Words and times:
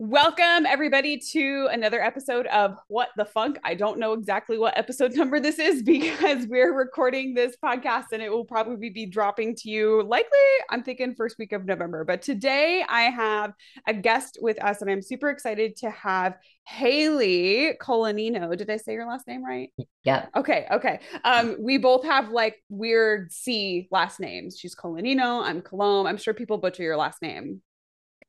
Welcome, 0.00 0.66
everybody, 0.66 1.18
to 1.18 1.68
another 1.70 2.02
episode 2.02 2.48
of 2.48 2.76
What 2.88 3.10
the 3.16 3.24
Funk. 3.24 3.60
I 3.62 3.76
don't 3.76 4.00
know 4.00 4.12
exactly 4.12 4.58
what 4.58 4.76
episode 4.76 5.12
number 5.16 5.38
this 5.38 5.60
is 5.60 5.84
because 5.84 6.46
we're 6.48 6.76
recording 6.76 7.32
this 7.32 7.54
podcast 7.64 8.06
and 8.10 8.20
it 8.20 8.28
will 8.28 8.44
probably 8.44 8.90
be 8.90 9.06
dropping 9.06 9.54
to 9.54 9.70
you 9.70 10.02
likely, 10.02 10.28
I'm 10.68 10.82
thinking, 10.82 11.14
first 11.14 11.38
week 11.38 11.52
of 11.52 11.64
November. 11.64 12.04
But 12.04 12.22
today 12.22 12.84
I 12.88 13.02
have 13.02 13.52
a 13.86 13.94
guest 13.94 14.38
with 14.42 14.60
us 14.64 14.82
and 14.82 14.90
I'm 14.90 15.00
super 15.00 15.30
excited 15.30 15.76
to 15.76 15.90
have 15.90 16.38
Haylee 16.68 17.78
Colannino. 17.78 18.56
Did 18.56 18.70
I 18.70 18.78
say 18.78 18.94
your 18.94 19.06
last 19.06 19.28
name 19.28 19.44
right? 19.44 19.70
Yeah. 20.02 20.26
Okay. 20.34 20.66
Okay. 20.72 20.98
Um, 21.22 21.54
we 21.60 21.78
both 21.78 22.02
have 22.04 22.30
like 22.30 22.56
weird 22.68 23.30
C 23.30 23.86
last 23.92 24.18
names. 24.18 24.58
She's 24.58 24.74
Colanino. 24.74 25.40
I'm 25.44 25.62
Colomb. 25.62 26.08
I'm 26.08 26.16
sure 26.16 26.34
people 26.34 26.58
butcher 26.58 26.82
your 26.82 26.96
last 26.96 27.22
name 27.22 27.62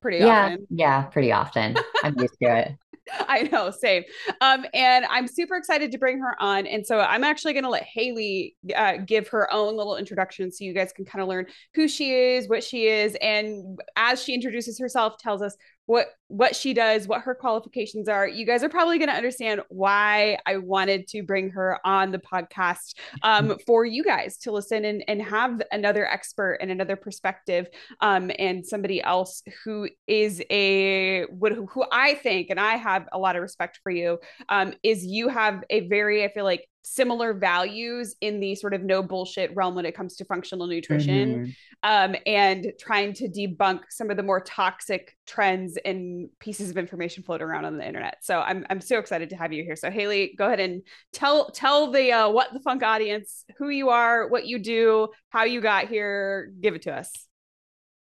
pretty 0.06 0.20
yeah, 0.20 0.46
often. 0.46 0.68
Yeah, 0.70 1.02
pretty 1.04 1.32
often. 1.32 1.76
I'm 2.04 2.16
used 2.20 2.38
to 2.44 2.58
it. 2.60 2.72
I 3.28 3.44
know, 3.44 3.72
same. 3.72 4.04
Um, 4.42 4.66
and 4.74 5.04
I'm 5.06 5.28
super 5.28 5.56
excited 5.56 5.92
to 5.92 5.98
bring 5.98 6.20
her 6.20 6.36
on. 6.40 6.68
And 6.68 6.86
so 6.86 7.00
I'm 7.00 7.24
actually 7.24 7.54
going 7.54 7.64
to 7.64 7.72
let 7.72 7.88
Haylee 7.96 8.54
uh, 8.76 8.98
give 8.98 9.28
her 9.30 9.52
own 9.52 9.76
little 9.76 9.98
introduction 9.98 10.52
so 10.52 10.64
you 10.64 10.74
guys 10.74 10.92
can 10.92 11.06
kind 11.06 11.24
of 11.24 11.28
learn 11.28 11.48
who 11.74 11.88
she 11.88 12.14
is, 12.14 12.48
what 12.48 12.64
she 12.64 12.86
is, 12.86 13.18
and 13.22 13.80
as 13.96 14.24
she 14.24 14.36
introduces 14.36 14.80
herself, 14.80 15.18
tells 15.18 15.42
us 15.42 15.56
what 15.86 16.08
what 16.28 16.56
she 16.56 16.74
does, 16.74 17.08
what 17.08 17.22
her 17.22 17.36
qualifications 17.36 18.10
are. 18.10 18.28
You 18.28 18.46
guys 18.48 18.64
are 18.64 18.70
probably 18.70 18.98
going 18.98 19.10
to 19.10 19.16
understand 19.16 19.62
why 19.70 20.40
I 20.48 20.58
wanted 20.58 21.08
to 21.10 21.22
bring 21.22 21.52
her 21.52 21.80
on 21.86 22.12
the 22.12 22.18
podcast 22.18 22.96
um, 23.22 23.58
for 23.68 23.86
you 23.86 24.04
guys 24.04 24.38
to 24.40 24.52
listen 24.52 24.86
and, 24.86 25.04
and 25.08 25.22
have 25.22 25.62
another 25.72 26.08
expert 26.08 26.58
and 26.62 26.72
another 26.72 26.96
perspective 26.96 27.68
um, 28.02 28.32
and 28.40 28.66
somebody 28.66 29.04
else 29.04 29.44
who 29.64 29.88
is 30.08 30.42
a 30.50 31.26
what 31.26 31.52
who 31.52 31.86
I 31.92 32.16
think 32.16 32.50
and 32.50 32.60
I 32.60 32.78
have 32.78 33.08
a 33.14 33.20
lot 33.20 33.36
of 33.36 33.44
respect 33.44 33.80
for 33.84 33.92
you 33.92 34.18
um, 34.50 34.74
is 34.82 35.06
you 35.06 35.30
have 35.30 35.64
a 35.70 35.82
very 35.88 36.24
I 36.24 36.30
feel 36.30 36.44
like 36.44 36.68
similar 36.86 37.34
values 37.34 38.16
in 38.22 38.40
the 38.40 38.54
sort 38.56 38.74
of 38.74 38.84
no 38.84 39.02
bullshit 39.02 39.54
realm 39.56 39.76
when 39.76 39.86
it 39.86 39.96
comes 39.96 40.16
to 40.16 40.26
functional 40.26 40.68
nutrition 40.68 41.36
mm-hmm. 41.36 41.52
um, 41.84 42.16
and 42.26 42.72
trying 42.80 43.12
to 43.14 43.28
debunk 43.28 43.82
some 43.90 44.12
of 44.12 44.18
the 44.18 44.24
more 44.24 44.40
toxic 44.40 45.18
trends 45.26 45.78
and 45.84 46.30
pieces 46.40 46.70
of 46.70 46.78
information 46.78 47.24
floating 47.24 47.48
around 47.48 47.66
on 47.66 47.78
the 47.78 47.88
internet. 47.88 48.18
So 48.22 48.40
I'm, 48.40 48.66
I'm 48.70 48.82
so 48.82 49.00
excited 49.00 49.32
to 49.32 49.36
have 49.36 49.52
you 49.52 49.64
here. 49.64 49.76
So 49.76 49.90
Haylee, 49.90 50.38
go 50.38 50.46
ahead 50.46 50.60
and 50.60 50.84
tell, 51.12 51.50
tell 51.50 51.92
the 51.92 52.12
uh, 52.12 52.30
what 52.30 52.54
the 52.54 52.60
funk 52.60 52.84
audience 52.84 53.46
who 53.58 53.70
you 53.70 53.90
are, 53.90 54.28
what 54.28 54.46
you 54.46 54.60
do, 54.60 55.10
how 55.30 55.44
you 55.44 55.62
got 55.62 55.88
here. 55.88 56.54
Give 56.62 56.76
it 56.76 56.84
to 56.84 56.94
us. 56.94 57.12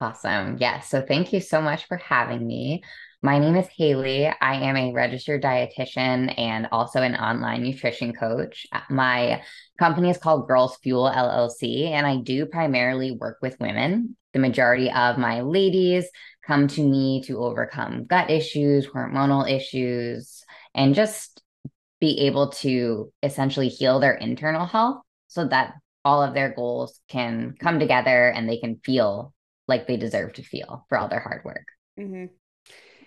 Awesome. 0.00 0.56
Yes. 0.58 0.60
Yeah, 0.60 0.80
so 0.80 1.06
thank 1.06 1.32
you 1.32 1.40
so 1.40 1.62
much 1.62 1.86
for 1.86 1.96
having 1.96 2.44
me. 2.44 2.82
My 3.24 3.38
name 3.38 3.54
is 3.54 3.68
Haylee. 3.78 4.34
I 4.40 4.54
am 4.56 4.76
a 4.76 4.92
registered 4.92 5.44
dietitian 5.44 6.36
and 6.36 6.66
also 6.72 7.02
an 7.02 7.14
online 7.14 7.62
nutrition 7.62 8.12
coach. 8.12 8.66
My 8.90 9.44
company 9.78 10.10
is 10.10 10.18
called 10.18 10.48
Girls 10.48 10.76
Fuel 10.82 11.08
LLC, 11.08 11.86
and 11.86 12.04
I 12.04 12.16
do 12.16 12.46
primarily 12.46 13.12
work 13.12 13.38
with 13.40 13.60
women. 13.60 14.16
The 14.32 14.40
majority 14.40 14.90
of 14.90 15.18
my 15.18 15.42
ladies 15.42 16.08
come 16.44 16.66
to 16.66 16.82
me 16.82 17.22
to 17.26 17.38
overcome 17.38 18.06
gut 18.06 18.28
issues, 18.28 18.88
hormonal 18.88 19.48
issues, 19.48 20.42
and 20.74 20.92
just 20.92 21.40
be 22.00 22.26
able 22.26 22.48
to 22.48 23.12
essentially 23.22 23.68
heal 23.68 24.00
their 24.00 24.14
internal 24.14 24.66
health 24.66 25.00
so 25.28 25.46
that 25.46 25.74
all 26.04 26.24
of 26.24 26.34
their 26.34 26.52
goals 26.52 26.98
can 27.06 27.54
come 27.60 27.78
together 27.78 28.30
and 28.30 28.48
they 28.48 28.58
can 28.58 28.80
feel 28.84 29.32
like 29.68 29.86
they 29.86 29.96
deserve 29.96 30.32
to 30.32 30.42
feel 30.42 30.84
for 30.88 30.98
all 30.98 31.06
their 31.06 31.20
hard 31.20 31.44
work. 31.44 31.66
Mm-hmm. 31.96 32.24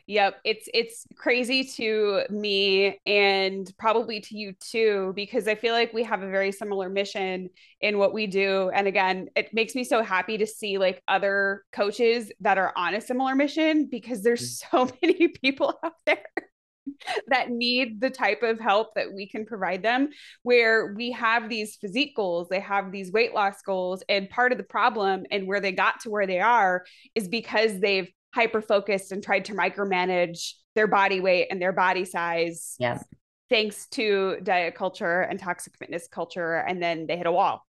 Yep, 0.07 0.35
it's 0.43 0.69
it's 0.71 1.07
crazy 1.17 1.63
to 1.63 2.25
me 2.29 2.99
and 3.07 3.71
probably 3.79 4.19
to 4.19 4.37
you 4.37 4.53
too 4.59 5.13
because 5.15 5.47
I 5.47 5.55
feel 5.55 5.73
like 5.73 5.93
we 5.93 6.03
have 6.03 6.21
a 6.21 6.29
very 6.29 6.51
similar 6.51 6.89
mission 6.89 7.49
in 7.81 7.97
what 7.97 8.13
we 8.13 8.27
do 8.27 8.69
and 8.69 8.87
again, 8.87 9.29
it 9.35 9.51
makes 9.51 9.73
me 9.73 9.83
so 9.83 10.03
happy 10.03 10.37
to 10.37 10.45
see 10.45 10.77
like 10.77 11.01
other 11.07 11.63
coaches 11.71 12.31
that 12.41 12.59
are 12.59 12.71
on 12.75 12.93
a 12.93 13.01
similar 13.01 13.33
mission 13.33 13.87
because 13.89 14.21
there's 14.21 14.59
mm. 14.59 14.63
so 14.71 14.89
many 15.01 15.27
people 15.29 15.73
out 15.83 15.93
there 16.05 16.23
that 17.27 17.49
need 17.49 17.99
the 17.99 18.11
type 18.11 18.43
of 18.43 18.59
help 18.59 18.93
that 18.93 19.11
we 19.11 19.27
can 19.27 19.43
provide 19.43 19.81
them 19.81 20.09
where 20.43 20.93
we 20.93 21.11
have 21.11 21.49
these 21.49 21.77
physique 21.77 22.15
goals 22.15 22.47
they 22.47 22.59
have 22.59 22.91
these 22.91 23.11
weight 23.11 23.33
loss 23.33 23.61
goals 23.63 24.03
and 24.07 24.29
part 24.29 24.51
of 24.51 24.59
the 24.59 24.63
problem 24.63 25.25
and 25.31 25.47
where 25.47 25.59
they 25.59 25.71
got 25.71 25.99
to 25.99 26.11
where 26.11 26.27
they 26.27 26.39
are 26.39 26.85
is 27.15 27.27
because 27.27 27.79
they've 27.79 28.09
hyper 28.35 28.61
focused 28.61 29.13
and 29.13 29.23
tried 29.23 29.45
to 29.45 29.53
micromanage 29.53 30.51
their 30.75 30.87
body 30.87 31.21
weight 31.21 31.47
and 31.49 31.61
their 31.61 31.71
body 31.71 32.03
size. 32.03 32.75
Yes. 32.77 33.03
Thanks 33.49 33.87
to 33.89 34.37
diet 34.43 34.75
culture 34.75 35.21
and 35.21 35.39
toxic 35.39 35.77
fitness 35.77 36.07
culture. 36.07 36.55
And 36.55 36.83
then 36.83 37.07
they 37.07 37.15
hit 37.15 37.27
a 37.27 37.31
wall. 37.31 37.65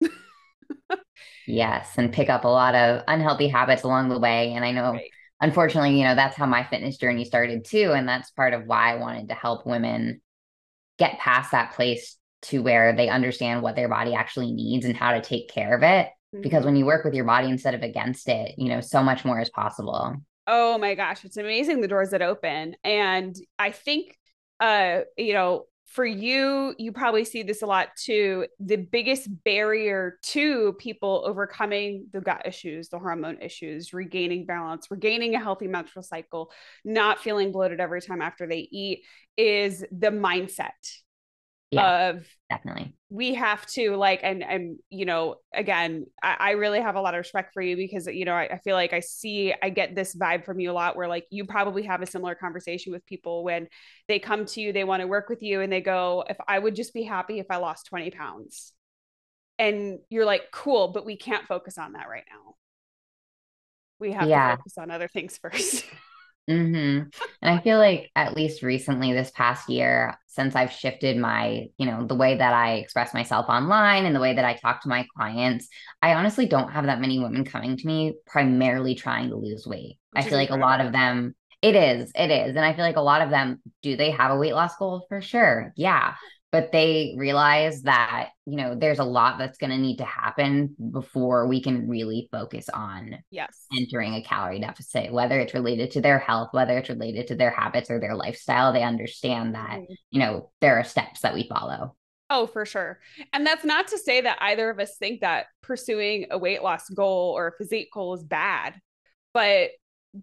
yes. 1.46 1.92
And 1.96 2.12
pick 2.12 2.28
up 2.28 2.44
a 2.44 2.48
lot 2.48 2.74
of 2.74 3.04
unhealthy 3.06 3.46
habits 3.46 3.84
along 3.84 4.08
the 4.08 4.18
way. 4.18 4.52
And 4.54 4.64
I 4.64 4.72
know, 4.72 4.92
right. 4.94 5.10
unfortunately, 5.40 5.96
you 5.96 6.04
know, 6.04 6.16
that's 6.16 6.36
how 6.36 6.46
my 6.46 6.64
fitness 6.64 6.96
journey 6.96 7.24
started 7.24 7.64
too. 7.64 7.92
And 7.92 8.08
that's 8.08 8.32
part 8.32 8.52
of 8.52 8.66
why 8.66 8.92
I 8.92 8.96
wanted 8.96 9.28
to 9.28 9.34
help 9.34 9.64
women 9.64 10.20
get 10.98 11.20
past 11.20 11.52
that 11.52 11.74
place 11.74 12.16
to 12.42 12.62
where 12.62 12.96
they 12.96 13.08
understand 13.08 13.62
what 13.62 13.76
their 13.76 13.88
body 13.88 14.14
actually 14.14 14.50
needs 14.50 14.86
and 14.86 14.96
how 14.96 15.12
to 15.12 15.20
take 15.20 15.50
care 15.50 15.76
of 15.76 15.84
it 15.84 16.08
because 16.32 16.64
when 16.64 16.76
you 16.76 16.86
work 16.86 17.04
with 17.04 17.14
your 17.14 17.24
body 17.24 17.48
instead 17.48 17.74
of 17.74 17.82
against 17.82 18.28
it, 18.28 18.54
you 18.58 18.68
know, 18.68 18.80
so 18.80 19.02
much 19.02 19.24
more 19.24 19.40
is 19.40 19.50
possible. 19.50 20.16
Oh 20.46 20.78
my 20.78 20.94
gosh, 20.94 21.24
it's 21.24 21.36
amazing 21.36 21.80
the 21.80 21.88
doors 21.88 22.10
that 22.10 22.22
open. 22.22 22.74
And 22.84 23.36
I 23.58 23.70
think 23.70 24.16
uh, 24.60 25.00
you 25.16 25.32
know, 25.32 25.64
for 25.86 26.06
you, 26.06 26.74
you 26.78 26.92
probably 26.92 27.24
see 27.24 27.42
this 27.42 27.62
a 27.62 27.66
lot 27.66 27.88
too. 27.96 28.46
The 28.60 28.76
biggest 28.76 29.28
barrier 29.42 30.18
to 30.26 30.74
people 30.74 31.24
overcoming 31.26 32.06
the 32.12 32.20
gut 32.20 32.42
issues, 32.46 32.90
the 32.90 32.98
hormone 32.98 33.38
issues, 33.40 33.92
regaining 33.92 34.46
balance, 34.46 34.86
regaining 34.88 35.34
a 35.34 35.40
healthy 35.40 35.66
menstrual 35.66 36.04
cycle, 36.04 36.52
not 36.84 37.18
feeling 37.18 37.50
bloated 37.50 37.80
every 37.80 38.00
time 38.00 38.22
after 38.22 38.46
they 38.46 38.68
eat 38.70 39.02
is 39.36 39.84
the 39.90 40.10
mindset 40.10 40.68
yeah, 41.70 42.10
of 42.10 42.26
definitely. 42.48 42.94
we 43.10 43.34
have 43.34 43.64
to 43.66 43.94
like 43.94 44.20
and 44.24 44.42
and 44.42 44.78
you 44.88 45.04
know 45.04 45.36
again 45.54 46.06
I, 46.22 46.36
I 46.38 46.50
really 46.52 46.80
have 46.80 46.96
a 46.96 47.00
lot 47.00 47.14
of 47.14 47.18
respect 47.18 47.54
for 47.54 47.62
you 47.62 47.76
because 47.76 48.06
you 48.06 48.24
know 48.24 48.34
I, 48.34 48.48
I, 48.54 48.58
feel 48.58 48.74
like 48.74 48.92
i 48.92 48.98
see 48.98 49.54
i 49.62 49.70
get 49.70 49.94
this 49.94 50.16
vibe 50.16 50.44
from 50.44 50.58
you 50.58 50.70
a 50.70 50.72
lot 50.72 50.96
where 50.96 51.06
like 51.06 51.26
you 51.30 51.44
probably 51.44 51.84
have 51.84 52.02
a 52.02 52.06
similar 52.06 52.34
conversation 52.34 52.92
with 52.92 53.06
people 53.06 53.44
when 53.44 53.68
they 54.08 54.18
come 54.18 54.46
to 54.46 54.60
you 54.60 54.72
they 54.72 54.84
want 54.84 55.00
to 55.00 55.06
work 55.06 55.28
with 55.28 55.42
you 55.42 55.60
and 55.60 55.72
they 55.72 55.80
go 55.80 56.24
if 56.28 56.38
i 56.48 56.58
would 56.58 56.74
just 56.74 56.92
be 56.92 57.04
happy 57.04 57.38
if 57.38 57.46
i 57.50 57.56
lost 57.56 57.86
20 57.86 58.10
pounds. 58.10 58.72
And 59.58 59.98
you're 60.08 60.24
like 60.24 60.50
cool 60.50 60.88
but 60.88 61.06
we 61.06 61.16
can't 61.16 61.46
focus 61.46 61.78
on 61.78 61.92
that 61.92 62.08
right 62.08 62.24
now. 62.28 62.54
We 64.00 64.12
have 64.12 64.28
yeah. 64.28 64.52
to 64.52 64.56
focus 64.56 64.78
on 64.78 64.90
other 64.90 65.08
things 65.08 65.38
first 65.42 65.84
Mm-hmm. 66.48 67.08
And 67.42 67.58
I 67.58 67.60
feel 67.60 67.78
like 67.78 68.10
at 68.16 68.34
least 68.34 68.62
recently, 68.62 69.12
this 69.12 69.30
past 69.30 69.68
year, 69.68 70.18
since 70.26 70.56
I've 70.56 70.72
shifted 70.72 71.16
my, 71.16 71.66
you 71.76 71.86
know, 71.86 72.06
the 72.06 72.14
way 72.14 72.36
that 72.36 72.52
I 72.52 72.74
express 72.74 73.14
myself 73.14 73.46
online 73.48 74.04
and 74.04 74.14
the 74.14 74.20
way 74.20 74.34
that 74.34 74.44
I 74.44 74.54
talk 74.54 74.82
to 74.82 74.88
my 74.88 75.06
clients, 75.16 75.68
I 76.02 76.14
honestly 76.14 76.46
don't 76.46 76.72
have 76.72 76.86
that 76.86 77.00
many 77.00 77.18
women 77.18 77.44
coming 77.44 77.76
to 77.76 77.86
me 77.86 78.14
primarily 78.26 78.94
trying 78.94 79.30
to 79.30 79.36
lose 79.36 79.66
weight. 79.66 79.98
Which 80.12 80.24
I 80.24 80.28
feel 80.28 80.38
like 80.38 80.50
a 80.50 80.56
lot 80.56 80.80
of 80.80 80.92
them, 80.92 81.34
it 81.62 81.76
is, 81.76 82.10
it 82.14 82.30
is. 82.30 82.56
And 82.56 82.64
I 82.64 82.74
feel 82.74 82.84
like 82.84 82.96
a 82.96 83.02
lot 83.02 83.22
of 83.22 83.30
them, 83.30 83.60
do 83.82 83.96
they 83.96 84.10
have 84.10 84.32
a 84.32 84.36
weight 84.36 84.54
loss 84.54 84.76
goal? 84.76 85.06
For 85.08 85.20
sure. 85.20 85.72
Yeah 85.76 86.14
but 86.52 86.72
they 86.72 87.14
realize 87.16 87.82
that 87.82 88.30
you 88.46 88.56
know 88.56 88.74
there's 88.74 88.98
a 88.98 89.04
lot 89.04 89.38
that's 89.38 89.58
going 89.58 89.70
to 89.70 89.78
need 89.78 89.98
to 89.98 90.04
happen 90.04 90.74
before 90.92 91.46
we 91.46 91.62
can 91.62 91.88
really 91.88 92.28
focus 92.32 92.68
on 92.68 93.16
yes 93.30 93.66
entering 93.76 94.14
a 94.14 94.22
calorie 94.22 94.60
deficit 94.60 95.12
whether 95.12 95.38
it's 95.38 95.54
related 95.54 95.90
to 95.90 96.00
their 96.00 96.18
health 96.18 96.48
whether 96.52 96.78
it's 96.78 96.88
related 96.88 97.26
to 97.26 97.34
their 97.34 97.50
habits 97.50 97.90
or 97.90 98.00
their 98.00 98.14
lifestyle 98.14 98.72
they 98.72 98.82
understand 98.82 99.54
that 99.54 99.78
mm-hmm. 99.78 99.92
you 100.10 100.20
know 100.20 100.50
there 100.60 100.78
are 100.78 100.84
steps 100.84 101.20
that 101.20 101.34
we 101.34 101.46
follow 101.48 101.94
Oh, 102.32 102.46
for 102.46 102.64
sure. 102.64 103.00
And 103.32 103.44
that's 103.44 103.64
not 103.64 103.88
to 103.88 103.98
say 103.98 104.20
that 104.20 104.38
either 104.40 104.70
of 104.70 104.78
us 104.78 104.96
think 104.96 105.20
that 105.20 105.46
pursuing 105.62 106.26
a 106.30 106.38
weight 106.38 106.62
loss 106.62 106.88
goal 106.88 107.34
or 107.36 107.48
a 107.48 107.52
physique 107.58 107.88
goal 107.92 108.14
is 108.14 108.22
bad. 108.22 108.80
But 109.34 109.70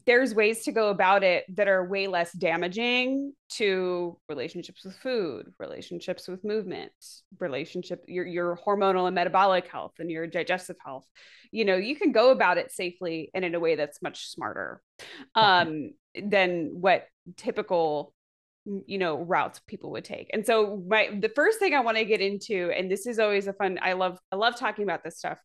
there's 0.05 0.35
ways 0.35 0.63
to 0.63 0.71
go 0.71 0.89
about 0.89 1.23
it 1.23 1.45
that 1.55 1.67
are 1.67 1.87
way 1.87 2.07
less 2.07 2.33
damaging 2.33 3.33
to 3.49 4.17
relationships 4.27 4.83
with 4.83 4.95
food, 4.97 5.53
relationships 5.59 6.27
with 6.27 6.43
movement, 6.43 6.91
relationship 7.39 8.03
your 8.07 8.25
your 8.25 8.59
hormonal 8.65 9.07
and 9.07 9.15
metabolic 9.15 9.67
health 9.67 9.93
and 9.99 10.11
your 10.11 10.27
digestive 10.27 10.75
health. 10.83 11.05
You 11.51 11.63
know, 11.63 11.77
you 11.77 11.95
can 11.95 12.11
go 12.11 12.31
about 12.31 12.57
it 12.57 12.71
safely 12.71 13.31
and 13.33 13.45
in 13.45 13.55
a 13.55 13.59
way 13.59 13.75
that's 13.75 14.01
much 14.01 14.27
smarter 14.27 14.81
um, 15.35 15.91
than 16.21 16.71
what 16.73 17.05
typical 17.37 18.13
you 18.85 18.97
know 18.97 19.17
routes 19.23 19.61
people 19.65 19.91
would 19.91 20.03
take 20.03 20.29
and 20.33 20.45
so 20.45 20.83
my 20.89 21.09
the 21.21 21.29
first 21.29 21.57
thing 21.57 21.73
i 21.73 21.79
want 21.79 21.95
to 21.95 22.03
get 22.03 22.19
into 22.19 22.69
and 22.75 22.91
this 22.91 23.07
is 23.07 23.17
always 23.17 23.47
a 23.47 23.53
fun 23.53 23.79
i 23.81 23.93
love 23.93 24.19
i 24.29 24.35
love 24.35 24.57
talking 24.57 24.83
about 24.83 25.05
this 25.05 25.17
stuff 25.17 25.37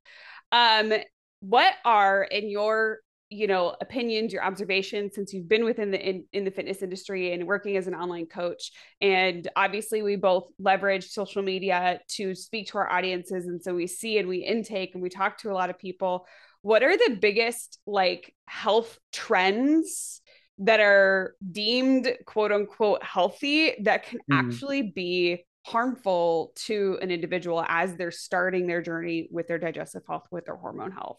um 0.50 0.92
what 1.38 1.72
are 1.84 2.24
in 2.24 2.50
your 2.50 2.98
you 3.32 3.46
know 3.46 3.74
opinions 3.80 4.32
your 4.32 4.44
observations 4.44 5.14
since 5.14 5.32
you've 5.32 5.48
been 5.48 5.64
within 5.64 5.90
the 5.90 6.08
in, 6.08 6.24
in 6.32 6.44
the 6.44 6.50
fitness 6.50 6.82
industry 6.82 7.32
and 7.32 7.46
working 7.46 7.76
as 7.76 7.86
an 7.86 7.94
online 7.94 8.26
coach. 8.26 8.70
And 9.00 9.48
obviously 9.56 10.02
we 10.02 10.16
both 10.16 10.48
leverage 10.58 11.08
social 11.08 11.42
media 11.42 12.00
to 12.16 12.34
speak 12.34 12.68
to 12.68 12.78
our 12.78 12.90
audiences. 12.90 13.46
And 13.46 13.62
so 13.62 13.74
we 13.74 13.86
see 13.86 14.18
and 14.18 14.28
we 14.28 14.38
intake 14.38 14.94
and 14.94 15.02
we 15.02 15.08
talk 15.08 15.38
to 15.38 15.50
a 15.50 15.54
lot 15.54 15.70
of 15.70 15.78
people. 15.78 16.26
What 16.60 16.82
are 16.82 16.96
the 16.96 17.16
biggest 17.20 17.78
like 17.86 18.34
health 18.46 18.98
trends 19.12 20.20
that 20.58 20.80
are 20.80 21.34
deemed 21.50 22.14
quote 22.26 22.52
unquote 22.52 23.02
healthy 23.02 23.72
that 23.82 24.04
can 24.04 24.20
mm. 24.30 24.38
actually 24.38 24.82
be 24.82 25.44
harmful 25.64 26.52
to 26.56 26.98
an 27.00 27.10
individual 27.10 27.64
as 27.68 27.96
they're 27.96 28.10
starting 28.10 28.66
their 28.66 28.82
journey 28.82 29.28
with 29.30 29.46
their 29.48 29.58
digestive 29.58 30.02
health 30.06 30.26
with 30.30 30.44
their 30.44 30.56
hormone 30.56 30.90
health 30.90 31.18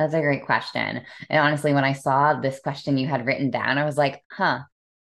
that's 0.00 0.14
a 0.14 0.20
great 0.20 0.46
question. 0.46 1.02
And 1.28 1.38
honestly, 1.38 1.74
when 1.74 1.84
I 1.84 1.92
saw 1.92 2.40
this 2.40 2.58
question 2.58 2.96
you 2.96 3.06
had 3.06 3.26
written 3.26 3.50
down, 3.50 3.76
I 3.76 3.84
was 3.84 3.98
like, 3.98 4.24
huh, 4.30 4.60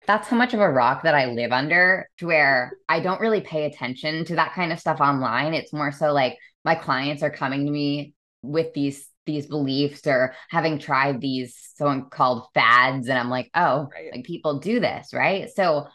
that's 0.07 0.29
how 0.29 0.37
much 0.37 0.55
of 0.55 0.61
a 0.61 0.71
rock 0.71 1.03
that 1.03 1.15
I 1.15 1.27
live 1.27 1.53
under 1.53 2.09
to 2.19 2.27
where 2.27 2.73
I 2.89 3.01
don't 3.01 3.21
really 3.21 3.43
pay 3.43 3.67
attention 3.67 4.25
to 4.25 4.37
that 4.37 4.55
kind 4.55 4.73
of 4.73 4.81
stuff 4.81 5.01
online. 5.01 5.53
It's 5.53 5.75
more 5.75 5.93
so 5.93 6.15
like 6.15 6.39
my 6.65 6.75
clients 6.75 7.23
are 7.23 7.31
coming 7.31 7.67
to 7.67 7.71
me 7.71 8.15
with 8.43 8.73
these 8.73 9.07
these 9.27 9.47
beliefs 9.47 10.07
or 10.07 10.35
having 10.49 10.79
tried 10.79 11.21
these 11.21 11.55
so-called 11.75 12.47
fads 12.55 13.09
and 13.09 13.19
I'm 13.19 13.29
like, 13.29 13.51
"Oh, 13.55 13.91
right. 13.93 14.11
like 14.11 14.25
people 14.25 14.59
do 14.59 14.81
this, 14.81 15.13
right?" 15.13 15.51
So, 15.55 15.87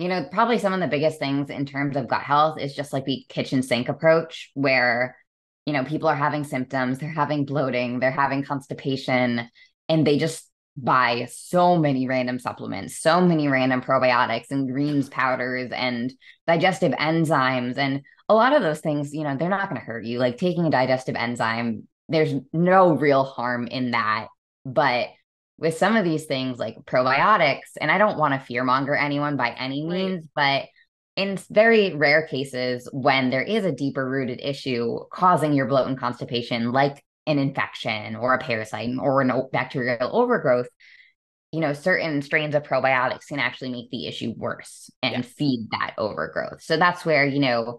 you 0.00 0.08
know, 0.08 0.26
probably 0.32 0.58
some 0.58 0.72
of 0.72 0.80
the 0.80 0.88
biggest 0.88 1.20
things 1.20 1.50
in 1.50 1.66
terms 1.66 1.96
of 1.96 2.08
gut 2.08 2.22
health 2.22 2.58
is 2.58 2.74
just 2.74 2.92
like 2.92 3.04
the 3.04 3.24
kitchen 3.28 3.62
sink 3.62 3.88
approach 3.88 4.50
where 4.54 5.16
you 5.66 5.72
know, 5.72 5.84
people 5.84 6.08
are 6.08 6.16
having 6.16 6.44
symptoms, 6.44 6.98
they're 6.98 7.08
having 7.08 7.44
bloating, 7.44 8.00
they're 8.00 8.10
having 8.10 8.44
constipation, 8.44 9.48
and 9.88 10.06
they 10.06 10.18
just 10.18 10.50
buy 10.76 11.28
so 11.30 11.76
many 11.76 12.08
random 12.08 12.38
supplements, 12.38 12.98
so 12.98 13.20
many 13.20 13.48
random 13.48 13.80
probiotics 13.80 14.50
and 14.50 14.70
greens 14.70 15.08
powders 15.08 15.70
and 15.72 16.12
digestive 16.46 16.92
enzymes. 16.92 17.78
And 17.78 18.02
a 18.28 18.34
lot 18.34 18.54
of 18.54 18.62
those 18.62 18.80
things, 18.80 19.14
you 19.14 19.22
know, 19.22 19.36
they're 19.36 19.48
not 19.48 19.68
going 19.68 19.80
to 19.80 19.86
hurt 19.86 20.04
you. 20.04 20.18
Like 20.18 20.36
taking 20.36 20.66
a 20.66 20.70
digestive 20.70 21.14
enzyme, 21.14 21.86
there's 22.08 22.34
no 22.52 22.92
real 22.92 23.24
harm 23.24 23.66
in 23.66 23.92
that. 23.92 24.28
But 24.64 25.08
with 25.58 25.78
some 25.78 25.96
of 25.96 26.04
these 26.04 26.24
things 26.24 26.58
like 26.58 26.76
probiotics, 26.84 27.76
and 27.80 27.90
I 27.90 27.98
don't 27.98 28.18
want 28.18 28.34
to 28.34 28.52
fearmonger 28.52 29.00
anyone 29.00 29.36
by 29.36 29.50
any 29.50 29.86
means, 29.86 30.26
but 30.34 30.64
in 31.16 31.38
very 31.50 31.94
rare 31.94 32.26
cases 32.26 32.88
when 32.92 33.30
there 33.30 33.42
is 33.42 33.64
a 33.64 33.72
deeper 33.72 34.08
rooted 34.08 34.40
issue 34.42 34.98
causing 35.12 35.52
your 35.52 35.66
bloat 35.66 35.86
and 35.86 35.98
constipation 35.98 36.72
like 36.72 37.04
an 37.26 37.38
infection 37.38 38.16
or 38.16 38.34
a 38.34 38.38
parasite 38.38 38.90
or 38.98 39.22
a 39.22 39.42
bacterial 39.52 40.10
overgrowth 40.12 40.68
you 41.52 41.60
know 41.60 41.72
certain 41.72 42.20
strains 42.20 42.54
of 42.54 42.64
probiotics 42.64 43.28
can 43.28 43.38
actually 43.38 43.70
make 43.70 43.90
the 43.90 44.06
issue 44.06 44.34
worse 44.36 44.90
and 45.02 45.24
yes. 45.24 45.32
feed 45.34 45.68
that 45.70 45.94
overgrowth 45.98 46.60
so 46.62 46.76
that's 46.76 47.04
where 47.04 47.24
you 47.24 47.38
know 47.38 47.78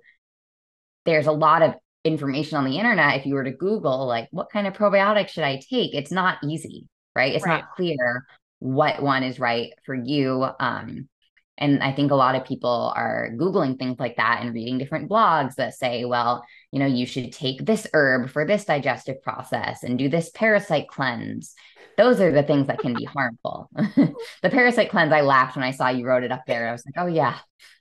there's 1.05 1.27
a 1.27 1.31
lot 1.31 1.61
of 1.61 1.73
information 2.05 2.57
on 2.57 2.65
the 2.65 2.77
internet 2.77 3.19
if 3.19 3.25
you 3.25 3.33
were 3.33 3.43
to 3.43 3.51
google 3.51 4.07
like 4.07 4.27
what 4.31 4.49
kind 4.49 4.65
of 4.65 4.73
probiotic 4.73 5.27
should 5.27 5.43
i 5.43 5.59
take 5.69 5.93
it's 5.93 6.11
not 6.11 6.37
easy 6.43 6.87
right 7.15 7.35
it's 7.35 7.45
right. 7.45 7.61
not 7.61 7.75
clear 7.75 8.25
what 8.59 9.01
one 9.01 9.23
is 9.23 9.39
right 9.39 9.71
for 9.85 9.93
you 9.93 10.47
um 10.59 11.09
and 11.57 11.81
I 11.81 11.93
think 11.93 12.11
a 12.11 12.15
lot 12.15 12.35
of 12.35 12.45
people 12.45 12.93
are 12.95 13.29
Googling 13.37 13.79
things 13.79 13.99
like 13.99 14.17
that 14.17 14.41
and 14.41 14.53
reading 14.53 14.77
different 14.77 15.09
blogs 15.09 15.55
that 15.55 15.73
say, 15.73 16.03
well, 16.03 16.43
you 16.71 16.79
know, 16.79 16.85
you 16.85 17.05
should 17.05 17.31
take 17.31 17.65
this 17.65 17.87
herb 17.93 18.29
for 18.29 18.45
this 18.45 18.65
digestive 18.65 19.21
process 19.21 19.83
and 19.83 19.97
do 19.97 20.09
this 20.09 20.29
parasite 20.31 20.87
cleanse. 20.89 21.53
Those 21.97 22.19
are 22.19 22.31
the 22.31 22.43
things 22.43 22.67
that 22.67 22.79
can 22.79 22.93
be 22.93 23.05
harmful. 23.05 23.69
the 23.75 24.49
parasite 24.49 24.89
cleanse, 24.89 25.13
I 25.13 25.21
laughed 25.21 25.55
when 25.55 25.63
I 25.63 25.71
saw 25.71 25.87
you 25.87 26.05
wrote 26.05 26.23
it 26.23 26.31
up 26.31 26.43
there. 26.45 26.67
I 26.67 26.73
was 26.73 26.83
like, 26.85 26.95
oh, 26.97 27.07
yeah, 27.07 27.37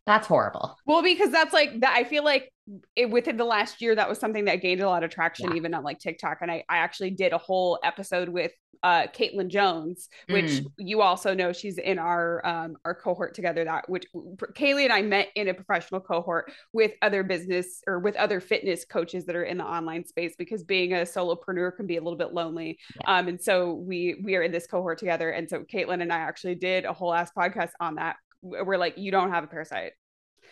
that's 0.06 0.28
horrible. 0.28 0.76
Well, 0.86 1.02
because 1.02 1.32
that's 1.32 1.52
like 1.52 1.80
that. 1.80 1.94
I 1.96 2.04
feel 2.04 2.22
like 2.22 2.52
it, 2.94 3.10
within 3.10 3.36
the 3.36 3.44
last 3.44 3.82
year, 3.82 3.96
that 3.96 4.08
was 4.08 4.20
something 4.20 4.44
that 4.44 4.62
gained 4.62 4.82
a 4.82 4.88
lot 4.88 5.02
of 5.02 5.10
traction, 5.10 5.50
yeah. 5.50 5.56
even 5.56 5.74
on 5.74 5.82
like 5.82 5.98
TikTok. 5.98 6.38
And 6.42 6.50
I, 6.50 6.62
I 6.68 6.78
actually 6.78 7.10
did 7.10 7.32
a 7.32 7.38
whole 7.38 7.80
episode 7.82 8.28
with 8.28 8.52
uh, 8.84 9.06
Caitlin 9.06 9.48
Jones, 9.48 10.10
which 10.28 10.44
mm. 10.44 10.66
you 10.76 11.00
also 11.00 11.32
know 11.32 11.54
she's 11.54 11.78
in 11.78 11.98
our 11.98 12.46
um, 12.46 12.76
our 12.84 12.94
cohort 12.94 13.34
together. 13.34 13.64
That 13.64 13.88
which 13.88 14.04
Kaylee 14.14 14.84
and 14.84 14.92
I 14.92 15.00
met 15.00 15.28
in 15.34 15.48
a 15.48 15.54
professional 15.54 16.02
cohort 16.02 16.52
with 16.74 16.92
other 17.00 17.22
business 17.22 17.80
or 17.86 17.98
with 17.98 18.14
other 18.16 18.40
fitness 18.40 18.84
coaches 18.84 19.24
that 19.24 19.36
are 19.36 19.44
in 19.44 19.56
the 19.56 19.64
online 19.64 20.04
space 20.04 20.34
because 20.36 20.62
being 20.62 20.92
a 20.92 20.96
solopreneur 20.98 21.74
can 21.74 21.86
be 21.86 21.96
a 21.96 22.02
little 22.02 22.18
bit 22.18 22.34
lonely. 22.34 22.78
Yeah. 23.00 23.18
Um, 23.18 23.28
and 23.28 23.40
so 23.40 23.72
we 23.72 24.20
we 24.22 24.36
are 24.36 24.42
in 24.42 24.52
this 24.52 24.66
cohort 24.66 24.98
together. 24.98 25.30
And 25.30 25.48
so 25.48 25.60
Caitlin 25.60 26.02
and 26.02 26.12
I 26.12 26.18
actually 26.18 26.56
did 26.56 26.84
a 26.84 26.92
whole 26.92 27.14
ass 27.14 27.30
podcast 27.36 27.70
on 27.80 27.94
that. 27.94 28.16
We're 28.42 28.76
like, 28.76 28.98
you 28.98 29.10
don't 29.10 29.30
have 29.30 29.44
a 29.44 29.46
parasite. 29.46 29.92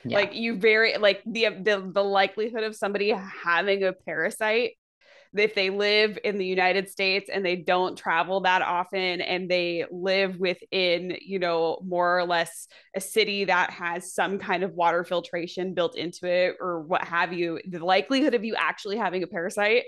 Yeah. 0.04 0.16
Like 0.16 0.34
you 0.34 0.56
very 0.56 0.96
like 0.96 1.22
the, 1.26 1.48
the 1.60 1.90
the 1.92 2.02
likelihood 2.02 2.64
of 2.64 2.74
somebody 2.74 3.10
having 3.10 3.84
a 3.84 3.92
parasite 3.92 4.72
if 5.34 5.54
they 5.54 5.70
live 5.70 6.18
in 6.24 6.36
the 6.38 6.44
United 6.46 6.88
States 6.88 7.30
and 7.32 7.44
they 7.44 7.56
don't 7.56 7.96
travel 7.96 8.40
that 8.42 8.60
often 8.62 9.20
and 9.20 9.50
they 9.50 9.84
live 9.90 10.36
within, 10.38 11.16
you 11.20 11.38
know, 11.38 11.80
more 11.84 12.18
or 12.18 12.24
less 12.26 12.68
a 12.94 13.00
city 13.00 13.44
that 13.44 13.70
has 13.70 14.12
some 14.12 14.38
kind 14.38 14.62
of 14.62 14.72
water 14.74 15.04
filtration 15.04 15.72
built 15.74 15.96
into 15.96 16.26
it 16.26 16.56
or 16.60 16.80
what 16.82 17.04
have 17.04 17.32
you, 17.32 17.60
the 17.66 17.78
likelihood 17.84 18.34
of 18.34 18.44
you 18.44 18.54
actually 18.56 18.96
having 18.98 19.22
a 19.22 19.26
parasite. 19.26 19.84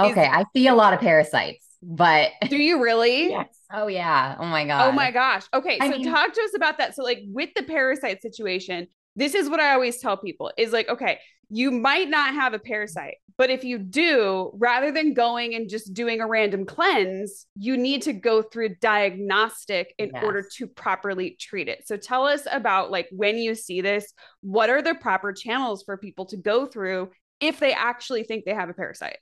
Okay, 0.00 0.24
is- 0.24 0.30
I 0.32 0.44
see 0.54 0.66
a 0.66 0.74
lot 0.74 0.92
of 0.92 1.00
parasites, 1.00 1.66
but 1.82 2.30
do 2.48 2.56
you 2.56 2.82
really? 2.82 3.30
yes. 3.30 3.48
Oh 3.72 3.86
yeah. 3.86 4.36
Oh 4.38 4.44
my 4.46 4.66
god. 4.66 4.88
Oh 4.88 4.92
my 4.92 5.10
gosh. 5.10 5.44
Okay, 5.54 5.78
I 5.80 5.90
so 5.90 5.96
mean- 5.98 6.10
talk 6.12 6.32
to 6.32 6.40
us 6.42 6.50
about 6.54 6.78
that. 6.78 6.94
So 6.94 7.02
like 7.02 7.20
with 7.26 7.50
the 7.56 7.62
parasite 7.62 8.22
situation, 8.22 8.88
this 9.16 9.34
is 9.34 9.48
what 9.48 9.60
I 9.60 9.72
always 9.74 9.98
tell 9.98 10.16
people 10.16 10.52
is 10.58 10.72
like, 10.72 10.88
okay, 10.88 11.18
you 11.48 11.70
might 11.70 12.08
not 12.08 12.34
have 12.34 12.54
a 12.54 12.58
parasite, 12.58 13.16
but 13.36 13.50
if 13.50 13.64
you 13.64 13.78
do, 13.78 14.50
rather 14.54 14.92
than 14.92 15.14
going 15.14 15.54
and 15.54 15.68
just 15.68 15.92
doing 15.92 16.20
a 16.20 16.26
random 16.26 16.64
cleanse, 16.64 17.46
you 17.56 17.76
need 17.76 18.02
to 18.02 18.12
go 18.12 18.42
through 18.42 18.76
diagnostic 18.80 19.94
in 19.98 20.10
yes. 20.14 20.22
order 20.22 20.46
to 20.56 20.66
properly 20.66 21.36
treat 21.40 21.68
it. 21.68 21.86
So 21.86 21.96
tell 21.96 22.26
us 22.26 22.46
about 22.50 22.90
like 22.90 23.08
when 23.10 23.38
you 23.38 23.54
see 23.54 23.80
this, 23.80 24.12
what 24.40 24.70
are 24.70 24.82
the 24.82 24.94
proper 24.94 25.32
channels 25.32 25.82
for 25.82 25.96
people 25.96 26.26
to 26.26 26.36
go 26.36 26.66
through 26.66 27.10
if 27.40 27.58
they 27.58 27.72
actually 27.72 28.22
think 28.22 28.44
they 28.44 28.54
have 28.54 28.68
a 28.68 28.74
parasite? 28.74 29.18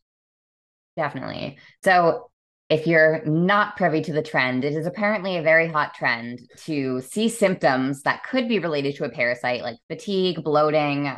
Definitely. 0.97 1.59
So 1.83 2.31
if 2.69 2.87
you're 2.87 3.23
not 3.26 3.76
privy 3.76 4.00
to 4.02 4.12
the 4.12 4.23
trend, 4.23 4.64
it 4.64 4.75
is 4.75 4.87
apparently 4.87 5.37
a 5.37 5.43
very 5.43 5.69
hot 5.69 5.95
trend 5.95 6.41
to 6.64 7.00
see 7.02 7.29
symptoms 7.29 8.02
that 8.02 8.25
could 8.25 8.49
be 8.49 8.59
related 8.59 8.97
to 8.97 9.05
a 9.05 9.11
parasite 9.11 9.62
like 9.62 9.76
fatigue, 9.88 10.43
bloating. 10.43 11.11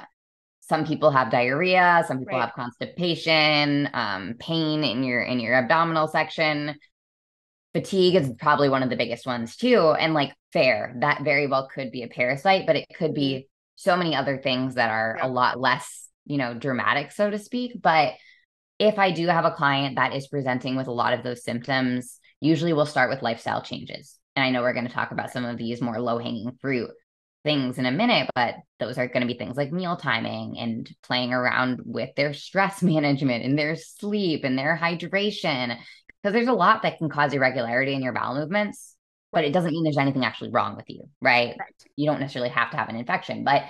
Some 0.67 0.87
people 0.87 1.11
have 1.11 1.31
diarrhea, 1.31 2.05
some 2.09 2.19
people 2.19 2.39
right. 2.39 2.47
have 2.47 2.55
constipation, 2.55 3.91
um, 3.93 4.35
pain 4.39 4.83
in 4.83 5.05
your 5.05 5.23
in 5.23 5.39
your 5.39 5.55
abdominal 5.55 6.09
section. 6.09 6.77
Fatigue 7.75 8.15
is 8.15 8.31
probably 8.39 8.69
one 8.69 8.83
of 8.83 8.89
the 8.89 8.97
biggest 8.97 9.27
ones 9.27 9.57
too. 9.57 9.95
And 9.99 10.15
like 10.15 10.33
fair, 10.53 10.95
that 11.01 11.23
very 11.23 11.47
well 11.47 11.69
could 11.69 11.91
be 11.91 12.03
a 12.03 12.09
parasite, 12.09 12.67
but 12.67 12.77
it 12.77 12.87
could 12.97 13.13
be 13.13 13.35
mm-hmm. 13.35 13.47
so 13.77 13.97
many 13.97 14.15
other 14.15 14.39
things 14.39 14.77
that 14.77 14.91
are 14.91 15.17
yeah. 15.19 15.27
a 15.27 15.29
lot 15.29 15.61
less, 15.61 16.09
you 16.25 16.39
know, 16.39 16.55
dramatic, 16.55 17.13
so 17.13 17.31
to 17.31 17.39
speak. 17.39 17.83
But 17.83 18.15
if 18.79 18.99
I 18.99 19.11
do 19.11 19.27
have 19.27 19.45
a 19.45 19.51
client 19.51 19.97
that 19.97 20.15
is 20.15 20.29
presenting 20.29 20.77
with 20.77 20.87
a 20.87 20.93
lot 20.93 21.13
of 21.13 21.23
those 21.23 21.45
symptoms, 21.45 22.19
usually 22.41 22.73
we'll 22.73 22.87
start 22.87 23.11
with 23.11 23.23
lifestyle 23.23 23.61
changes. 23.61 24.19
And 24.35 24.45
I 24.45 24.51
know 24.51 24.63
we're 24.63 24.73
going 24.73 24.89
to 24.89 24.93
talk 24.93 25.11
about 25.11 25.31
some 25.31 25.45
of 25.45 25.59
these 25.59 25.83
more 25.83 26.01
low 26.01 26.19
hanging 26.19 26.57
fruit 26.61 26.91
things 27.45 27.79
in 27.79 27.87
a 27.87 27.93
minute, 27.93 28.29
but 28.35 28.57
those 28.81 28.99
are 28.99 29.07
going 29.07 29.21
to 29.21 29.33
be 29.33 29.39
things 29.39 29.57
like 29.57 29.71
meal 29.71 29.97
timing 29.97 30.59
and 30.59 30.91
playing 31.03 31.33
around 31.33 31.81
with 31.85 32.15
their 32.17 32.33
stress 32.33 32.83
management 32.95 33.45
and 33.45 33.59
their 33.59 33.77
sleep 33.77 34.45
and 34.45 34.59
their 34.59 34.77
hydration. 34.77 35.77
Because 36.23 36.33
there's 36.33 36.49
a 36.49 36.53
lot 36.53 36.83
that 36.83 36.99
can 36.99 37.11
cause 37.11 37.35
irregularity 37.35 37.95
in 37.95 38.03
your 38.03 38.15
bowel 38.15 38.35
movements, 38.35 38.97
but 39.31 39.45
it 39.45 39.53
doesn't 39.53 39.73
mean 39.73 39.85
there's 39.85 39.99
anything 39.99 40.25
actually 40.25 40.51
wrong 40.51 40.75
with 40.75 40.89
you, 40.89 41.05
right? 41.21 41.55
right? 41.59 41.75
You 41.97 42.07
don't 42.07 42.21
necessarily 42.21 42.51
have 42.51 42.71
to 42.71 42.79
have 42.79 42.89
an 42.89 42.97
infection, 42.97 43.45
but 43.45 43.65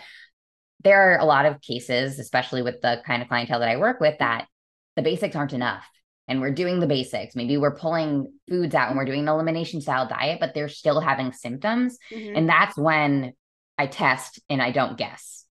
there 0.85 1.13
are 1.13 1.19
a 1.19 1.25
lot 1.25 1.47
of 1.47 1.61
cases, 1.61 2.19
especially 2.19 2.63
with 2.63 2.81
the 2.81 3.03
kind 3.05 3.23
of 3.23 3.29
clientele 3.29 3.59
that 3.59 3.69
I 3.69 3.77
work 3.79 3.99
with, 3.99 4.19
that 4.21 4.47
the 4.95 5.03
basics 5.03 5.35
aren't 5.35 5.53
enough. 5.53 5.85
and 6.29 6.41
we're 6.41 6.53
doing 6.53 6.81
the 6.81 6.87
basics. 6.87 7.35
Maybe 7.35 7.57
we're 7.57 7.77
pulling 7.77 8.33
foods 8.49 8.75
out 8.75 8.89
and 8.89 8.97
we're 8.97 9.05
doing 9.05 9.21
an 9.21 9.29
elimination 9.29 9.81
style 9.81 10.07
diet, 10.09 10.39
but 10.41 10.55
they're 10.55 10.69
still 10.69 11.01
having 11.01 11.33
symptoms. 11.33 11.99
Mm-hmm. 12.13 12.37
And 12.37 12.49
that's 12.49 12.79
when 12.79 13.33
I 13.79 13.87
test 13.87 14.41
and 14.49 14.63
I 14.63 14.71
don't 14.71 14.99
guess. 14.99 15.45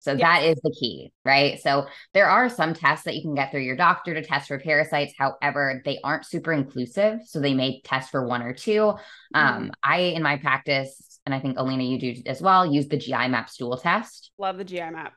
So 0.00 0.12
yes. 0.12 0.20
that 0.20 0.44
is 0.44 0.60
the 0.62 0.74
key, 0.78 1.12
right? 1.26 1.60
So 1.60 1.86
there 2.14 2.28
are 2.28 2.48
some 2.48 2.72
tests 2.72 3.04
that 3.04 3.14
you 3.14 3.22
can 3.22 3.34
get 3.34 3.50
through 3.50 3.60
your 3.60 3.76
doctor 3.76 4.14
to 4.14 4.22
test 4.22 4.48
for 4.48 4.58
parasites. 4.58 5.12
However, 5.18 5.82
they 5.84 5.98
aren't 6.02 6.24
super 6.24 6.52
inclusive. 6.52 7.20
So 7.26 7.38
they 7.38 7.52
may 7.52 7.82
test 7.82 8.10
for 8.10 8.26
one 8.26 8.42
or 8.42 8.54
2 8.54 8.70
mm-hmm. 8.70 9.38
Um, 9.38 9.72
I, 9.82 9.98
in 9.98 10.22
my 10.22 10.38
practice, 10.38 11.20
and 11.26 11.34
I 11.34 11.40
think 11.40 11.58
Alina, 11.58 11.84
you 11.84 11.98
do 11.98 12.22
as 12.26 12.40
well, 12.40 12.64
use 12.64 12.88
the 12.88 12.96
GI 12.96 13.28
map 13.28 13.50
stool 13.50 13.76
test. 13.76 14.32
Love 14.38 14.56
the 14.56 14.64
GI 14.64 14.90
map. 14.90 15.12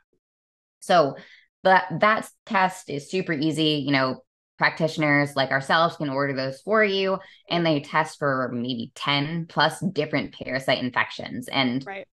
So 0.82 1.16
that 1.64 1.86
that 2.02 2.30
test 2.46 2.90
is 2.90 3.10
super 3.10 3.32
easy. 3.32 3.84
You 3.86 3.94
know, 3.94 4.24
practitioners 4.58 5.36
like 5.36 5.52
ourselves 5.52 5.96
can 5.96 6.10
order 6.10 6.34
those 6.34 6.62
for 6.62 6.84
you 6.84 7.20
and 7.50 7.66
they 7.66 7.80
test 7.80 8.20
for 8.20 8.50
maybe 8.54 8.92
10 8.96 9.48
plus 9.48 9.80
different 9.80 10.34
parasite 10.34 10.84
infections. 10.84 11.48
And 11.48 11.86
right. 11.86 12.08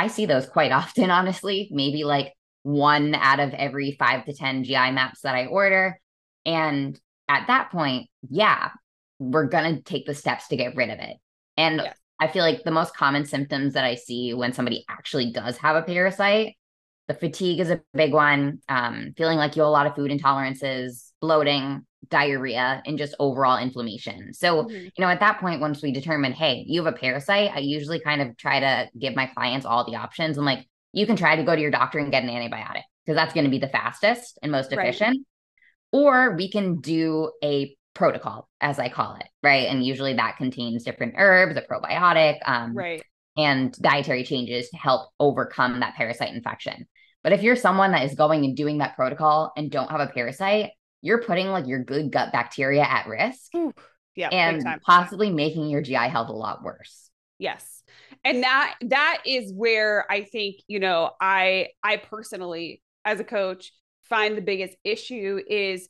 I 0.00 0.06
see 0.06 0.24
those 0.24 0.46
quite 0.46 0.72
often, 0.80 1.10
honestly, 1.10 1.68
maybe 1.70 2.04
like 2.04 2.32
one 2.62 3.14
out 3.14 3.40
of 3.40 3.52
every 3.54 3.92
five 3.92 4.24
to 4.24 4.34
10 4.34 4.64
GI 4.64 4.90
maps 4.92 5.20
that 5.22 5.34
I 5.34 5.46
order. 5.46 6.00
And 6.44 6.98
at 7.28 7.46
that 7.46 7.70
point, 7.70 8.08
yeah, 8.28 8.70
we're 9.18 9.46
going 9.46 9.76
to 9.76 9.82
take 9.82 10.06
the 10.06 10.14
steps 10.14 10.48
to 10.48 10.56
get 10.56 10.74
rid 10.74 10.90
of 10.90 10.98
it. 10.98 11.16
And 11.56 11.82
yes. 11.84 11.96
I 12.18 12.28
feel 12.28 12.42
like 12.42 12.64
the 12.64 12.70
most 12.70 12.96
common 12.96 13.24
symptoms 13.26 13.74
that 13.74 13.84
I 13.84 13.94
see 13.94 14.34
when 14.34 14.52
somebody 14.52 14.84
actually 14.88 15.32
does 15.32 15.58
have 15.58 15.76
a 15.76 15.82
parasite, 15.82 16.54
the 17.08 17.14
fatigue 17.14 17.60
is 17.60 17.70
a 17.70 17.82
big 17.92 18.12
one, 18.12 18.60
um, 18.68 19.12
feeling 19.16 19.38
like 19.38 19.56
you 19.56 19.62
have 19.62 19.68
a 19.68 19.72
lot 19.72 19.86
of 19.86 19.94
food 19.94 20.10
intolerances, 20.10 21.10
bloating, 21.20 21.84
diarrhea, 22.08 22.82
and 22.86 22.98
just 22.98 23.14
overall 23.18 23.58
inflammation. 23.58 24.32
So, 24.32 24.64
mm-hmm. 24.64 24.74
you 24.74 24.90
know, 24.98 25.08
at 25.08 25.20
that 25.20 25.40
point, 25.40 25.60
once 25.60 25.82
we 25.82 25.92
determine, 25.92 26.32
hey, 26.32 26.64
you 26.66 26.82
have 26.84 26.92
a 26.92 26.96
parasite, 26.96 27.50
I 27.54 27.58
usually 27.58 28.00
kind 28.00 28.22
of 28.22 28.36
try 28.36 28.60
to 28.60 28.88
give 28.98 29.14
my 29.14 29.26
clients 29.26 29.66
all 29.66 29.84
the 29.84 29.96
options. 29.96 30.38
I'm 30.38 30.44
like, 30.44 30.66
you 30.92 31.06
can 31.06 31.16
try 31.16 31.36
to 31.36 31.44
go 31.44 31.54
to 31.54 31.60
your 31.60 31.70
doctor 31.70 31.98
and 31.98 32.10
get 32.10 32.24
an 32.24 32.30
antibiotic 32.30 32.82
because 33.04 33.16
that's 33.16 33.34
going 33.34 33.44
to 33.44 33.50
be 33.50 33.58
the 33.58 33.68
fastest 33.68 34.38
and 34.42 34.50
most 34.50 34.72
efficient. 34.72 35.18
Right. 35.92 36.00
Or 36.00 36.36
we 36.36 36.50
can 36.50 36.80
do 36.80 37.32
a 37.44 37.76
protocol, 37.94 38.48
as 38.60 38.78
I 38.78 38.88
call 38.88 39.16
it, 39.16 39.26
right? 39.42 39.68
And 39.68 39.84
usually 39.84 40.14
that 40.14 40.36
contains 40.36 40.84
different 40.84 41.14
herbs, 41.16 41.56
a 41.56 41.62
probiotic, 41.62 42.38
um, 42.46 42.74
right. 42.74 43.02
and 43.36 43.72
dietary 43.80 44.24
changes 44.24 44.70
to 44.70 44.76
help 44.76 45.10
overcome 45.18 45.80
that 45.80 45.96
parasite 45.96 46.32
infection. 46.32 46.86
But 47.22 47.32
if 47.32 47.42
you're 47.42 47.56
someone 47.56 47.92
that 47.92 48.04
is 48.04 48.14
going 48.14 48.44
and 48.44 48.56
doing 48.56 48.78
that 48.78 48.96
protocol 48.96 49.52
and 49.56 49.70
don't 49.70 49.90
have 49.90 50.00
a 50.00 50.06
parasite, 50.06 50.70
you're 51.02 51.22
putting 51.22 51.48
like 51.48 51.66
your 51.66 51.82
good 51.82 52.10
gut 52.10 52.32
bacteria 52.32 52.82
at 52.82 53.06
risk. 53.06 53.52
Yeah. 54.16 54.28
And 54.28 54.64
possibly 54.82 55.30
making 55.30 55.70
your 55.70 55.82
GI 55.82 55.94
health 55.94 56.28
a 56.28 56.32
lot 56.32 56.62
worse. 56.62 57.10
Yes. 57.38 57.82
And 58.24 58.42
that 58.42 58.74
that 58.82 59.22
is 59.24 59.52
where 59.54 60.04
I 60.10 60.24
think, 60.24 60.56
you 60.66 60.78
know, 60.78 61.10
I 61.20 61.68
I 61.82 61.96
personally 61.96 62.82
as 63.04 63.20
a 63.20 63.24
coach 63.24 63.72
find 64.02 64.36
the 64.36 64.42
biggest 64.42 64.76
issue 64.84 65.40
is 65.48 65.88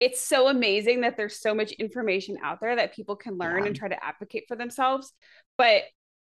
it's 0.00 0.20
so 0.20 0.48
amazing 0.48 1.02
that 1.02 1.16
there's 1.16 1.40
so 1.40 1.54
much 1.54 1.72
information 1.72 2.36
out 2.42 2.60
there 2.60 2.76
that 2.76 2.94
people 2.94 3.16
can 3.16 3.38
learn 3.38 3.60
yeah. 3.60 3.66
and 3.66 3.76
try 3.76 3.88
to 3.88 4.04
advocate 4.04 4.44
for 4.48 4.56
themselves. 4.56 5.12
But 5.56 5.82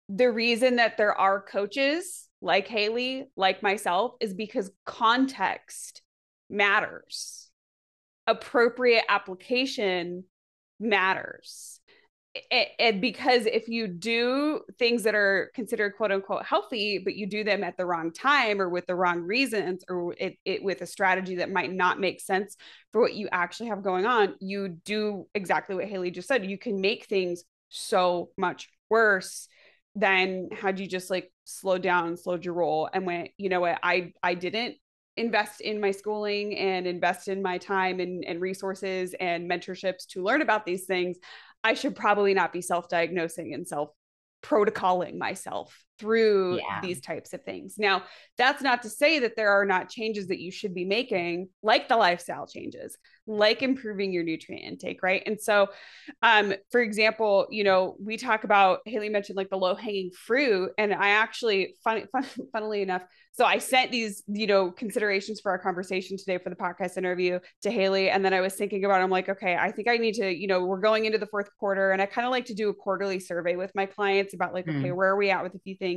the 0.09 0.31
reason 0.31 0.77
that 0.77 0.97
there 0.97 1.13
are 1.13 1.41
coaches 1.41 2.27
like 2.41 2.67
Haylee, 2.67 3.25
like 3.37 3.63
myself, 3.63 4.15
is 4.19 4.33
because 4.33 4.71
context 4.85 6.01
matters 6.49 7.42
appropriate 8.27 9.03
application 9.09 10.23
matters. 10.79 11.79
And 12.79 12.99
because 12.99 13.45
if 13.45 13.67
you 13.67 13.87
do 13.87 14.61
things 14.79 15.03
that 15.03 15.13
are 15.13 15.51
considered 15.53 15.95
quote 15.97 16.11
unquote 16.11 16.45
healthy, 16.45 16.97
but 16.97 17.13
you 17.13 17.27
do 17.27 17.43
them 17.43 17.63
at 17.63 17.77
the 17.77 17.85
wrong 17.85 18.11
time 18.11 18.59
or 18.59 18.69
with 18.69 18.87
the 18.87 18.95
wrong 18.95 19.21
reasons 19.21 19.83
or 19.87 20.15
it, 20.17 20.37
it 20.43 20.63
with 20.63 20.81
a 20.81 20.87
strategy 20.87 21.35
that 21.35 21.51
might 21.51 21.71
not 21.71 21.99
make 21.99 22.19
sense 22.19 22.57
for 22.91 23.01
what 23.01 23.13
you 23.13 23.29
actually 23.31 23.69
have 23.69 23.83
going 23.83 24.07
on, 24.07 24.33
you 24.39 24.69
do 24.83 25.27
exactly 25.35 25.75
what 25.75 25.85
Haylee 25.85 26.13
just 26.13 26.27
said. 26.27 26.49
You 26.49 26.57
can 26.57 26.81
make 26.81 27.05
things 27.05 27.43
so 27.69 28.29
much 28.35 28.67
worse 28.89 29.47
than 29.95 30.49
had 30.51 30.79
you 30.79 30.87
just 30.87 31.11
like 31.11 31.31
slowed 31.43 31.83
down, 31.83 32.17
slowed 32.17 32.45
your 32.45 32.55
roll 32.55 32.89
and 32.91 33.05
went, 33.05 33.29
you 33.37 33.49
know 33.49 33.61
what, 33.61 33.79
I 33.83 34.13
I 34.23 34.33
didn't 34.33 34.77
invest 35.15 35.61
in 35.61 35.79
my 35.79 35.91
schooling 35.91 36.57
and 36.57 36.87
invest 36.87 37.27
in 37.27 37.41
my 37.41 37.57
time 37.57 37.99
and, 37.99 38.25
and 38.25 38.41
resources 38.41 39.13
and 39.19 39.49
mentorships 39.49 40.07
to 40.09 40.23
learn 40.23 40.41
about 40.41 40.65
these 40.65 40.85
things, 40.85 41.17
I 41.63 41.75
should 41.75 41.95
probably 41.95 42.33
not 42.33 42.51
be 42.51 42.61
self 42.61 42.89
diagnosing 42.89 43.53
and 43.53 43.67
self 43.67 43.89
protocoling 44.41 45.17
myself 45.17 45.85
through 46.03 46.57
yeah. 46.57 46.81
these 46.81 46.99
types 46.99 47.31
of 47.31 47.41
things. 47.43 47.75
Now, 47.77 48.03
that's 48.37 48.61
not 48.61 48.81
to 48.81 48.89
say 48.89 49.19
that 49.19 49.37
there 49.37 49.51
are 49.51 49.63
not 49.63 49.89
changes 49.89 50.27
that 50.27 50.39
you 50.41 50.51
should 50.51 50.75
be 50.75 50.83
making, 50.83 51.47
like 51.61 51.87
the 51.87 51.95
lifestyle 51.95 52.45
changes, 52.45 52.97
like 53.25 53.61
improving 53.61 54.11
your 54.11 54.23
nutrient 54.23 54.65
intake, 54.65 55.01
right? 55.01 55.23
And 55.25 55.39
so, 55.39 55.67
um, 56.21 56.53
for 56.71 56.81
example, 56.81 57.47
you 57.49 57.63
know, 57.63 57.95
we 58.03 58.17
talk 58.17 58.43
about 58.43 58.79
Haylee 58.85 59.09
mentioned 59.09 59.37
like 59.37 59.49
the 59.49 59.57
low 59.57 59.75
hanging 59.75 60.11
fruit, 60.11 60.71
and 60.77 60.93
I 60.93 61.09
actually, 61.11 61.75
fun, 61.85 62.05
fun, 62.11 62.25
funnily 62.51 62.81
enough, 62.81 63.03
so 63.35 63.45
I 63.45 63.57
sent 63.57 63.91
these, 63.91 64.21
you 64.27 64.45
know, 64.45 64.69
considerations 64.69 65.41
for 65.41 65.51
our 65.51 65.57
conversation 65.57 66.17
today 66.17 66.37
for 66.37 66.51
the 66.51 66.55
podcast 66.55 66.97
interview 66.97 67.39
to 67.63 67.69
Haylee. 67.69 68.13
And 68.13 68.23
then 68.23 68.31
I 68.31 68.41
was 68.41 68.53
thinking 68.53 68.85
about, 68.85 69.01
I'm 69.01 69.09
like, 69.09 69.27
okay, 69.27 69.55
I 69.55 69.71
think 69.71 69.87
I 69.87 69.97
need 69.97 70.13
to, 70.15 70.31
you 70.31 70.45
know, 70.45 70.63
we're 70.65 70.79
going 70.79 71.05
into 71.05 71.17
the 71.17 71.25
fourth 71.25 71.49
quarter 71.59 71.91
and 71.91 72.01
I 72.01 72.05
kind 72.05 72.27
of 72.27 72.31
like 72.31 72.45
to 72.45 72.53
do 72.53 72.69
a 72.69 72.75
quarterly 72.75 73.19
survey 73.19 73.55
with 73.55 73.71
my 73.73 73.87
clients 73.87 74.35
about 74.35 74.53
like, 74.53 74.67
mm. 74.67 74.79
okay, 74.79 74.91
where 74.91 75.09
are 75.09 75.17
we 75.17 75.31
at 75.31 75.41
with 75.41 75.55
a 75.55 75.59
few 75.59 75.75
things? 75.75 75.92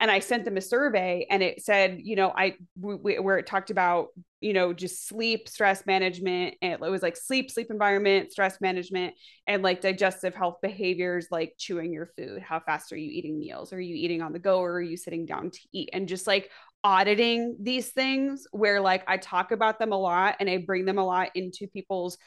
And 0.00 0.10
I 0.10 0.20
sent 0.20 0.44
them 0.44 0.56
a 0.56 0.60
survey 0.60 1.26
and 1.30 1.42
it 1.42 1.62
said, 1.62 2.00
you 2.02 2.16
know, 2.16 2.32
I, 2.36 2.54
w- 2.80 2.98
where 3.22 3.38
it 3.38 3.46
talked 3.46 3.70
about, 3.70 4.08
you 4.40 4.52
know, 4.52 4.72
just 4.72 5.06
sleep, 5.06 5.48
stress 5.48 5.86
management. 5.86 6.54
And 6.62 6.72
it 6.72 6.80
was 6.80 7.02
like 7.02 7.16
sleep, 7.16 7.50
sleep 7.50 7.68
environment, 7.70 8.32
stress 8.32 8.60
management, 8.60 9.14
and 9.46 9.62
like 9.62 9.80
digestive 9.80 10.34
health 10.34 10.56
behaviors 10.62 11.28
like 11.30 11.54
chewing 11.58 11.92
your 11.92 12.06
food. 12.16 12.42
How 12.42 12.60
fast 12.60 12.92
are 12.92 12.96
you 12.96 13.10
eating 13.10 13.38
meals? 13.38 13.72
Are 13.72 13.80
you 13.80 13.94
eating 13.94 14.22
on 14.22 14.32
the 14.32 14.38
go 14.38 14.58
or 14.58 14.74
are 14.74 14.82
you 14.82 14.96
sitting 14.96 15.26
down 15.26 15.50
to 15.50 15.60
eat? 15.72 15.90
And 15.92 16.08
just 16.08 16.26
like 16.26 16.50
auditing 16.82 17.56
these 17.60 17.88
things 17.90 18.46
where 18.52 18.80
like 18.80 19.04
I 19.08 19.16
talk 19.16 19.52
about 19.52 19.78
them 19.78 19.92
a 19.92 19.98
lot 19.98 20.36
and 20.38 20.50
I 20.50 20.58
bring 20.58 20.84
them 20.84 20.98
a 20.98 21.04
lot 21.04 21.30
into 21.34 21.66
people's 21.66 22.18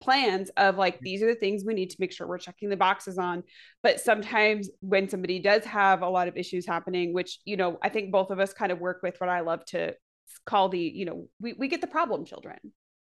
plans 0.00 0.50
of 0.56 0.76
like 0.76 0.96
mm. 0.96 1.02
these 1.02 1.22
are 1.22 1.26
the 1.26 1.34
things 1.34 1.64
we 1.64 1.74
need 1.74 1.90
to 1.90 1.96
make 1.98 2.12
sure 2.12 2.26
we're 2.26 2.38
checking 2.38 2.68
the 2.68 2.76
boxes 2.76 3.18
on. 3.18 3.42
But 3.82 4.00
sometimes 4.00 4.70
when 4.80 5.08
somebody 5.08 5.38
does 5.38 5.64
have 5.64 6.02
a 6.02 6.08
lot 6.08 6.28
of 6.28 6.36
issues 6.36 6.66
happening 6.66 7.12
which 7.12 7.38
you 7.44 7.56
know 7.56 7.78
i 7.82 7.88
think 7.88 8.10
both 8.10 8.30
of 8.30 8.40
us 8.40 8.52
kind 8.52 8.72
of 8.72 8.80
work 8.80 9.00
with 9.02 9.18
what 9.20 9.28
i 9.28 9.40
love 9.40 9.64
to 9.64 9.94
call 10.44 10.68
the 10.68 10.78
you 10.78 11.04
know 11.04 11.26
we, 11.40 11.52
we 11.54 11.68
get 11.68 11.80
the 11.80 11.86
problem 11.86 12.24
children. 12.24 12.56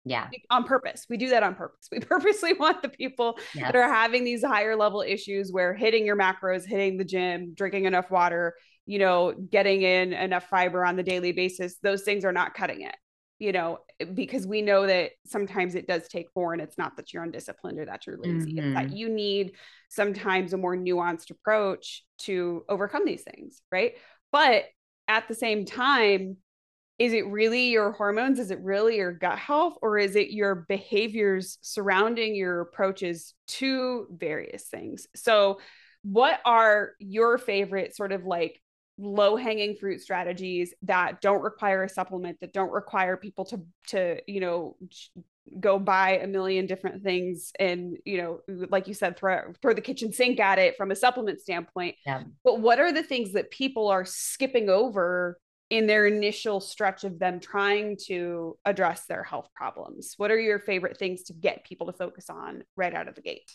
Yeah. 0.06 0.28
On 0.50 0.66
purpose. 0.66 1.06
We 1.10 1.16
do 1.16 1.30
that 1.30 1.44
on 1.44 1.56
purpose. 1.56 1.88
We 1.90 2.00
purposely 2.02 2.52
want 2.52 2.82
the 2.82 2.90
people 2.90 3.40
yes. 3.56 3.72
that 3.72 3.76
are 3.78 3.88
having 3.88 4.26
these 4.26 4.44
higher 4.44 4.76
level 4.76 5.02
issues 5.02 5.50
where 5.50 5.74
hitting 5.74 6.06
your 6.06 6.18
macros 6.18 6.68
hitting 6.68 6.98
the 6.98 7.06
gym 7.06 7.54
drinking 7.56 7.86
enough 7.86 8.12
water 8.12 8.54
you 8.86 9.00
know, 9.00 9.34
getting 9.34 9.82
in 9.82 10.14
enough 10.14 10.48
fiber 10.50 10.86
on 10.86 10.96
the 10.96 11.04
daily 11.04 11.32
basis, 11.32 11.78
those 11.82 12.04
things 12.04 12.26
are 12.26 12.32
not 12.32 12.54
cutting 12.54 12.82
it, 12.82 12.96
you 13.44 13.52
know, 13.52 13.80
because 14.14 14.48
we 14.48 14.62
know 14.62 14.88
that 14.88 15.12
sometimes 15.26 15.76
it 15.76 15.86
does 15.86 16.08
take 16.08 16.32
four 16.34 16.54
and 16.54 16.62
it's 16.62 16.78
not 16.78 16.96
that 16.96 17.12
you're 17.12 17.24
undisciplined 17.24 17.78
or 17.78 17.86
that 17.86 18.08
you're 18.08 18.18
lazy. 18.18 18.54
Mm-hmm. 18.54 18.60
It's 18.60 18.74
that 18.76 18.86
mm-hmm. 18.88 18.96
you 18.96 19.10
need 19.10 19.52
sometimes 19.90 20.54
a 20.54 20.58
more 20.58 20.78
nuanced 20.78 21.30
approach 21.30 22.06
to 22.20 22.64
overcome 22.70 23.04
these 23.06 23.24
things. 23.24 23.62
Right. 23.70 23.96
But 24.32 24.64
at 25.10 25.28
the 25.28 25.36
same 25.36 25.66
time, 25.66 26.38
is 27.00 27.12
it 27.12 27.28
really 27.28 27.68
your 27.68 27.92
hormones? 27.92 28.40
Is 28.40 28.50
it 28.50 28.62
really 28.62 28.96
your 28.96 29.12
gut 29.12 29.38
health? 29.38 29.76
Or 29.82 29.98
is 29.98 30.16
it 30.16 30.32
your 30.32 30.66
behaviors 30.70 31.58
surrounding 31.62 32.36
your 32.36 32.62
approaches 32.62 33.34
to 33.48 34.08
various 34.10 34.64
things? 34.68 35.08
So, 35.18 35.60
what 36.04 36.40
are 36.46 36.92
your 37.00 37.38
favorite 37.38 37.94
sort 37.96 38.14
of 38.14 38.26
like 38.26 38.62
low 38.98 39.36
hanging 39.36 39.76
fruit 39.76 40.02
strategies 40.02 40.74
that 40.84 41.20
don't 41.22 41.42
require 41.42 41.84
a 41.84 41.90
supplement 41.90 42.40
that 42.42 42.54
don't 42.54 42.72
require 42.72 43.18
people 43.18 43.44
to 43.46 43.62
to 43.88 44.20
you 44.28 44.40
know 44.40 44.76
go 45.60 45.78
buy 45.78 46.18
a 46.18 46.28
million 46.28 46.66
different 46.66 47.04
things 47.04 47.52
and 47.60 47.98
you 48.06 48.18
know 48.18 48.40
like 48.70 48.88
you 48.88 48.94
said 48.94 49.18
throw 49.18 49.52
throw 49.62 49.74
the 49.74 49.82
kitchen 49.82 50.14
sink 50.14 50.40
at 50.40 50.60
it 50.60 50.78
from 50.78 50.92
a 50.92 50.96
supplement 50.96 51.42
standpoint. 51.42 51.96
Yeah. 52.06 52.24
but 52.44 52.62
what 52.62 52.80
are 52.80 52.92
the 52.94 53.04
things 53.04 53.34
that 53.34 53.52
people 53.52 53.90
are 53.90 54.06
skipping 54.06 54.70
over 54.70 55.40
in 55.70 55.88
their 55.88 56.06
initial 56.06 56.60
stretch 56.62 57.04
of 57.04 57.18
them 57.18 57.40
trying 57.40 57.98
to 58.06 58.58
address 58.64 59.06
their 59.08 59.24
health 59.24 59.50
problems? 59.56 60.14
What 60.18 60.32
are 60.32 60.40
your 60.40 60.60
favorite 60.60 60.98
things 60.98 61.24
to 61.24 61.34
get 61.34 61.66
people 61.66 61.88
to 61.88 61.94
focus 61.94 62.30
on 62.30 62.64
right 62.78 62.94
out 62.94 63.08
of 63.08 63.16
the 63.16 63.22
gate? 63.22 63.52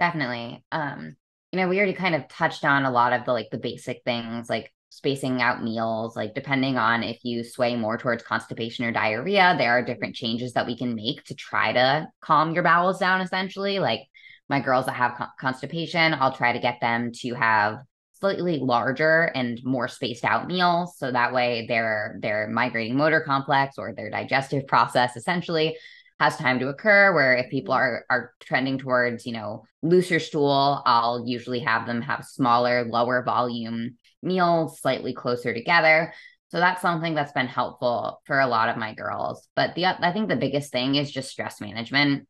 Definitely 0.00 0.64
um 0.70 1.16
you 1.54 1.60
know, 1.60 1.68
we 1.68 1.76
already 1.76 1.92
kind 1.92 2.16
of 2.16 2.26
touched 2.26 2.64
on 2.64 2.84
a 2.84 2.90
lot 2.90 3.12
of 3.12 3.24
the 3.24 3.32
like 3.32 3.48
the 3.52 3.58
basic 3.58 4.02
things 4.04 4.50
like 4.50 4.74
spacing 4.88 5.40
out 5.40 5.62
meals, 5.62 6.16
like 6.16 6.34
depending 6.34 6.76
on 6.76 7.04
if 7.04 7.20
you 7.22 7.44
sway 7.44 7.76
more 7.76 7.96
towards 7.96 8.24
constipation 8.24 8.84
or 8.84 8.90
diarrhea, 8.90 9.54
there 9.56 9.70
are 9.70 9.80
mm-hmm. 9.80 9.86
different 9.86 10.16
changes 10.16 10.54
that 10.54 10.66
we 10.66 10.76
can 10.76 10.96
make 10.96 11.22
to 11.22 11.34
try 11.36 11.72
to 11.72 12.08
calm 12.20 12.54
your 12.54 12.64
bowels 12.64 12.98
down 12.98 13.20
essentially. 13.20 13.78
Like 13.78 14.00
my 14.48 14.58
girls 14.58 14.86
that 14.86 14.96
have 14.96 15.14
con- 15.14 15.28
constipation, 15.40 16.12
I'll 16.14 16.32
try 16.34 16.52
to 16.52 16.58
get 16.58 16.80
them 16.80 17.12
to 17.20 17.34
have 17.34 17.78
slightly 18.18 18.58
larger 18.58 19.30
and 19.36 19.60
more 19.62 19.86
spaced 19.86 20.24
out 20.24 20.48
meals 20.48 20.98
so 20.98 21.12
that 21.12 21.32
way 21.32 21.66
their 21.68 22.18
their 22.20 22.48
migrating 22.48 22.96
motor 22.96 23.20
complex 23.20 23.78
or 23.78 23.94
their 23.94 24.10
digestive 24.10 24.66
process 24.66 25.14
essentially 25.14 25.76
has 26.20 26.36
time 26.36 26.60
to 26.60 26.68
occur 26.68 27.12
where 27.12 27.34
if 27.34 27.50
people 27.50 27.74
mm-hmm. 27.74 27.82
are 27.82 28.06
are 28.08 28.32
trending 28.40 28.78
towards 28.78 29.26
you 29.26 29.32
know 29.32 29.64
looser 29.82 30.20
stool 30.20 30.82
i'll 30.86 31.24
usually 31.26 31.60
have 31.60 31.86
them 31.86 32.00
have 32.00 32.24
smaller 32.24 32.84
lower 32.84 33.22
volume 33.24 33.96
meals 34.24 34.80
slightly 34.80 35.12
closer 35.12 35.54
together. 35.54 36.12
So 36.48 36.58
that's 36.58 36.82
something 36.82 37.14
that's 37.14 37.32
been 37.32 37.46
helpful 37.46 38.20
for 38.26 38.40
a 38.40 38.46
lot 38.46 38.68
of 38.68 38.76
my 38.76 38.94
girls. 38.94 39.46
But 39.54 39.74
the 39.74 39.86
i 39.86 40.12
think 40.12 40.28
the 40.28 40.36
biggest 40.36 40.72
thing 40.72 40.94
is 40.94 41.10
just 41.12 41.30
stress 41.30 41.60
management. 41.60 42.26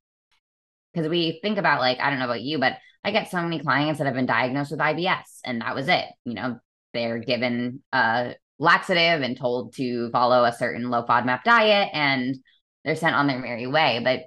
Because 0.93 1.09
we 1.09 1.39
think 1.43 1.59
about 1.59 1.81
like 1.81 1.99
i 2.01 2.11
don't 2.11 2.19
know 2.19 2.27
about 2.27 2.43
you 2.43 2.59
but 2.59 2.75
i 3.03 3.11
get 3.11 3.31
so 3.31 3.43
many 3.43 3.59
clients 3.59 3.99
that 3.99 4.05
have 4.05 4.15
been 4.15 4.27
diagnosed 4.27 4.71
with 4.71 4.81
ibs 4.81 5.41
and 5.45 5.61
that 5.61 5.75
was 5.75 5.89
it 5.89 6.07
you 6.25 6.35
know? 6.35 6.59
They're 6.93 7.19
given 7.19 7.83
a 7.93 8.37
laxative 8.61 9.21
and 9.21 9.37
told 9.37 9.75
to 9.75 10.11
follow 10.11 10.45
a 10.45 10.53
certain 10.53 10.91
low 10.91 11.05
fodmap 11.05 11.43
diet 11.43 11.91
and 11.93 12.37
they're 12.85 12.97
sent 12.97 13.17
on 13.17 13.27
their 13.27 13.39
merry 13.39 13.67
way. 13.67 14.01
But 14.03 14.25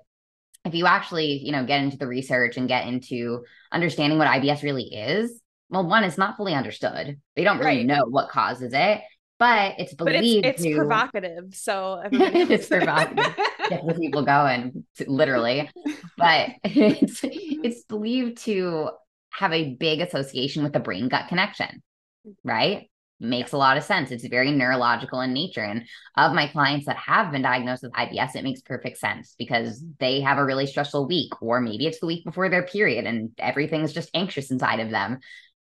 if 0.65 0.73
you 0.73 0.85
actually, 0.85 1.39
you 1.43 1.51
know, 1.51 1.65
get 1.65 1.81
into 1.81 1.97
the 1.97 2.07
research 2.07 2.57
and 2.57 2.67
get 2.67 2.87
into 2.87 3.43
understanding 3.71 4.17
what 4.19 4.27
IBS 4.27 4.63
really 4.63 4.93
is, 4.93 5.41
well, 5.69 5.85
one, 5.85 6.03
it's 6.03 6.17
not 6.17 6.37
fully 6.37 6.53
understood. 6.53 7.19
They 7.35 7.43
don't 7.43 7.59
really 7.59 7.77
right. 7.77 7.85
know 7.85 8.05
what 8.05 8.29
causes 8.29 8.71
it, 8.73 9.01
but 9.39 9.75
it's 9.77 9.93
believed 9.93 10.43
but 10.43 10.49
it's, 10.49 10.61
it's 10.61 10.63
to, 10.63 10.75
provocative. 10.75 11.53
So 11.53 12.01
it's 12.11 12.67
provocative. 12.67 13.35
Get 13.69 13.97
people 13.97 14.23
going, 14.23 14.85
literally. 15.05 15.69
But 16.17 16.49
it's 16.63 17.19
it's 17.23 17.83
believed 17.83 18.39
to 18.45 18.89
have 19.31 19.53
a 19.53 19.73
big 19.75 20.01
association 20.01 20.63
with 20.63 20.73
the 20.73 20.79
brain 20.79 21.09
gut 21.09 21.27
connection, 21.27 21.83
right? 22.43 22.89
Makes 23.19 23.51
a 23.51 23.57
lot 23.57 23.77
of 23.77 23.83
sense. 23.83 24.11
It's 24.11 24.27
very 24.27 24.51
neurological 24.51 25.21
in 25.21 25.33
nature. 25.33 25.63
And 25.63 25.85
of 26.15 26.33
my 26.33 26.47
clients 26.47 26.85
that 26.85 26.97
have 26.97 27.31
been 27.31 27.41
diagnosed 27.41 27.83
with 27.83 27.93
IBS, 27.93 28.35
it 28.35 28.43
makes 28.43 28.61
perfect 28.61 28.97
sense 28.97 29.35
because 29.37 29.83
they 29.99 30.21
have 30.21 30.37
a 30.37 30.45
really 30.45 30.67
stressful 30.67 31.07
week, 31.07 31.41
or 31.41 31.59
maybe 31.59 31.87
it's 31.87 31.99
the 31.99 32.05
week 32.05 32.25
before 32.25 32.49
their 32.49 32.65
period 32.65 33.05
and 33.05 33.31
everything's 33.39 33.93
just 33.93 34.11
anxious 34.13 34.51
inside 34.51 34.79
of 34.79 34.91
them. 34.91 35.19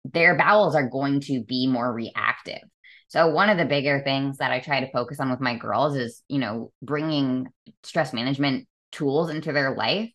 Their 0.04 0.36
bowels 0.36 0.74
are 0.74 0.88
going 0.88 1.20
to 1.22 1.42
be 1.42 1.66
more 1.66 1.92
reactive. 1.92 2.62
So, 3.08 3.28
one 3.28 3.48
of 3.48 3.58
the 3.58 3.64
bigger 3.64 4.02
things 4.02 4.38
that 4.38 4.50
I 4.50 4.60
try 4.60 4.80
to 4.80 4.90
focus 4.90 5.20
on 5.20 5.30
with 5.30 5.40
my 5.40 5.56
girls 5.56 5.96
is, 5.96 6.22
you 6.28 6.38
know, 6.38 6.72
bringing 6.82 7.46
stress 7.82 8.12
management 8.12 8.66
tools 8.90 9.30
into 9.30 9.52
their 9.52 9.76
life 9.76 10.10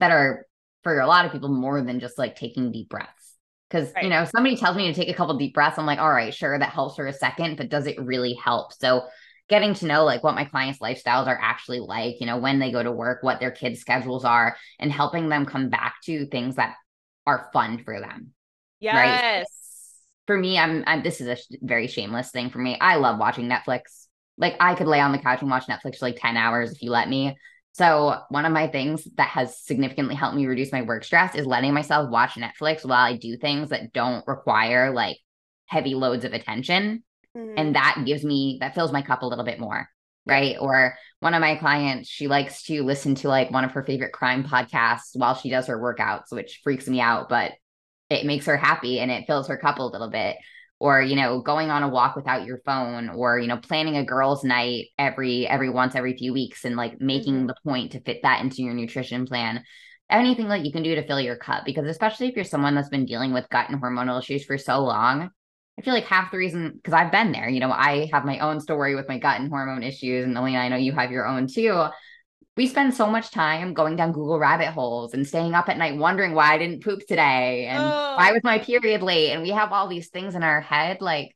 that 0.00 0.10
are 0.10 0.46
for 0.82 0.98
a 0.98 1.06
lot 1.06 1.24
of 1.24 1.32
people 1.32 1.48
more 1.48 1.80
than 1.82 2.00
just 2.00 2.18
like 2.18 2.34
taking 2.34 2.72
deep 2.72 2.88
breaths 2.88 3.21
because, 3.72 3.92
right. 3.94 4.04
you 4.04 4.10
know, 4.10 4.24
somebody 4.24 4.56
tells 4.56 4.76
me 4.76 4.86
to 4.86 4.94
take 4.94 5.08
a 5.08 5.14
couple 5.14 5.36
deep 5.38 5.54
breaths. 5.54 5.78
I'm 5.78 5.86
like, 5.86 5.98
all 5.98 6.12
right, 6.12 6.34
sure, 6.34 6.58
that 6.58 6.70
helps 6.70 6.96
for 6.96 7.06
a 7.06 7.12
second, 7.12 7.56
but 7.56 7.70
does 7.70 7.86
it 7.86 7.98
really 7.98 8.34
help? 8.34 8.72
So, 8.72 9.04
getting 9.48 9.74
to 9.74 9.86
know 9.86 10.04
like 10.04 10.22
what 10.22 10.34
my 10.34 10.44
clients' 10.44 10.78
lifestyles 10.78 11.26
are 11.26 11.38
actually 11.40 11.80
like, 11.80 12.20
you 12.20 12.26
know, 12.26 12.38
when 12.38 12.58
they 12.58 12.70
go 12.70 12.82
to 12.82 12.92
work, 12.92 13.22
what 13.22 13.40
their 13.40 13.50
kids' 13.50 13.80
schedules 13.80 14.24
are, 14.24 14.56
and 14.78 14.92
helping 14.92 15.28
them 15.28 15.46
come 15.46 15.68
back 15.68 15.96
to 16.04 16.26
things 16.26 16.56
that 16.56 16.74
are 17.26 17.50
fun 17.52 17.82
for 17.84 18.00
them. 18.00 18.32
Yes. 18.80 18.94
Right? 18.94 19.46
For 20.26 20.38
me, 20.38 20.58
I'm, 20.58 20.84
I'm 20.86 21.02
this 21.02 21.20
is 21.20 21.26
a 21.26 21.36
sh- 21.36 21.58
very 21.60 21.86
shameless 21.86 22.30
thing 22.30 22.50
for 22.50 22.58
me. 22.58 22.78
I 22.80 22.96
love 22.96 23.18
watching 23.18 23.48
Netflix. 23.48 24.06
Like 24.38 24.56
I 24.60 24.74
could 24.74 24.86
lay 24.86 25.00
on 25.00 25.12
the 25.12 25.18
couch 25.18 25.42
and 25.42 25.50
watch 25.50 25.66
Netflix 25.66 25.98
for 25.98 26.06
like 26.06 26.18
10 26.20 26.36
hours 26.36 26.72
if 26.72 26.82
you 26.82 26.90
let 26.90 27.08
me. 27.08 27.36
So, 27.72 28.20
one 28.28 28.44
of 28.44 28.52
my 28.52 28.68
things 28.68 29.06
that 29.16 29.28
has 29.28 29.58
significantly 29.58 30.14
helped 30.14 30.36
me 30.36 30.46
reduce 30.46 30.72
my 30.72 30.82
work 30.82 31.04
stress 31.04 31.34
is 31.34 31.46
letting 31.46 31.72
myself 31.72 32.10
watch 32.10 32.34
Netflix 32.34 32.84
while 32.84 33.04
I 33.04 33.16
do 33.16 33.36
things 33.36 33.70
that 33.70 33.92
don't 33.92 34.26
require 34.26 34.92
like 34.92 35.16
heavy 35.66 35.94
loads 35.94 36.24
of 36.24 36.34
attention. 36.34 37.02
Mm-hmm. 37.36 37.54
And 37.56 37.74
that 37.74 38.02
gives 38.04 38.24
me, 38.24 38.58
that 38.60 38.74
fills 38.74 38.92
my 38.92 39.00
cup 39.00 39.22
a 39.22 39.26
little 39.26 39.44
bit 39.44 39.58
more. 39.58 39.88
Right. 40.24 40.56
Or 40.60 40.96
one 41.20 41.34
of 41.34 41.40
my 41.40 41.56
clients, 41.56 42.08
she 42.08 42.28
likes 42.28 42.62
to 42.64 42.84
listen 42.84 43.16
to 43.16 43.28
like 43.28 43.50
one 43.50 43.64
of 43.64 43.72
her 43.72 43.82
favorite 43.82 44.12
crime 44.12 44.44
podcasts 44.44 45.14
while 45.14 45.34
she 45.34 45.50
does 45.50 45.66
her 45.66 45.80
workouts, 45.80 46.30
which 46.30 46.60
freaks 46.62 46.86
me 46.86 47.00
out, 47.00 47.28
but 47.28 47.52
it 48.08 48.26
makes 48.26 48.46
her 48.46 48.56
happy 48.56 49.00
and 49.00 49.10
it 49.10 49.26
fills 49.26 49.48
her 49.48 49.56
cup 49.56 49.78
a 49.78 49.82
little 49.82 50.10
bit 50.10 50.36
or 50.82 51.00
you 51.00 51.14
know 51.14 51.40
going 51.40 51.70
on 51.70 51.84
a 51.84 51.88
walk 51.88 52.16
without 52.16 52.44
your 52.44 52.58
phone 52.66 53.08
or 53.08 53.38
you 53.38 53.46
know 53.46 53.56
planning 53.56 53.96
a 53.96 54.04
girls 54.04 54.42
night 54.42 54.86
every 54.98 55.46
every 55.46 55.70
once 55.70 55.94
every 55.94 56.16
few 56.16 56.32
weeks 56.32 56.64
and 56.64 56.74
like 56.74 57.00
making 57.00 57.34
mm-hmm. 57.34 57.46
the 57.46 57.54
point 57.64 57.92
to 57.92 58.00
fit 58.00 58.18
that 58.24 58.42
into 58.42 58.62
your 58.62 58.74
nutrition 58.74 59.24
plan 59.24 59.62
anything 60.10 60.48
that 60.48 60.66
you 60.66 60.72
can 60.72 60.82
do 60.82 60.96
to 60.96 61.06
fill 61.06 61.20
your 61.20 61.36
cup 61.36 61.64
because 61.64 61.86
especially 61.88 62.26
if 62.26 62.34
you're 62.34 62.44
someone 62.44 62.74
that's 62.74 62.88
been 62.88 63.06
dealing 63.06 63.32
with 63.32 63.48
gut 63.48 63.70
and 63.70 63.80
hormonal 63.80 64.18
issues 64.18 64.44
for 64.44 64.58
so 64.58 64.80
long 64.80 65.30
i 65.78 65.82
feel 65.82 65.94
like 65.94 66.04
half 66.04 66.32
the 66.32 66.36
reason 66.36 66.72
because 66.74 66.92
i've 66.92 67.12
been 67.12 67.30
there 67.30 67.48
you 67.48 67.60
know 67.60 67.70
i 67.70 68.08
have 68.12 68.24
my 68.24 68.40
own 68.40 68.58
story 68.58 68.96
with 68.96 69.08
my 69.08 69.18
gut 69.18 69.40
and 69.40 69.50
hormone 69.50 69.84
issues 69.84 70.24
and 70.24 70.36
Alina, 70.36 70.58
i 70.58 70.68
know 70.68 70.76
you 70.76 70.92
have 70.92 71.12
your 71.12 71.26
own 71.26 71.46
too 71.46 71.86
we 72.56 72.66
spend 72.66 72.94
so 72.94 73.08
much 73.08 73.30
time 73.30 73.72
going 73.72 73.96
down 73.96 74.12
Google 74.12 74.38
rabbit 74.38 74.68
holes 74.68 75.14
and 75.14 75.26
staying 75.26 75.54
up 75.54 75.68
at 75.68 75.78
night 75.78 75.96
wondering 75.96 76.34
why 76.34 76.52
I 76.52 76.58
didn't 76.58 76.84
poop 76.84 77.00
today 77.06 77.66
and 77.66 77.82
oh. 77.82 78.16
why 78.16 78.32
was 78.32 78.44
my 78.44 78.58
period 78.58 79.02
late. 79.02 79.30
And 79.30 79.42
we 79.42 79.50
have 79.50 79.72
all 79.72 79.88
these 79.88 80.08
things 80.08 80.34
in 80.34 80.42
our 80.42 80.60
head. 80.60 81.00
Like, 81.00 81.34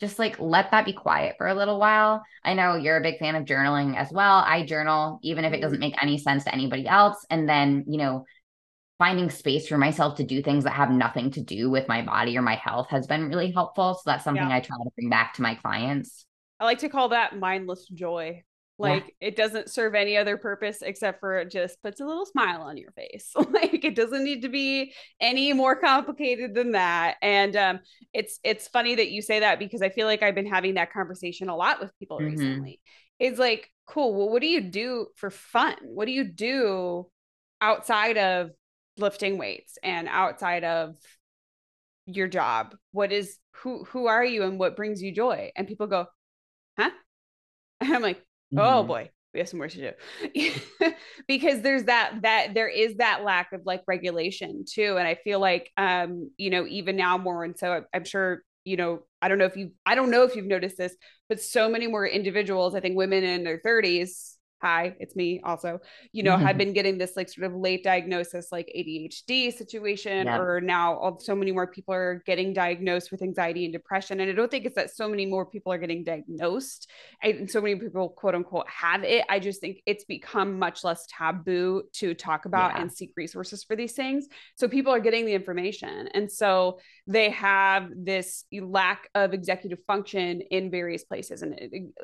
just 0.00 0.18
like 0.18 0.38
let 0.40 0.70
that 0.72 0.84
be 0.84 0.92
quiet 0.92 1.36
for 1.38 1.46
a 1.46 1.54
little 1.54 1.78
while. 1.78 2.22
I 2.44 2.54
know 2.54 2.76
you're 2.76 2.96
a 2.96 3.02
big 3.02 3.18
fan 3.18 3.36
of 3.36 3.44
journaling 3.44 3.96
as 3.96 4.10
well. 4.10 4.36
I 4.38 4.64
journal, 4.64 5.20
even 5.22 5.44
if 5.44 5.52
it 5.52 5.60
doesn't 5.60 5.78
mm-hmm. 5.78 5.90
make 5.90 6.02
any 6.02 6.18
sense 6.18 6.44
to 6.44 6.54
anybody 6.54 6.86
else. 6.88 7.24
And 7.30 7.48
then, 7.48 7.84
you 7.86 7.98
know, 7.98 8.24
finding 8.98 9.30
space 9.30 9.68
for 9.68 9.78
myself 9.78 10.16
to 10.16 10.24
do 10.24 10.42
things 10.42 10.64
that 10.64 10.72
have 10.72 10.90
nothing 10.90 11.30
to 11.32 11.40
do 11.40 11.70
with 11.70 11.86
my 11.86 12.02
body 12.02 12.36
or 12.36 12.42
my 12.42 12.56
health 12.56 12.88
has 12.90 13.06
been 13.06 13.28
really 13.28 13.52
helpful. 13.52 13.94
So 13.94 14.02
that's 14.06 14.24
something 14.24 14.48
yeah. 14.48 14.56
I 14.56 14.60
try 14.60 14.76
to 14.76 14.90
bring 14.96 15.08
back 15.08 15.34
to 15.34 15.42
my 15.42 15.54
clients. 15.54 16.26
I 16.58 16.64
like 16.64 16.78
to 16.78 16.88
call 16.88 17.10
that 17.10 17.38
mindless 17.38 17.86
joy. 17.86 18.42
Like 18.78 19.14
yeah. 19.20 19.28
it 19.28 19.36
doesn't 19.36 19.70
serve 19.70 19.96
any 19.96 20.16
other 20.16 20.36
purpose 20.36 20.82
except 20.82 21.18
for 21.18 21.38
it 21.38 21.50
just 21.50 21.82
puts 21.82 22.00
a 22.00 22.04
little 22.04 22.24
smile 22.24 22.62
on 22.62 22.76
your 22.76 22.92
face. 22.92 23.32
like 23.50 23.84
it 23.84 23.96
doesn't 23.96 24.22
need 24.22 24.42
to 24.42 24.48
be 24.48 24.92
any 25.20 25.52
more 25.52 25.74
complicated 25.74 26.54
than 26.54 26.72
that. 26.72 27.16
And 27.20 27.56
um, 27.56 27.80
it's 28.12 28.38
it's 28.44 28.68
funny 28.68 28.94
that 28.94 29.10
you 29.10 29.20
say 29.20 29.40
that 29.40 29.58
because 29.58 29.82
I 29.82 29.88
feel 29.88 30.06
like 30.06 30.22
I've 30.22 30.36
been 30.36 30.46
having 30.46 30.74
that 30.74 30.92
conversation 30.92 31.48
a 31.48 31.56
lot 31.56 31.80
with 31.80 31.90
people 31.98 32.18
mm-hmm. 32.18 32.30
recently. 32.30 32.80
It's 33.18 33.38
like, 33.38 33.68
cool. 33.86 34.14
Well, 34.14 34.30
what 34.30 34.42
do 34.42 34.48
you 34.48 34.60
do 34.60 35.08
for 35.16 35.30
fun? 35.30 35.74
What 35.82 36.06
do 36.06 36.12
you 36.12 36.24
do 36.24 37.08
outside 37.60 38.16
of 38.16 38.50
lifting 38.96 39.38
weights 39.38 39.76
and 39.82 40.06
outside 40.06 40.62
of 40.62 40.94
your 42.06 42.28
job? 42.28 42.76
What 42.92 43.10
is 43.10 43.38
who 43.56 43.82
who 43.86 44.06
are 44.06 44.24
you 44.24 44.44
and 44.44 44.56
what 44.56 44.76
brings 44.76 45.02
you 45.02 45.12
joy? 45.12 45.50
And 45.56 45.66
people 45.66 45.88
go, 45.88 46.06
huh? 46.78 46.90
And 47.80 47.94
I'm 47.94 48.02
like, 48.02 48.20
mm-hmm. 48.54 48.58
Oh 48.58 48.82
boy, 48.82 49.10
we 49.34 49.40
have 49.40 49.48
some 49.48 49.60
work 49.60 49.70
to 49.72 49.94
do 50.32 50.92
because 51.28 51.62
there's 51.62 51.84
that 51.84 52.22
that 52.22 52.54
there 52.54 52.68
is 52.68 52.96
that 52.96 53.24
lack 53.24 53.52
of 53.52 53.62
like 53.64 53.82
regulation 53.86 54.64
too, 54.68 54.96
and 54.96 55.06
I 55.06 55.16
feel 55.16 55.40
like 55.40 55.70
um 55.76 56.30
you 56.36 56.50
know 56.50 56.66
even 56.66 56.96
now 56.96 57.18
more, 57.18 57.44
and 57.44 57.58
so 57.58 57.84
I'm 57.94 58.04
sure 58.04 58.42
you 58.64 58.76
know 58.76 59.00
I 59.20 59.28
don't 59.28 59.38
know 59.38 59.46
if 59.46 59.56
you 59.56 59.72
I 59.84 59.94
don't 59.94 60.10
know 60.10 60.24
if 60.24 60.36
you've 60.36 60.46
noticed 60.46 60.78
this, 60.78 60.94
but 61.28 61.40
so 61.40 61.68
many 61.68 61.86
more 61.86 62.06
individuals, 62.06 62.74
I 62.74 62.80
think 62.80 62.96
women 62.96 63.24
in 63.24 63.44
their 63.44 63.60
30s 63.64 64.37
hi 64.60 64.94
it's 64.98 65.14
me 65.14 65.40
also 65.44 65.78
you 66.12 66.22
know 66.22 66.34
mm-hmm. 66.34 66.44
had 66.44 66.58
been 66.58 66.72
getting 66.72 66.98
this 66.98 67.12
like 67.16 67.28
sort 67.28 67.46
of 67.46 67.54
late 67.54 67.84
diagnosis 67.84 68.48
like 68.50 68.70
adhd 68.76 69.52
situation 69.52 70.26
yeah. 70.26 70.38
or 70.38 70.60
now 70.60 71.16
so 71.20 71.34
many 71.34 71.52
more 71.52 71.66
people 71.66 71.94
are 71.94 72.22
getting 72.26 72.52
diagnosed 72.52 73.10
with 73.12 73.22
anxiety 73.22 73.64
and 73.64 73.72
depression 73.72 74.20
and 74.20 74.30
i 74.30 74.34
don't 74.34 74.50
think 74.50 74.64
it's 74.64 74.74
that 74.74 74.94
so 74.94 75.08
many 75.08 75.26
more 75.26 75.46
people 75.46 75.72
are 75.72 75.78
getting 75.78 76.02
diagnosed 76.02 76.90
and 77.22 77.48
so 77.48 77.60
many 77.60 77.76
people 77.76 78.08
quote 78.08 78.34
unquote 78.34 78.68
have 78.68 79.04
it 79.04 79.24
i 79.28 79.38
just 79.38 79.60
think 79.60 79.80
it's 79.86 80.04
become 80.04 80.58
much 80.58 80.82
less 80.82 81.06
taboo 81.08 81.82
to 81.92 82.14
talk 82.14 82.44
about 82.44 82.72
yeah. 82.74 82.82
and 82.82 82.92
seek 82.92 83.12
resources 83.16 83.62
for 83.62 83.76
these 83.76 83.92
things 83.92 84.26
so 84.56 84.66
people 84.66 84.92
are 84.92 85.00
getting 85.00 85.24
the 85.24 85.34
information 85.34 86.08
and 86.14 86.30
so 86.30 86.80
they 87.06 87.30
have 87.30 87.88
this 87.96 88.44
lack 88.60 89.08
of 89.14 89.32
executive 89.32 89.78
function 89.86 90.40
in 90.50 90.70
various 90.70 91.04
places 91.04 91.42
and 91.42 91.58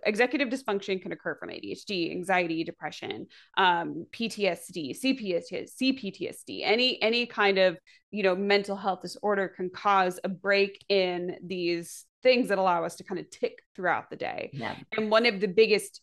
executive 0.07 0.49
dysfunction 0.49 1.03
can 1.03 1.11
occur 1.11 1.35
from 1.35 1.49
adhd 1.49 2.11
anxiety 2.12 2.43
anxiety, 2.44 2.64
depression, 2.64 3.26
um, 3.57 4.07
PTSD, 4.12 4.98
CPTSD, 5.00 5.68
CPTSD, 5.80 6.61
any 6.62 7.00
any 7.02 7.26
kind 7.26 7.59
of 7.59 7.78
you 8.11 8.22
know 8.22 8.35
mental 8.37 8.76
health 8.76 9.02
disorder 9.02 9.48
can 9.48 9.70
cause 9.70 10.20
a 10.24 10.28
break 10.28 10.85
in 10.88 11.37
these 11.44 12.04
things 12.22 12.48
that 12.48 12.59
allow 12.59 12.85
us 12.85 12.96
to 12.96 13.04
kind 13.04 13.20
of 13.20 13.28
tick 13.30 13.61
throughout 13.74 14.09
the 14.11 14.16
day. 14.16 14.50
Yeah. 14.52 14.76
And 14.96 15.11
one 15.11 15.26
of 15.26 15.40
the 15.40 15.48
biggest 15.48 16.00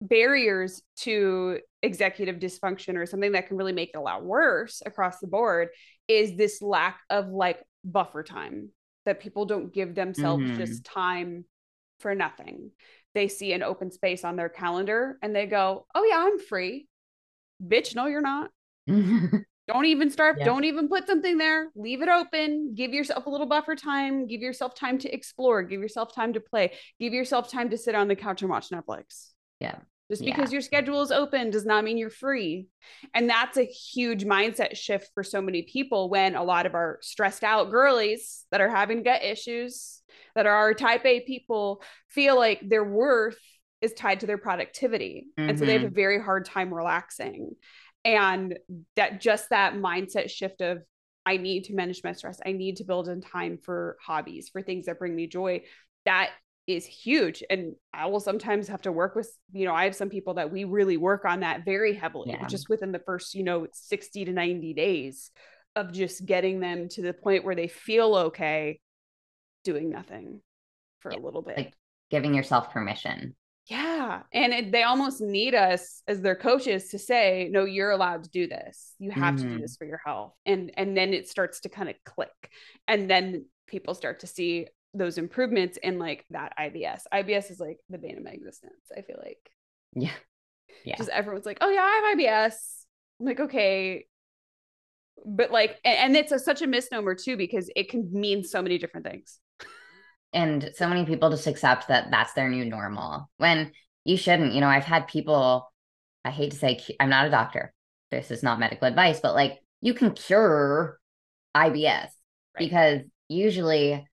barriers 0.00 0.82
to 0.96 1.60
executive 1.82 2.36
dysfunction 2.36 2.96
or 2.96 3.06
something 3.06 3.32
that 3.32 3.46
can 3.46 3.56
really 3.56 3.72
make 3.72 3.90
it 3.94 3.96
a 3.96 4.00
lot 4.00 4.24
worse 4.24 4.82
across 4.84 5.20
the 5.20 5.28
board 5.28 5.68
is 6.08 6.36
this 6.36 6.60
lack 6.60 6.98
of 7.08 7.28
like 7.28 7.62
buffer 7.84 8.22
time 8.22 8.70
that 9.06 9.20
people 9.20 9.46
don't 9.46 9.72
give 9.72 9.94
themselves 9.94 10.42
Mhm. 10.42 10.56
just 10.56 10.84
time 10.84 11.44
for 12.00 12.14
nothing. 12.14 12.72
They 13.14 13.28
see 13.28 13.52
an 13.52 13.62
open 13.62 13.90
space 13.90 14.24
on 14.24 14.36
their 14.36 14.48
calendar 14.48 15.18
and 15.22 15.34
they 15.34 15.46
go, 15.46 15.86
"Oh 15.94 16.04
yeah, 16.04 16.18
I'm 16.26 16.38
free." 16.38 16.88
Bitch, 17.62 17.94
no 17.94 18.06
you're 18.06 18.20
not. 18.20 18.50
Don't 19.68 19.84
even 19.84 20.10
start, 20.10 20.38
Yeah. 20.38 20.46
don't 20.46 20.64
even 20.64 20.88
put 20.88 21.06
something 21.06 21.38
there. 21.38 21.68
Leave 21.76 22.02
it 22.02 22.08
open. 22.08 22.74
Give 22.74 22.92
yourself 22.92 23.26
a 23.26 23.30
little 23.30 23.46
buffer 23.46 23.76
time. 23.76 24.26
Give 24.26 24.40
yourself 24.40 24.74
time 24.74 24.98
to 24.98 25.14
explore. 25.14 25.62
Give 25.62 25.80
yourself 25.80 26.12
time 26.12 26.32
to 26.32 26.40
play. 26.40 26.72
Give 26.98 27.12
yourself 27.12 27.48
time 27.48 27.70
to 27.70 27.78
sit 27.78 27.94
on 27.94 28.08
the 28.08 28.16
couch 28.16 28.42
and 28.42 28.50
watch 28.50 28.70
Netflix. 28.70 29.28
Yeah. 29.60 29.78
Just 30.12 30.22
Yeah. 30.22 30.36
because 30.36 30.52
your 30.52 30.60
schedule 30.60 31.00
is 31.00 31.10
open 31.10 31.48
does 31.48 31.64
not 31.64 31.84
mean 31.84 31.96
you're 31.96 32.10
free. 32.10 32.66
And 33.14 33.30
that's 33.30 33.56
a 33.56 33.64
huge 33.64 34.26
mindset 34.26 34.76
shift 34.76 35.10
for 35.14 35.24
so 35.24 35.40
many 35.40 35.62
people 35.62 36.10
when 36.10 36.34
a 36.34 36.44
lot 36.44 36.66
of 36.66 36.74
our 36.74 36.98
stressed 37.00 37.42
out 37.42 37.70
girlies 37.70 38.44
that 38.50 38.60
are 38.60 38.68
having 38.68 39.02
gut 39.02 39.22
issues, 39.22 40.02
that 40.34 40.44
are 40.44 40.54
our 40.54 40.74
type 40.74 41.06
A 41.06 41.20
people, 41.20 41.82
feel 42.08 42.36
like 42.36 42.60
their 42.62 42.84
worth 42.84 43.38
is 43.80 43.94
tied 43.94 44.20
to 44.20 44.26
their 44.26 44.36
productivity. 44.36 45.28
And 45.38 45.58
so 45.58 45.64
they 45.64 45.72
have 45.72 45.82
a 45.82 45.86
mm-hmm. 45.86 45.94
very 45.94 46.20
hard 46.20 46.44
time 46.44 46.74
relaxing. 46.74 47.52
And 48.04 48.58
that 48.96 49.22
just 49.22 49.48
that 49.48 49.76
mindset 49.76 50.28
shift 50.28 50.60
of, 50.60 50.82
I 51.24 51.38
need 51.38 51.64
to 51.64 51.74
manage 51.74 52.02
my 52.04 52.12
stress. 52.12 52.38
I 52.44 52.52
need 52.52 52.76
to 52.76 52.84
build 52.84 53.08
in 53.08 53.22
time 53.22 53.56
for 53.56 53.96
hobbies, 54.04 54.50
for 54.50 54.60
things 54.60 54.84
that 54.86 54.98
bring 54.98 55.16
me 55.16 55.26
joy. 55.26 55.62
That 56.04 56.32
is 56.66 56.86
huge. 56.86 57.42
And 57.50 57.74
I 57.92 58.06
will 58.06 58.20
sometimes 58.20 58.68
have 58.68 58.82
to 58.82 58.92
work 58.92 59.14
with, 59.16 59.30
you 59.52 59.64
know, 59.64 59.74
I 59.74 59.84
have 59.84 59.96
some 59.96 60.08
people 60.10 60.34
that 60.34 60.52
we 60.52 60.64
really 60.64 60.96
work 60.96 61.24
on 61.24 61.40
that 61.40 61.64
very 61.64 61.94
heavily, 61.94 62.30
Yeah. 62.30 62.46
just 62.46 62.68
within 62.68 62.92
the 62.92 63.00
first, 63.00 63.34
you 63.34 63.42
know, 63.42 63.66
60 63.72 64.24
to 64.26 64.32
90 64.32 64.72
days 64.74 65.30
of 65.74 65.92
just 65.92 66.24
getting 66.24 66.60
them 66.60 66.88
to 66.90 67.02
the 67.02 67.12
point 67.12 67.44
where 67.44 67.54
they 67.56 67.66
feel 67.68 68.14
okay 68.14 68.78
doing 69.64 69.90
nothing 69.90 70.40
for 71.00 71.10
Yeah, 71.12 71.18
a 71.18 71.20
little 71.20 71.42
bit. 71.42 71.56
like 71.56 71.72
giving 72.10 72.34
yourself 72.34 72.70
permission. 72.72 73.34
Yeah. 73.66 74.22
And 74.32 74.52
it, 74.52 74.72
they 74.72 74.82
almost 74.82 75.20
need 75.20 75.54
us 75.54 76.02
as 76.08 76.20
their 76.20 76.34
coaches 76.36 76.88
to 76.90 76.98
say, 76.98 77.48
no, 77.50 77.64
you're 77.64 77.90
allowed 77.92 78.24
to 78.24 78.30
do 78.30 78.46
this. 78.48 78.94
You 78.98 79.10
have 79.12 79.36
to 79.36 79.42
do 79.44 79.48
Mhm. 79.56 79.60
this 79.60 79.76
for 79.76 79.84
your 79.86 80.00
health. 80.04 80.34
And 80.44 80.72
and 80.76 80.96
then 80.96 81.14
it 81.14 81.28
starts 81.28 81.60
to 81.60 81.68
kind 81.68 81.88
of 81.88 81.94
click. 82.04 82.50
And 82.88 83.08
then 83.08 83.46
people 83.68 83.94
start 83.94 84.20
to 84.20 84.26
see 84.26 84.66
those 84.94 85.18
improvements 85.18 85.78
in 85.82 85.98
like 85.98 86.24
that 86.30 86.52
IBS. 86.58 87.02
IBS 87.12 87.50
is 87.50 87.60
like 87.60 87.78
the 87.90 87.98
bane 87.98 88.18
of 88.18 88.24
my 88.24 88.30
existence, 88.30 88.74
I 88.96 89.02
feel 89.02 89.16
like. 89.22 89.38
Yeah. 89.94 90.10
Yeah. 90.84 90.96
Just 90.96 91.10
everyone's 91.10 91.46
like, 91.46 91.58
oh 91.60 91.70
yeah, 91.70 91.82
I 91.82 92.10
have 92.10 92.18
IBS. 92.18 92.54
I'm 93.20 93.26
like, 93.26 93.40
okay. 93.40 94.06
But 95.24 95.50
like, 95.52 95.78
and, 95.84 95.98
and 95.98 96.16
it's 96.16 96.32
a, 96.32 96.38
such 96.38 96.62
a 96.62 96.66
misnomer 96.66 97.14
too, 97.14 97.36
because 97.36 97.70
it 97.76 97.88
can 97.90 98.08
mean 98.12 98.42
so 98.42 98.60
many 98.62 98.78
different 98.78 99.06
things. 99.06 99.38
and 100.32 100.70
so 100.74 100.88
many 100.88 101.04
people 101.04 101.30
just 101.30 101.46
accept 101.46 101.88
that 101.88 102.10
that's 102.10 102.32
their 102.32 102.48
new 102.48 102.64
normal 102.64 103.30
when 103.36 103.70
you 104.04 104.16
shouldn't 104.16 104.54
you 104.54 104.60
know 104.60 104.66
i've 104.68 104.84
had 104.84 105.06
people 105.06 105.70
i 106.24 106.30
hate 106.30 106.52
to 106.52 106.56
say 106.56 106.80
i'm 106.98 107.10
not 107.10 107.26
a 107.26 107.30
doctor 107.30 107.72
this 108.10 108.30
is 108.30 108.42
not 108.42 108.58
medical 108.58 108.88
advice 108.88 109.20
but 109.20 109.34
like 109.34 109.58
you 109.80 109.92
can 109.94 110.12
cure 110.12 110.98
ibs 111.54 112.08
because 112.58 113.02
usually 113.28 114.06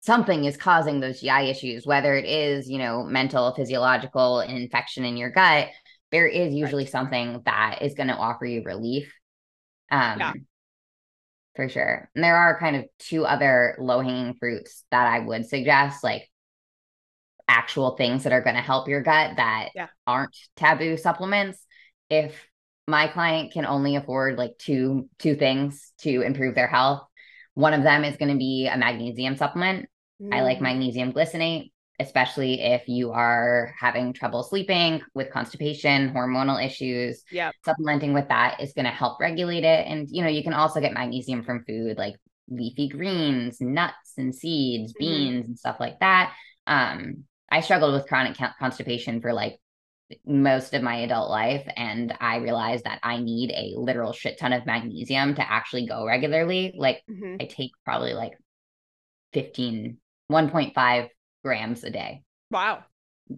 something 0.00 0.44
is 0.44 0.56
causing 0.56 1.00
those 1.00 1.20
gi 1.20 1.50
issues 1.50 1.86
whether 1.86 2.14
it 2.16 2.24
is 2.24 2.68
you 2.68 2.78
know 2.78 3.02
mental 3.04 3.54
physiological 3.54 4.40
an 4.40 4.56
infection 4.56 5.04
in 5.04 5.16
your 5.16 5.30
gut 5.30 5.68
there 6.10 6.26
is 6.26 6.52
usually 6.54 6.86
something 6.86 7.40
that 7.44 7.78
is 7.82 7.94
going 7.94 8.08
to 8.08 8.14
offer 8.16 8.44
you 8.44 8.62
relief 8.64 9.12
um 9.90 10.18
Yeah. 10.18 10.32
for 11.56 11.68
sure. 11.68 12.08
And 12.14 12.22
there 12.24 12.36
are 12.36 12.58
kind 12.58 12.76
of 12.76 12.84
two 12.98 13.26
other 13.26 13.76
low 13.78 14.00
hanging 14.00 14.34
fruits 14.38 14.84
that 14.92 15.06
I 15.06 15.18
would 15.18 15.46
suggest, 15.46 16.02
like 16.04 16.30
actual 17.48 17.96
things 17.96 18.22
that 18.22 18.32
are 18.32 18.40
going 18.40 18.54
to 18.56 18.62
help 18.62 18.88
your 18.88 19.02
gut 19.02 19.36
that 19.36 19.70
Yeah. 19.74 19.88
aren't 20.06 20.36
taboo 20.56 20.96
supplements. 20.96 21.58
If 22.08 22.34
my 22.86 23.08
client 23.08 23.52
can 23.52 23.66
only 23.66 23.96
afford 23.96 24.38
like 24.38 24.56
two 24.58 25.08
two 25.18 25.34
things 25.34 25.92
to 25.98 26.22
improve 26.22 26.54
their 26.54 26.68
health, 26.68 27.02
one 27.54 27.74
of 27.74 27.82
them 27.82 28.04
is 28.04 28.16
going 28.16 28.32
to 28.32 28.38
be 28.38 28.68
a 28.72 28.78
magnesium 28.78 29.36
supplement. 29.36 29.89
I 30.32 30.42
like 30.42 30.58
Mm. 30.58 30.62
magnesium 30.62 31.12
glycinate, 31.12 31.72
especially 31.98 32.60
if 32.60 32.88
you 32.88 33.12
are 33.12 33.74
having 33.78 34.12
trouble 34.12 34.42
sleeping 34.42 35.02
with 35.14 35.30
constipation, 35.30 36.12
hormonal 36.12 36.64
issues. 36.64 37.22
Yep. 37.30 37.54
Supplementing 37.64 38.12
with 38.12 38.28
that 38.28 38.60
is 38.60 38.72
going 38.72 38.84
to 38.86 38.90
help 38.90 39.20
regulate 39.20 39.64
it. 39.64 39.86
And, 39.86 40.08
you 40.10 40.22
know, 40.22 40.28
you 40.28 40.42
can 40.42 40.54
also 40.54 40.80
get 40.80 40.92
magnesium 40.92 41.42
from 41.42 41.64
food 41.64 41.96
like 41.98 42.16
leafy 42.48 42.88
greens, 42.88 43.60
nuts 43.60 44.14
and 44.18 44.34
seeds, 44.34 44.92
Mhm. 44.92 44.98
beans, 44.98 45.46
and 45.46 45.58
stuff 45.58 45.78
like 45.78 46.00
that. 46.00 46.34
Um, 46.66 47.24
I 47.50 47.60
struggled 47.60 47.94
with 47.94 48.06
chronic 48.06 48.36
con- 48.36 48.54
constipation 48.58 49.20
for 49.20 49.32
like 49.32 49.58
most 50.26 50.74
of 50.74 50.82
my 50.82 50.96
adult 50.96 51.30
life. 51.30 51.66
And 51.76 52.12
I 52.20 52.36
realized 52.36 52.84
that 52.84 52.98
I 53.02 53.18
need 53.18 53.52
a 53.52 53.74
literal 53.78 54.12
shit 54.12 54.38
ton 54.38 54.52
of 54.52 54.66
magnesium 54.66 55.34
to 55.36 55.50
actually 55.52 55.86
go 55.86 56.04
regularly. 56.04 56.74
Like, 56.76 57.02
Mhm. 57.08 57.40
I 57.40 57.46
take 57.46 57.70
probably 57.84 58.14
like 58.14 58.32
15, 59.32 59.98
1.5 60.30 61.08
grams 61.44 61.84
a 61.84 61.90
day. 61.90 62.22
Wow. 62.50 62.84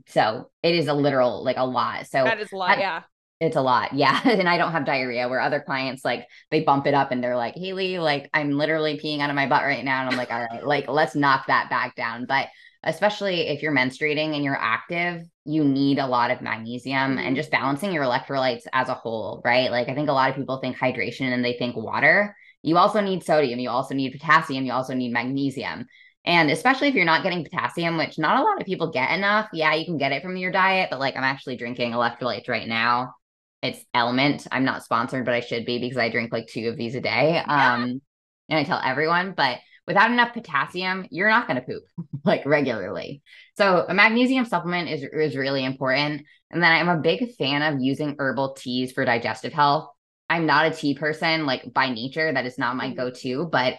So 0.07 0.51
it 0.63 0.75
is 0.75 0.89
a 0.89 0.95
literal, 0.95 1.45
like 1.45 1.57
a 1.57 1.67
lot. 1.67 2.07
So 2.07 2.25
That 2.25 2.41
is 2.41 2.53
a 2.53 2.57
lot. 2.57 2.69
that- 2.69 2.79
yeah. 2.79 3.03
it's 3.41 3.57
a 3.57 3.61
lot. 3.61 3.93
Yeah. 3.95 4.21
and 4.25 4.49
I 4.49 4.59
don't 4.59 4.73
have 4.73 4.85
diarrhea 4.85 5.29
where 5.29 5.41
other 5.41 5.61
clients 5.61 6.05
like 6.05 6.27
they 6.51 6.61
bump 6.61 6.87
it 6.87 6.95
up 6.95 7.11
and 7.11 7.23
they're 7.23 7.37
like, 7.37 7.55
Haylee, 7.57 8.01
like 8.01 8.31
I'm 8.33 8.53
literally 8.53 8.99
peeing 8.99 9.21
out 9.21 9.31
of 9.31 9.37
my 9.37 9.49
butt 9.49 9.63
right 9.63 9.85
now. 9.85 10.03
And 10.03 10.11
I'm 10.11 10.17
like, 10.17 10.31
all 10.31 10.47
right, 10.51 10.67
like 10.67 10.89
let's 10.89 11.15
knock 11.15 11.47
that 11.49 11.71
back 11.71 11.95
down. 11.97 12.27
But 12.27 12.49
especially 12.85 13.49
if 13.49 13.63
you're 13.63 13.75
menstruating 13.75 14.35
and 14.35 14.45
you're 14.45 14.59
active, 14.59 15.23
you 15.45 15.65
need 15.65 15.99
a 15.99 16.07
lot 16.07 16.31
of 16.31 16.41
magnesium 16.41 17.19
and 17.19 17.19
mm-hmm. 17.19 17.35
just 17.35 17.51
balancing 17.51 17.93
your 17.93 18.05
electrolytes 18.05 18.63
as 18.73 18.89
a 18.89 18.95
whole, 18.95 19.41
right? 19.45 19.71
Like 19.71 19.89
I 19.89 19.95
think 19.95 20.09
a 20.09 20.13
lot 20.13 20.31
of 20.31 20.37
people 20.37 20.59
think 20.59 20.77
hydration 20.77 21.33
and 21.33 21.45
they 21.45 21.55
think 21.55 21.77
water. 21.77 22.37
You 22.63 22.77
also 22.79 23.01
need 23.01 23.25
sodium, 23.25 23.59
you 23.59 23.71
also 23.71 23.95
need 23.95 24.13
potassium, 24.13 24.65
you 24.65 24.73
also 24.73 24.95
need 24.95 25.13
magnesium. 25.13 25.87
And 26.25 26.51
especially 26.51 26.89
if 26.89 26.95
you're 26.95 27.05
not 27.05 27.25
getting 27.25 27.43
potassium, 27.45 27.97
which 27.99 28.19
not 28.19 28.39
a 28.41 28.45
lot 28.45 28.61
of 28.61 28.67
people 28.67 28.91
get 28.93 29.11
enough. 29.11 29.49
Yeah, 29.53 29.75
you 29.75 29.85
can 29.85 29.99
get 29.99 30.13
it 30.13 30.23
from 30.23 30.37
your 30.37 30.53
diet, 30.53 30.89
but 30.91 31.01
like 31.01 31.17
I'm 31.17 31.25
actually 31.25 31.57
drinking 31.57 31.93
electrolytes 31.93 32.49
right 32.49 32.69
now. 32.69 33.15
It's 33.63 33.85
LMNT. 33.95 34.47
I'm 34.53 34.65
not 34.65 34.85
sponsored, 34.85 35.25
but 35.25 35.35
I 35.35 35.41
should 35.41 35.65
be 35.67 35.79
because 35.79 35.99
I 35.99 36.11
drink 36.11 36.33
like 36.33 36.47
two 36.47 36.69
of 36.69 36.77
these 36.77 36.95
a 36.95 37.01
day. 37.01 37.39
Um, 37.49 38.01
and 38.49 38.59
I 38.59 38.65
tell 38.65 38.81
everyone, 38.85 39.35
but 39.37 39.59
without 39.87 40.11
enough 40.11 40.35
potassium, 40.35 41.07
you're 41.11 41.29
not 41.29 41.47
going 41.49 41.61
to 41.61 41.67
poop 41.67 41.83
like 42.25 42.45
regularly. 42.47 43.23
So 43.57 43.85
a 43.89 43.95
magnesium 43.95 44.45
supplement 44.45 44.91
is 44.91 45.03
is 45.03 45.37
really 45.37 45.65
important. 45.65 46.23
And 46.51 46.63
then 46.63 46.73
I'm 46.73 46.89
a 46.89 47.01
big 47.01 47.35
fan 47.37 47.63
of 47.63 47.81
using 47.81 48.17
herbal 48.19 48.55
teas 48.55 48.93
for 48.93 49.05
digestive 49.05 49.53
health. 49.53 49.89
I'm 50.29 50.47
not 50.47 50.67
a 50.67 50.75
tea 50.75 50.95
person, 50.95 51.47
like 51.47 51.73
by 51.73 51.91
nature, 51.91 52.33
that 52.33 52.47
is 52.47 52.59
not 52.59 52.77
my 52.77 52.91
Mhm. 52.91 52.97
go-to, 52.97 53.49
but 53.51 53.75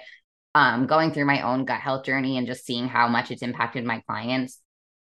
um, 0.56 0.86
going 0.86 1.12
through 1.12 1.26
my 1.26 1.42
own 1.42 1.66
gut 1.66 1.80
health 1.82 2.06
journey 2.06 2.38
and 2.38 2.48
just 2.48 2.66
seeing 2.66 2.88
how 2.88 3.08
much 3.08 3.32
it's 3.32 3.42
impacted 3.42 3.84
my 3.86 4.02
clients, 4.08 4.60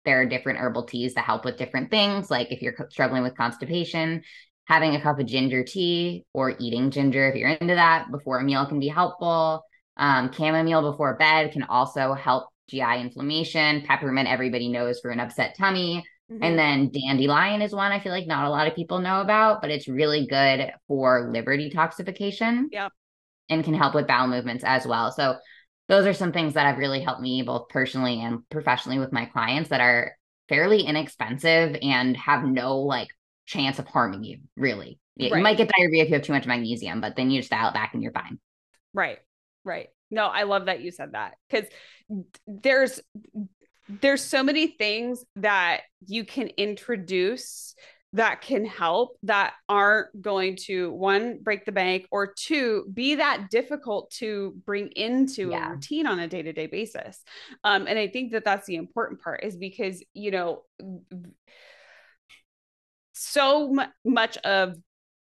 there 0.05 0.21
are 0.21 0.25
different 0.25 0.59
herbal 0.59 0.85
teas 0.85 1.13
that 1.13 1.25
help 1.25 1.45
with 1.45 1.57
different 1.57 1.89
things. 1.89 2.29
Like 2.29 2.51
if 2.51 2.61
you're 2.61 2.75
struggling 2.89 3.23
with 3.23 3.35
constipation, 3.35 4.23
having 4.65 4.95
a 4.95 5.01
cup 5.01 5.19
of 5.19 5.25
ginger 5.25 5.63
tea 5.63 6.25
or 6.33 6.55
eating 6.59 6.91
ginger, 6.91 7.29
if 7.29 7.35
you're 7.35 7.49
into 7.49 7.75
that 7.75 8.11
before 8.11 8.39
a 8.39 8.43
meal 8.43 8.65
can 8.65 8.79
be 8.79 8.87
helpful. 8.87 9.63
Um, 9.95 10.31
chamomile 10.31 10.91
before 10.91 11.15
bed 11.17 11.51
can 11.51 11.63
also 11.63 12.13
help 12.13 12.49
GI 12.69 12.99
inflammation. 12.99 13.81
Peppermint, 13.81 14.27
everybody 14.27 14.67
knows 14.67 14.99
for 14.99 15.11
an 15.11 15.19
upset 15.19 15.55
tummy. 15.57 16.05
Mhm. 16.31 16.39
And 16.41 16.59
then 16.59 16.91
dandelion 16.91 17.61
is 17.61 17.73
one 17.73 17.91
I 17.91 17.99
feel 17.99 18.11
like 18.11 18.27
not 18.27 18.45
a 18.45 18.49
lot 18.49 18.67
of 18.67 18.75
people 18.75 18.99
know 18.99 19.21
about, 19.21 19.61
but 19.61 19.71
it's 19.71 19.87
really 19.87 20.27
good 20.27 20.71
for 20.87 21.31
liver 21.31 21.57
detoxification. 21.57 22.65
Yep. 22.71 22.91
And 23.49 23.63
can 23.63 23.73
help 23.73 23.95
with 23.95 24.07
bowel 24.07 24.27
movements 24.27 24.63
as 24.65 24.85
well. 24.85 25.11
So 25.11 25.37
those 25.87 26.05
are 26.05 26.13
some 26.13 26.33
things 26.33 26.53
that 26.55 26.65
have 26.65 26.77
really 26.77 27.01
helped 27.01 27.21
me 27.21 27.41
both 27.43 27.69
personally 27.69 28.21
and 28.21 28.47
professionally 28.49 28.99
with 28.99 29.13
my 29.13 29.25
clients 29.25 29.69
that 29.69 29.79
are 29.79 30.17
fairly 30.49 30.81
inexpensive 30.81 31.77
and 31.81 32.17
have 32.17 32.43
no 32.43 32.79
like 32.79 33.07
chance 33.45 33.79
of 33.79 33.87
harming 33.87 34.23
you, 34.23 34.39
really. 34.55 34.99
You- 35.15 35.31
Right. 35.31 35.41
Might 35.41 35.57
get 35.57 35.71
diarrhea 35.75 36.03
if 36.03 36.09
you 36.09 36.15
have 36.15 36.23
too 36.23 36.33
much 36.33 36.45
magnesium, 36.45 37.01
but 37.01 37.15
then 37.15 37.31
you 37.31 37.39
just 37.39 37.51
dial 37.51 37.69
it 37.69 37.73
back 37.73 37.93
and 37.93 38.03
you're 38.03 38.11
fine. 38.11 38.39
Right. 38.93 39.19
Right. 39.63 39.87
No, 40.11 40.27
I 40.27 40.43
love 40.43 40.65
that 40.65 40.81
you 40.81 40.91
said 40.91 41.13
that 41.13 41.35
because 41.49 41.67
there's 42.47 42.99
there's 43.89 44.23
so 44.23 44.43
many 44.43 44.67
things 44.67 45.23
that 45.37 45.81
you 46.05 46.25
can 46.25 46.47
introduce 46.57 47.75
that 48.13 48.41
can 48.41 48.65
help 48.65 49.17
that 49.23 49.53
aren't 49.67 50.21
going 50.21 50.55
to 50.55 50.91
one 50.93 51.39
break 51.43 51.65
the 51.65 51.71
bank 51.71 52.07
or 52.09 52.33
two 52.33 52.85
be 52.93 53.15
that 53.15 53.47
difficult 53.51 54.09
to 54.11 54.55
bring 54.65 54.87
into 54.89 55.49
Yeah. 55.49 55.67
a 55.67 55.73
routine 55.73 56.07
on 56.07 56.19
a 56.19 56.27
day-to-day 56.27 56.67
basis 56.67 57.21
um 57.63 57.85
and 57.87 57.99
i 57.99 58.07
think 58.07 58.31
that 58.31 58.45
that's 58.45 58.65
the 58.65 58.75
important 58.75 59.21
part 59.21 59.43
is 59.43 59.57
because 59.57 60.03
you 60.13 60.31
know 60.31 60.63
so 63.13 63.69
mu- 63.73 63.83
much 64.05 64.37
of 64.37 64.75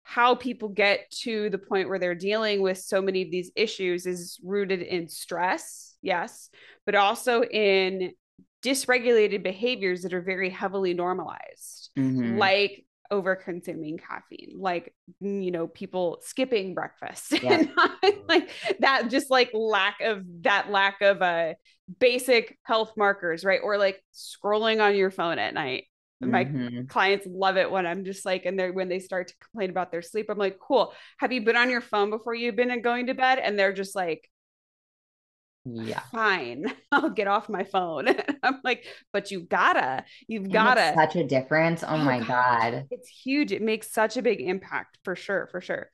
how 0.05 0.35
people 0.35 0.69
get 0.69 1.11
to 1.23 1.49
the 1.51 1.59
point 1.59 1.89
where 1.89 1.99
they're 1.99 2.15
dealing 2.15 2.61
with 2.61 2.79
so 2.79 3.01
many 3.01 3.23
of 3.23 3.31
these 3.31 3.51
issues 3.55 4.07
is 4.07 4.39
rooted 4.43 4.83
in 4.83 5.09
stress 5.09 5.91
yes, 6.03 6.51
but 6.85 6.97
also 6.97 7.43
in 7.45 8.13
dysregulated 8.63 9.43
behaviors 9.43 10.03
that 10.03 10.15
are 10.15 10.23
very 10.23 10.51
heavily 10.51 10.95
normalized, 10.95 11.91
mm-hmm. 11.99 12.39
like 12.39 12.85
over 13.13 13.37
consuming 13.37 13.99
caffeine 13.99 14.55
like 14.57 14.95
you 15.21 15.51
know 15.51 15.67
people 15.67 16.19
skipping 16.23 16.73
breakfast 16.75 17.33
yeah. 17.43 17.63
like 18.27 18.49
that 18.81 19.11
just 19.11 19.31
like 19.31 19.51
lack 19.53 20.01
of 20.01 20.25
that 20.41 20.71
lack 20.71 21.03
of 21.03 21.21
uh 21.21 21.53
basic 22.01 22.59
health 22.63 22.95
markers 22.97 23.45
right 23.45 23.61
or 23.63 23.77
like 23.77 24.03
scrolling 24.15 24.83
on 24.83 24.97
your 24.97 25.11
phone 25.11 25.39
at 25.39 25.53
night 25.53 25.85
my 26.21 26.45
mm-hmm. 26.45 26.87
clients 26.87 27.27
love 27.29 27.59
it 27.59 27.71
when 27.71 27.85
i'm 27.85 28.05
just 28.05 28.25
like 28.25 28.47
and 28.47 28.59
they're 28.59 28.73
when 28.73 28.89
they 28.89 29.01
start 29.01 29.29
to 29.29 29.35
complain 29.43 29.69
about 29.69 29.91
their 29.91 30.03
sleep 30.03 30.27
i'm 30.31 30.39
like 30.39 30.59
cool 30.59 30.95
have 31.19 31.33
you 31.33 31.43
been 31.43 31.57
on 31.57 31.69
your 31.69 31.81
phone 31.83 32.09
before 32.09 32.35
you've 32.35 32.57
been 32.57 32.81
going 32.81 33.09
to 33.09 33.15
bed 33.15 33.39
and 33.39 33.59
they're 33.59 33.75
just 33.75 33.95
like 33.95 34.27
yeah. 35.65 36.01
Fine. 36.11 36.73
I'll 36.93 37.11
get 37.11 37.29
off 37.29 37.49
my 37.49 37.65
phone. 37.65 38.09
I'm 38.43 38.61
like 38.65 38.87
but 39.13 39.31
you 39.31 39.43
gotta 39.43 40.05
you've 40.27 40.51
gotta. 40.51 40.93
such 40.95 41.17
a 41.17 41.25
difference. 41.25 41.83
Oh, 41.83 41.89
oh 41.91 41.99
my 41.99 42.21
god. 42.21 42.87
It's 42.91 43.09
huge. 43.09 43.53
It 43.53 43.63
makes 43.63 43.93
such 43.93 44.17
a 44.17 44.23
big 44.23 44.41
impact 44.41 44.99
for 45.05 45.15
sure 45.15 45.49
for 45.51 45.61
sure. 45.61 45.91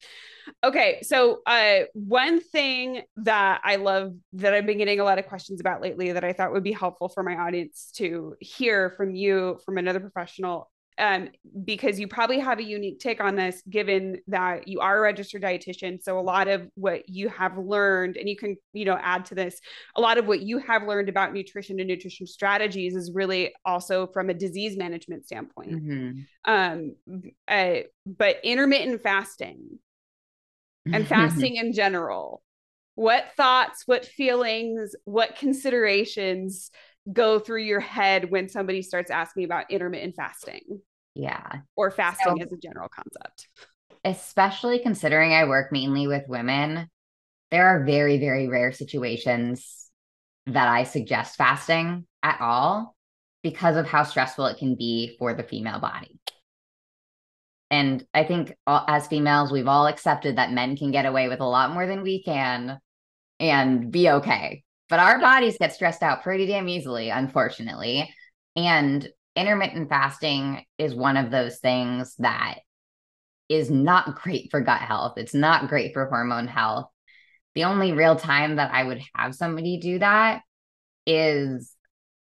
Okay 0.64 1.00
so 1.02 1.40
uh 1.46 1.80
one 1.92 2.40
thing 2.40 3.02
that 3.16 3.60
i 3.64 3.76
love 3.76 4.14
that 4.32 4.54
i've 4.54 4.64
been 4.64 4.78
getting 4.78 4.98
a 4.98 5.04
lot 5.04 5.18
of 5.18 5.26
questions 5.26 5.60
about 5.60 5.82
lately 5.82 6.12
that 6.12 6.24
i 6.24 6.32
thought 6.32 6.52
would 6.52 6.64
be 6.64 6.72
helpful 6.72 7.08
for 7.08 7.22
my 7.22 7.36
audience 7.36 7.90
to 7.94 8.34
hear 8.40 8.94
from 8.96 9.14
you 9.14 9.58
from 9.66 9.76
another 9.76 10.00
professional 10.00 10.70
um, 10.98 11.28
because 11.64 12.00
you 12.00 12.08
probably 12.08 12.40
have 12.40 12.58
a 12.58 12.62
unique 12.62 12.98
take 12.98 13.20
on 13.20 13.36
this, 13.36 13.62
given 13.70 14.18
that 14.26 14.66
you 14.66 14.80
are 14.80 14.98
a 14.98 15.00
registered 15.00 15.42
dietitian. 15.42 16.02
So 16.02 16.18
a 16.18 16.20
lot 16.20 16.48
of 16.48 16.68
what 16.74 17.08
you 17.08 17.28
have 17.28 17.56
learned, 17.56 18.16
and 18.16 18.28
you 18.28 18.36
can, 18.36 18.56
you 18.72 18.84
know, 18.84 18.98
add 19.00 19.24
to 19.26 19.34
this, 19.34 19.60
a 19.94 20.00
lot 20.00 20.18
of 20.18 20.26
what 20.26 20.40
you 20.40 20.58
have 20.58 20.82
learned 20.82 21.08
about 21.08 21.32
nutrition 21.32 21.78
and 21.78 21.88
nutrition 21.88 22.26
strategies 22.26 22.96
is 22.96 23.12
really 23.14 23.54
also 23.64 24.08
from 24.08 24.28
a 24.28 24.34
disease 24.34 24.76
management 24.76 25.24
standpoint. 25.24 25.72
Mm-hmm. 25.72 26.52
Um, 26.52 26.96
uh, 27.46 27.82
but 28.04 28.36
intermittent 28.42 29.02
fasting 29.02 29.78
and 30.92 31.06
fasting 31.06 31.56
in 31.56 31.72
general, 31.72 32.42
what 32.96 33.26
thoughts, 33.36 33.84
what 33.86 34.04
feelings, 34.04 34.96
what 35.04 35.36
considerations 35.36 36.72
go 37.12 37.38
through 37.38 37.62
your 37.62 37.80
head 37.80 38.30
when 38.30 38.48
somebody 38.48 38.82
starts 38.82 39.10
asking 39.10 39.44
about 39.44 39.70
intermittent 39.70 40.16
fasting? 40.16 40.80
Yeah. 41.18 41.60
Or 41.74 41.90
fasting 41.90 42.36
so, 42.38 42.42
as 42.42 42.52
a 42.52 42.56
general 42.56 42.88
concept. 42.88 43.48
Especially 44.04 44.78
considering 44.78 45.32
I 45.32 45.44
work 45.46 45.72
mainly 45.72 46.06
with 46.06 46.22
women, 46.28 46.88
there 47.50 47.66
are 47.66 47.84
very, 47.84 48.18
very 48.18 48.46
rare 48.46 48.70
situations 48.72 49.90
that 50.46 50.68
I 50.68 50.84
suggest 50.84 51.36
fasting 51.36 52.06
at 52.22 52.40
all 52.40 52.94
because 53.42 53.76
of 53.76 53.86
how 53.86 54.04
stressful 54.04 54.46
it 54.46 54.58
can 54.58 54.76
be 54.76 55.16
for 55.18 55.34
the 55.34 55.42
female 55.42 55.80
body. 55.80 56.20
And 57.70 58.06
I 58.14 58.22
think 58.22 58.54
all, 58.64 58.84
as 58.86 59.08
females, 59.08 59.50
we've 59.50 59.66
all 59.66 59.88
accepted 59.88 60.36
that 60.36 60.52
men 60.52 60.76
can 60.76 60.92
get 60.92 61.04
away 61.04 61.28
with 61.28 61.40
a 61.40 61.44
lot 61.44 61.72
more 61.72 61.86
than 61.86 62.02
we 62.02 62.22
can 62.22 62.78
and 63.40 63.90
be 63.90 64.08
okay. 64.08 64.62
But 64.88 65.00
our 65.00 65.18
bodies 65.18 65.58
get 65.58 65.74
stressed 65.74 66.02
out 66.02 66.22
pretty 66.22 66.46
damn 66.46 66.68
easily, 66.68 67.10
unfortunately. 67.10 68.08
And 68.56 69.06
intermittent 69.38 69.88
fasting 69.88 70.64
is 70.78 70.94
one 70.94 71.16
of 71.16 71.30
those 71.30 71.58
things 71.58 72.14
that 72.16 72.56
is 73.48 73.70
not 73.70 74.16
great 74.22 74.50
for 74.50 74.60
gut 74.60 74.80
health. 74.80 75.14
It's 75.16 75.34
not 75.34 75.68
great 75.68 75.92
for 75.92 76.06
hormone 76.06 76.48
health. 76.48 76.90
The 77.54 77.64
only 77.64 77.92
real 77.92 78.16
time 78.16 78.56
that 78.56 78.72
I 78.72 78.84
would 78.84 79.00
have 79.14 79.34
somebody 79.34 79.78
do 79.78 79.98
that 79.98 80.42
is 81.06 81.74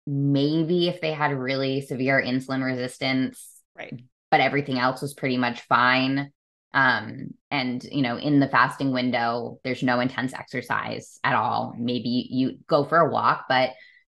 maybe 0.06 0.88
if 0.88 1.00
they 1.00 1.12
had 1.12 1.32
really 1.32 1.80
severe 1.80 2.22
insulin 2.22 2.64
resistance. 2.64 3.62
Right. 3.76 4.00
But 4.30 4.40
everything 4.40 4.78
else 4.78 5.00
was 5.00 5.14
pretty 5.14 5.38
much 5.38 5.62
fine. 5.62 6.30
Um, 6.72 7.30
and 7.50 7.82
you 7.84 8.02
know, 8.02 8.16
in 8.16 8.40
the 8.40 8.48
fasting 8.48 8.92
window, 8.92 9.60
there's 9.64 9.82
no 9.82 10.00
intense 10.00 10.34
exercise 10.34 11.18
at 11.24 11.34
all. 11.34 11.74
Maybe 11.78 12.28
you 12.30 12.58
go 12.66 12.84
for 12.84 12.98
a 12.98 13.10
walk, 13.10 13.46
but 13.48 13.70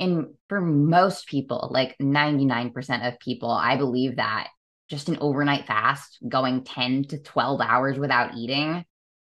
and 0.05 0.27
for 0.49 0.61
most 0.61 1.27
people, 1.27 1.69
like 1.73 1.97
99% 1.99 3.09
of 3.09 3.19
people, 3.19 3.51
I 3.51 3.77
believe 3.77 4.17
that 4.17 4.49
just 4.89 5.09
an 5.09 5.19
overnight 5.21 5.67
fast 5.67 6.19
going 6.29 6.65
10 6.65 7.05
to 7.05 7.19
12 7.19 7.61
hours 7.61 7.99
without 7.99 8.35
eating 8.37 8.85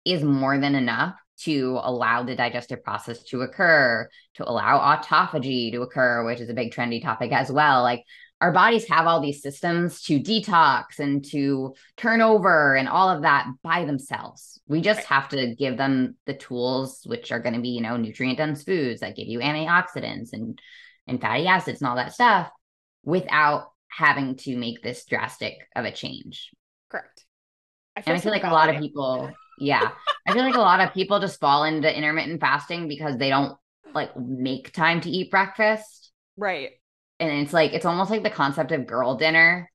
is 0.04 0.24
more 0.24 0.58
than 0.58 0.74
enough 0.74 1.14
to 1.40 1.78
allow 1.82 2.22
the 2.22 2.36
digestive 2.36 2.82
process 2.82 3.22
to 3.24 3.42
occur, 3.42 4.08
to 4.34 4.48
allow 4.48 4.96
autophagy 4.96 5.72
to 5.72 5.82
occur, 5.82 6.24
which 6.24 6.40
is 6.40 6.48
a 6.48 6.54
big 6.54 6.72
trendy 6.72 7.02
topic 7.02 7.32
as 7.32 7.50
well. 7.50 7.82
Like 7.82 8.02
our 8.42 8.50
bodies 8.50 8.88
have 8.88 9.06
all 9.06 9.20
these 9.20 9.40
systems 9.40 10.02
to 10.02 10.18
detox 10.18 10.98
and 10.98 11.24
to 11.26 11.74
turn 11.96 12.20
over 12.20 12.74
and 12.74 12.88
all 12.88 13.08
of 13.08 13.22
that 13.22 13.46
by 13.62 13.84
themselves. 13.84 14.60
We 14.66 14.80
just 14.80 14.98
right. 14.98 15.06
have 15.06 15.28
to 15.28 15.54
give 15.54 15.76
them 15.76 16.16
the 16.26 16.34
tools, 16.34 17.02
which 17.06 17.30
are 17.30 17.38
going 17.38 17.54
to 17.54 17.60
be, 17.60 17.68
you 17.68 17.80
know, 17.80 17.96
nutrient 17.96 18.38
dense 18.38 18.64
foods 18.64 19.00
that 19.00 19.14
give 19.14 19.28
you 19.28 19.38
antioxidants 19.38 20.32
and 20.32 20.60
and 21.06 21.20
fatty 21.20 21.46
acids 21.46 21.80
and 21.80 21.88
all 21.88 21.94
that 21.96 22.14
stuff 22.14 22.50
without 23.04 23.68
having 23.86 24.34
to 24.36 24.56
make 24.56 24.82
this 24.82 25.04
drastic 25.04 25.54
of 25.76 25.84
a 25.84 25.92
change. 25.92 26.50
Correct. 26.90 27.24
I 27.96 28.02
and 28.04 28.16
I 28.16 28.20
feel 28.20 28.32
like 28.32 28.42
a 28.42 28.48
lot 28.48 28.74
of 28.74 28.80
people, 28.80 29.30
yeah, 29.60 29.92
I 30.26 30.32
feel 30.32 30.42
like 30.42 30.56
a 30.56 30.60
lot 30.60 30.80
of 30.80 30.92
people 30.92 31.20
just 31.20 31.38
fall 31.38 31.62
into 31.62 31.96
intermittent 31.96 32.40
fasting 32.40 32.88
because 32.88 33.18
they 33.18 33.28
don't 33.28 33.56
like 33.94 34.16
make 34.16 34.72
time 34.72 35.00
to 35.02 35.10
eat 35.10 35.30
breakfast. 35.30 36.10
Right 36.36 36.72
and 37.20 37.30
it's 37.30 37.52
like 37.52 37.72
it's 37.72 37.84
almost 37.84 38.10
like 38.10 38.22
the 38.22 38.30
concept 38.30 38.72
of 38.72 38.86
girl 38.86 39.14
dinner 39.14 39.70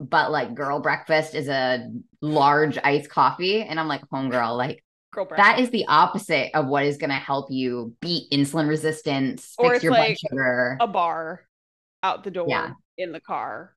but 0.00 0.30
like 0.30 0.54
girl 0.54 0.80
breakfast 0.80 1.34
is 1.34 1.48
a 1.48 1.90
large 2.20 2.78
iced 2.84 3.10
coffee 3.10 3.62
and 3.62 3.78
i'm 3.80 3.88
like 3.88 4.02
homegirl 4.12 4.56
like 4.56 4.84
girl 5.12 5.26
that 5.36 5.58
is 5.58 5.70
the 5.70 5.86
opposite 5.88 6.50
of 6.54 6.66
what 6.66 6.84
is 6.84 6.98
going 6.98 7.10
to 7.10 7.16
help 7.16 7.50
you 7.50 7.94
beat 8.00 8.30
insulin 8.30 8.68
resistance 8.68 9.54
or 9.58 9.72
fix 9.72 9.82
your 9.82 9.92
like 9.92 10.08
blood 10.08 10.30
sugar 10.30 10.76
a 10.80 10.86
bar 10.86 11.42
out 12.02 12.22
the 12.24 12.30
door 12.30 12.46
yeah. 12.48 12.70
in 12.96 13.12
the 13.12 13.20
car 13.20 13.74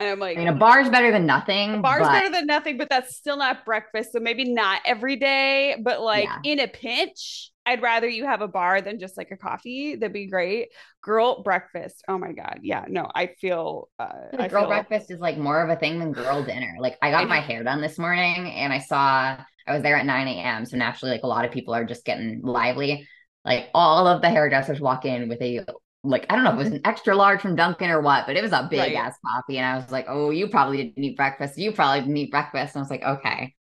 and 0.00 0.08
I'm 0.10 0.20
like, 0.20 0.36
I 0.36 0.40
mean, 0.40 0.48
a 0.48 0.54
bar 0.54 0.80
is 0.80 0.88
better 0.88 1.10
than 1.10 1.26
nothing. 1.26 1.74
A 1.74 1.78
bar 1.78 2.00
is 2.00 2.06
better 2.06 2.30
than 2.30 2.46
nothing, 2.46 2.76
but 2.78 2.88
that's 2.88 3.16
still 3.16 3.36
not 3.36 3.64
breakfast. 3.64 4.12
So 4.12 4.20
maybe 4.20 4.44
not 4.44 4.80
every 4.84 5.16
day, 5.16 5.76
but 5.82 6.00
like 6.00 6.24
yeah. 6.24 6.38
in 6.44 6.60
a 6.60 6.68
pinch, 6.68 7.50
I'd 7.68 7.82
rather 7.82 8.08
you 8.08 8.24
have 8.24 8.40
a 8.40 8.48
bar 8.48 8.80
than 8.80 8.98
just 8.98 9.18
like 9.18 9.30
a 9.30 9.36
coffee. 9.36 9.94
That'd 9.94 10.14
be 10.14 10.26
great. 10.26 10.68
Girl 11.02 11.42
breakfast. 11.42 12.02
Oh 12.08 12.16
my 12.16 12.32
God. 12.32 12.60
Yeah. 12.62 12.86
No, 12.88 13.06
I 13.14 13.26
feel 13.26 13.90
uh 13.98 14.08
I 14.38 14.48
girl 14.48 14.62
feel... 14.62 14.68
breakfast 14.68 15.10
is 15.10 15.20
like 15.20 15.36
more 15.36 15.62
of 15.62 15.68
a 15.68 15.76
thing 15.76 15.98
than 15.98 16.12
girl 16.12 16.42
dinner. 16.42 16.76
Like 16.80 16.96
I 17.02 17.10
got 17.10 17.28
my 17.28 17.40
hair 17.40 17.62
done 17.62 17.82
this 17.82 17.98
morning 17.98 18.50
and 18.52 18.72
I 18.72 18.78
saw 18.78 19.36
I 19.66 19.72
was 19.74 19.82
there 19.82 19.96
at 19.96 20.06
9 20.06 20.28
a.m. 20.28 20.64
So 20.64 20.78
naturally, 20.78 21.12
like 21.12 21.24
a 21.24 21.26
lot 21.26 21.44
of 21.44 21.50
people 21.50 21.74
are 21.74 21.84
just 21.84 22.06
getting 22.06 22.40
lively. 22.42 23.06
Like 23.44 23.68
all 23.74 24.06
of 24.06 24.22
the 24.22 24.30
hairdressers 24.30 24.80
walk 24.80 25.04
in 25.04 25.28
with 25.28 25.42
a 25.42 25.66
like 26.04 26.24
I 26.30 26.36
don't 26.36 26.44
know 26.44 26.52
if 26.52 26.56
it 26.56 26.64
was 26.64 26.72
an 26.72 26.80
extra 26.86 27.14
large 27.14 27.42
from 27.42 27.54
Dunkin' 27.54 27.90
or 27.90 28.00
what, 28.00 28.26
but 28.26 28.36
it 28.36 28.42
was 28.42 28.52
a 28.52 28.66
big 28.70 28.78
right. 28.78 28.94
ass 28.94 29.16
coffee. 29.26 29.58
And 29.58 29.66
I 29.66 29.76
was 29.76 29.92
like, 29.92 30.06
oh, 30.08 30.30
you 30.30 30.48
probably 30.48 30.78
didn't 30.84 31.04
eat 31.04 31.18
breakfast. 31.18 31.58
You 31.58 31.72
probably 31.72 32.00
didn't 32.00 32.16
eat 32.16 32.30
breakfast. 32.30 32.74
And 32.74 32.80
I 32.80 32.82
was 32.82 32.90
like, 32.90 33.02
okay. 33.02 33.54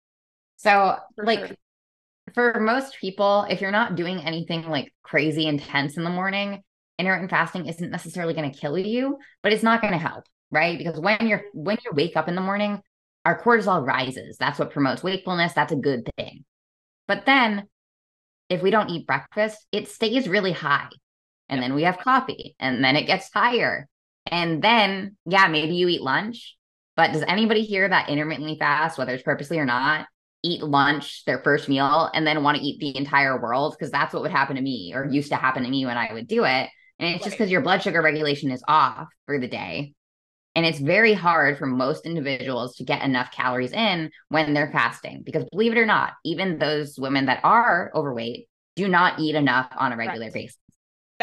So 0.58 0.96
for 1.16 1.26
like 1.26 1.40
sure. 1.40 1.56
For 2.36 2.60
most 2.60 2.98
people, 3.00 3.48
if 3.50 3.62
you're 3.62 3.72
not 3.72 3.96
doing 3.96 4.20
anything 4.20 4.70
like 4.70 4.94
crazy 5.02 5.48
intense 5.48 5.98
in 5.98 6.04
the 6.04 6.10
morning, 6.10 6.62
intermittent 7.00 7.32
fasting 7.32 7.66
isn't 7.66 7.90
necessarily 7.90 8.34
going 8.36 8.52
to 8.52 8.58
kill 8.58 8.78
you, 8.78 9.18
but 9.42 9.52
it's 9.52 9.64
not 9.64 9.82
going 9.82 9.94
to 9.94 10.00
help, 10.00 10.26
right? 10.52 10.78
Because 10.78 11.00
when 11.00 11.28
you're 11.28 11.46
when 11.54 11.78
you 11.84 11.92
wake 11.94 12.16
up 12.16 12.28
in 12.28 12.36
the 12.36 12.42
morning, 12.42 12.82
our 13.26 13.42
cortisol 13.42 13.86
rises. 13.86 14.38
That's 14.38 14.60
what 14.60 14.72
promotes 14.72 15.02
wakefulness. 15.02 15.54
That's 15.54 15.72
a 15.74 15.78
good 15.78 16.08
thing. 16.16 16.46
But 17.08 17.26
then 17.26 17.64
if 18.50 18.62
we 18.62 18.70
don't 18.70 18.92
eat 18.92 19.08
breakfast, 19.08 19.66
it 19.72 19.88
stays 19.88 20.28
really 20.28 20.52
high 20.52 20.90
and 21.50 21.62
then 21.62 21.74
we 21.74 21.84
have 21.84 21.98
coffee 21.98 22.56
and 22.60 22.84
then 22.84 22.96
it 22.96 23.08
gets 23.08 23.30
higher 23.34 23.88
and 24.26 24.62
then 24.64 25.16
yeah 25.26 25.48
maybe 25.48 25.76
you 25.76 25.88
eat 25.88 26.02
lunch 26.02 26.56
but 26.96 27.12
does 27.12 27.24
anybody 27.28 27.64
here 27.64 27.88
that 27.88 28.10
intermittently 28.10 28.58
fast 28.58 28.98
whether 28.98 29.14
it's 29.14 29.24
purposely 29.24 29.60
or 29.60 29.66
not 29.66 30.08
eat 30.46 30.64
lunch 30.64 31.26
their 31.26 31.40
first 31.40 31.68
meal 31.68 32.10
and 32.14 32.26
then 32.26 32.44
want 32.44 32.58
to 32.58 32.64
eat 32.64 32.80
the 32.80 32.96
entire 32.98 33.42
world 33.42 33.76
because 33.78 33.92
that's 33.92 34.14
what 34.14 34.22
would 34.22 34.32
happen 34.32 34.56
to 34.56 34.62
me 34.62 34.94
or 34.96 35.06
used 35.06 35.30
to 35.30 35.36
happen 35.36 35.64
to 35.64 35.70
me 35.70 35.86
when 35.86 35.98
i 35.98 36.14
would 36.14 36.28
do 36.28 36.44
it 36.44 36.70
and 37.00 37.10
it's 37.10 37.16
right. 37.16 37.24
just 37.24 37.38
because 37.38 37.52
your 37.52 37.62
blood 37.62 37.82
sugar 37.82 38.02
regulation 38.02 38.52
is 38.52 38.64
off 38.68 39.08
for 39.26 39.40
the 39.40 39.48
day 39.48 39.94
and 40.56 40.66
it's 40.66 40.80
very 40.80 41.14
hard 41.14 41.58
for 41.58 41.66
most 41.66 42.06
individuals 42.06 42.76
to 42.76 42.84
get 42.84 43.04
enough 43.04 43.32
calories 43.32 43.74
in 43.74 44.10
when 44.30 44.54
they're 44.54 44.72
fasting 44.72 45.22
because 45.26 45.46
believe 45.52 45.72
it 45.72 45.78
or 45.78 45.86
not 45.86 46.14
even 46.24 46.58
those 46.58 46.98
women 46.98 47.26
that 47.26 47.42
are 47.44 47.92
overweight 47.96 48.48
do 48.76 48.88
not 48.88 49.20
eat 49.20 49.36
enough 49.36 49.68
on 49.78 49.92
a 49.92 49.98
regular 49.98 50.26
right. 50.26 50.34
basis 50.34 50.58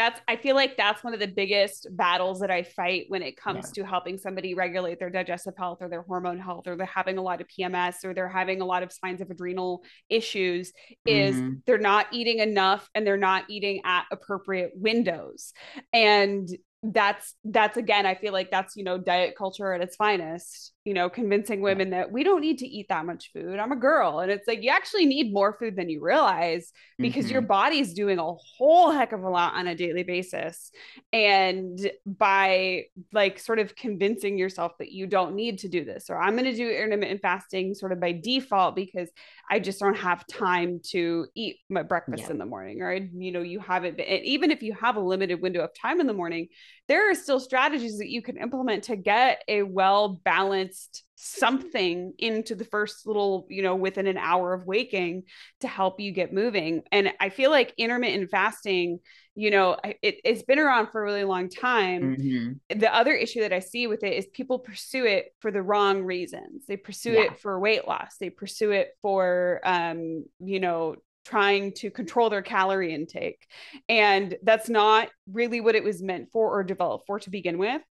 that's 0.03 0.21
i 0.27 0.35
feel 0.35 0.55
like 0.55 0.75
that's 0.75 1.03
one 1.03 1.13
of 1.13 1.19
the 1.19 1.27
biggest 1.27 1.87
battles 1.91 2.39
that 2.41 2.51
i 2.51 2.61
fight 2.61 3.05
when 3.07 3.21
it 3.21 3.37
comes 3.37 3.71
yeah. 3.75 3.83
to 3.83 3.89
helping 3.89 4.17
somebody 4.17 4.53
regulate 4.53 4.99
their 4.99 5.09
digestive 5.09 5.53
health 5.57 5.77
or 5.81 5.87
their 5.87 6.01
hormone 6.01 6.39
health 6.39 6.67
or 6.67 6.75
they're 6.75 6.85
having 6.85 7.17
a 7.17 7.21
lot 7.21 7.39
of 7.39 7.47
pms 7.47 8.03
or 8.03 8.13
they're 8.13 8.27
having 8.27 8.59
a 8.59 8.65
lot 8.65 8.83
of 8.83 8.91
signs 8.91 9.21
of 9.21 9.29
adrenal 9.29 9.81
issues 10.09 10.73
is 11.05 11.35
mm-hmm. 11.35 11.53
they're 11.65 11.77
not 11.77 12.07
eating 12.11 12.39
enough 12.39 12.89
and 12.93 13.07
they're 13.07 13.17
not 13.17 13.45
eating 13.49 13.81
at 13.85 14.03
appropriate 14.11 14.71
windows 14.75 15.53
and 15.93 16.49
that's 16.83 17.35
that's 17.45 17.77
again 17.77 18.05
i 18.05 18.13
feel 18.13 18.33
like 18.33 18.51
that's 18.51 18.75
you 18.75 18.83
know 18.83 18.97
diet 18.97 19.35
culture 19.37 19.71
at 19.71 19.81
its 19.81 19.95
finest 19.95 20.72
you 20.85 20.93
know, 20.93 21.09
convincing 21.09 21.61
women 21.61 21.91
that 21.91 22.11
we 22.11 22.25
don't 22.25 22.41
need 22.41 22.57
to 22.57 22.67
eat 22.67 22.87
that 22.89 23.05
much 23.05 23.31
food. 23.31 23.57
I'm 23.57 23.71
a 23.71 23.77
girl. 23.77 24.19
And 24.19 24.29
it's 24.29 24.47
like 24.47 24.61
you 24.61 24.69
actually 24.69 25.05
need 25.05 25.33
more 25.33 25.55
food 25.57 25.77
than 25.77 25.89
you 25.89 26.03
realize 26.03 26.73
because 26.97 27.25
mm-hmm. 27.25 27.33
your 27.33 27.41
body's 27.41 27.93
doing 27.93 28.19
a 28.19 28.33
whole 28.33 28.91
heck 28.91 29.13
of 29.13 29.23
a 29.23 29.29
lot 29.29 29.53
on 29.53 29.67
a 29.67 29.75
daily 29.75 30.03
basis. 30.03 30.71
And 31.13 31.89
by 32.05 32.83
like 33.13 33.39
sort 33.39 33.59
of 33.59 33.77
convincing 33.77 34.37
yourself 34.37 34.73
that 34.79 34.91
you 34.91 35.07
don't 35.07 35.35
need 35.35 35.59
to 35.59 35.69
do 35.69 35.85
this, 35.85 36.09
or 36.09 36.19
I'm 36.19 36.35
going 36.35 36.51
to 36.51 36.55
do 36.55 36.69
intermittent 36.69 37.21
fasting 37.21 37.75
sort 37.75 37.93
of 37.93 38.01
by 38.01 38.11
default 38.11 38.75
because 38.75 39.09
I 39.49 39.59
just 39.59 39.79
don't 39.79 39.97
have 39.97 40.27
time 40.27 40.81
to 40.89 41.27
eat 41.33 41.59
my 41.69 41.83
breakfast 41.83 42.23
yeah. 42.23 42.31
in 42.31 42.37
the 42.39 42.45
morning, 42.45 42.81
or, 42.81 42.93
you 42.93 43.31
know, 43.31 43.41
you 43.41 43.61
have 43.61 43.85
it. 43.85 44.01
Even 44.01 44.51
if 44.51 44.61
you 44.61 44.73
have 44.73 44.97
a 44.97 45.01
limited 45.01 45.41
window 45.41 45.61
of 45.61 45.69
time 45.73 46.01
in 46.01 46.07
the 46.07 46.13
morning, 46.13 46.49
there 46.89 47.09
are 47.09 47.15
still 47.15 47.39
strategies 47.39 47.99
that 47.99 48.09
you 48.09 48.21
can 48.21 48.35
implement 48.37 48.83
to 48.83 48.97
get 48.97 49.41
a 49.47 49.63
well 49.63 50.19
balanced 50.25 50.72
something 51.15 52.13
into 52.17 52.55
the 52.55 52.65
first 52.65 53.07
little, 53.07 53.47
you 53.49 53.63
know, 53.63 53.75
within 53.75 54.07
an 54.07 54.17
hour 54.17 54.53
of 54.53 54.65
waking 54.65 55.23
to 55.61 55.67
help 55.67 55.99
you 55.99 56.11
get 56.11 56.33
moving. 56.33 56.83
And 56.91 57.11
I 57.19 57.29
feel 57.29 57.49
like 57.49 57.73
intermittent 57.77 58.29
fasting, 58.29 58.99
you 59.35 59.49
know, 59.49 59.77
it, 60.01 60.17
has 60.25 60.43
been 60.43 60.59
around 60.59 60.87
for 60.91 61.01
a 61.01 61.05
really 61.05 61.23
long 61.23 61.49
time. 61.49 62.17
Mm-hmm. 62.17 62.79
The 62.79 62.93
other 62.93 63.13
issue 63.13 63.41
that 63.41 63.53
I 63.53 63.59
see 63.59 63.87
with 63.87 64.03
it 64.03 64.13
is 64.13 64.27
people 64.27 64.59
pursue 64.59 65.05
it 65.05 65.33
for 65.39 65.49
the 65.49 65.61
wrong 65.61 66.03
reasons. 66.03 66.65
They 66.67 66.77
pursue 66.77 67.13
yeah. 67.13 67.21
it 67.21 67.39
for 67.39 67.59
weight 67.59 67.87
loss. 67.87 68.17
They 68.19 68.29
pursue 68.29 68.71
it 68.71 68.89
for, 69.01 69.61
um, 69.63 70.25
you 70.39 70.59
know, 70.59 70.97
trying 71.25 71.73
to 71.73 71.89
control 71.89 72.29
their 72.29 72.41
calorie 72.41 72.93
intake. 72.93 73.47
And 73.87 74.35
that's 74.43 74.69
not 74.69 75.09
really 75.31 75.61
what 75.61 75.75
it 75.75 75.83
was 75.83 76.01
meant 76.01 76.29
for 76.31 76.51
or 76.51 76.63
developed 76.63 77.05
for 77.07 77.19
to 77.19 77.29
begin 77.29 77.57
with. 77.57 77.81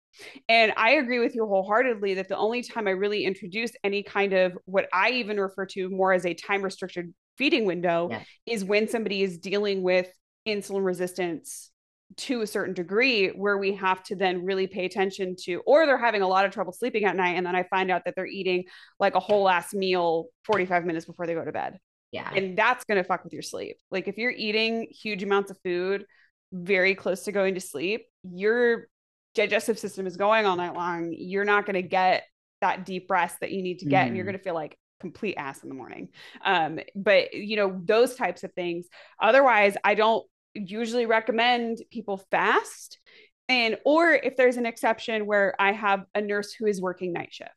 And 0.49 0.73
I 0.77 0.93
agree 0.93 1.19
with 1.19 1.35
you 1.35 1.47
wholeheartedly 1.47 2.15
that 2.15 2.29
the 2.29 2.37
only 2.37 2.63
time 2.63 2.87
I 2.87 2.91
really 2.91 3.25
introduce 3.25 3.73
any 3.83 4.03
kind 4.03 4.35
of 4.35 4.53
what 4.67 4.89
I 4.93 5.11
even 5.13 5.41
refer 5.41 5.67
to 5.67 5.89
more 5.89 6.13
as 6.13 6.27
a 6.27 6.35
time 6.35 6.63
restricted 6.63 7.15
feeding 7.39 7.65
window 7.65 8.09
yeah. 8.11 8.23
is 8.47 8.65
when 8.65 8.89
somebody 8.89 9.23
is 9.23 9.39
dealing 9.39 9.83
with 9.83 10.09
insulin 10.47 10.85
resistance 10.85 11.71
to 12.17 12.43
a 12.43 12.47
certain 12.47 12.75
degree 12.75 13.29
where 13.29 13.57
we 13.57 13.75
have 13.75 14.03
to 14.05 14.15
then 14.15 14.45
really 14.45 14.67
pay 14.67 14.85
attention 14.85 15.35
to 15.45 15.63
or 15.67 15.87
they're 15.87 15.97
having 15.97 16.21
a 16.21 16.29
lot 16.29 16.45
of 16.45 16.53
trouble 16.53 16.73
sleeping 16.73 17.05
at 17.05 17.17
night 17.17 17.37
and 17.37 17.47
then 17.47 17.57
I 17.57 17.63
find 17.65 17.91
out 17.91 18.03
that 18.05 18.15
they're 18.15 18.27
eating 18.27 18.65
like 19.01 19.15
a 19.15 19.21
whole 19.21 19.49
ass 19.49 19.73
meal 19.73 20.27
45 20.45 20.85
minutes 20.85 21.07
before 21.07 21.27
they 21.27 21.33
go 21.35 21.45
to 21.45 21.53
bed. 21.53 21.79
Yeah. 22.13 22.31
And 22.33 22.57
that's 22.57 22.85
going 22.85 22.99
to 22.99 23.05
fuck 23.05 23.25
with 23.25 23.33
your 23.33 23.43
sleep. 23.43 23.79
Like 23.91 24.07
if 24.07 24.19
you're 24.19 24.31
eating 24.31 24.89
huge 24.91 25.23
amounts 25.23 25.51
of 25.51 25.59
food 25.65 26.05
very 26.53 26.95
close 26.95 27.25
to 27.25 27.33
going 27.33 27.55
to 27.55 27.61
sleep, 27.61 28.07
your 28.23 28.89
digestive 29.35 29.79
system 29.79 30.07
is 30.07 30.17
going 30.17 30.45
all 30.47 30.57
night 30.57 30.75
long. 30.75 31.15
You're 31.17 31.47
not 31.47 31.65
going 31.65 31.75
to 31.75 31.83
get 31.83 32.25
that 32.61 32.85
deep 32.85 33.11
rest 33.11 33.41
that 33.41 33.51
you 33.51 33.63
need 33.63 33.81
to 33.81 33.87
get. 33.87 34.05
Mm. 34.05 34.09
And 34.09 34.17
you're 34.17 34.25
mm. 34.25 34.29
going 34.29 34.39
to 34.39 34.45
feel 34.45 34.55
like 34.55 34.77
complete 35.01 35.35
ass 35.37 35.63
in 35.63 35.69
the 35.69 35.75
morning. 35.75 36.09
Um, 36.45 36.79
but 36.95 37.35
you 37.35 37.57
know, 37.57 37.81
those 37.85 38.15
types 38.15 38.45
of 38.45 38.53
things. 38.53 38.87
Otherwise, 39.21 39.77
I 39.83 39.95
don't 39.95 40.25
usually 40.55 41.07
recommend 41.07 41.79
people 41.91 42.19
fast 42.31 42.99
and 43.53 43.77
or 43.85 44.13
if 44.13 44.37
there's 44.37 44.57
an 44.57 44.67
exception 44.67 45.27
where 45.27 45.55
i 45.61 45.73
have 45.73 46.05
a 46.15 46.21
nurse 46.21 46.53
who 46.53 46.67
is 46.67 46.81
working 46.81 47.13
night 47.13 47.33
shift 47.33 47.51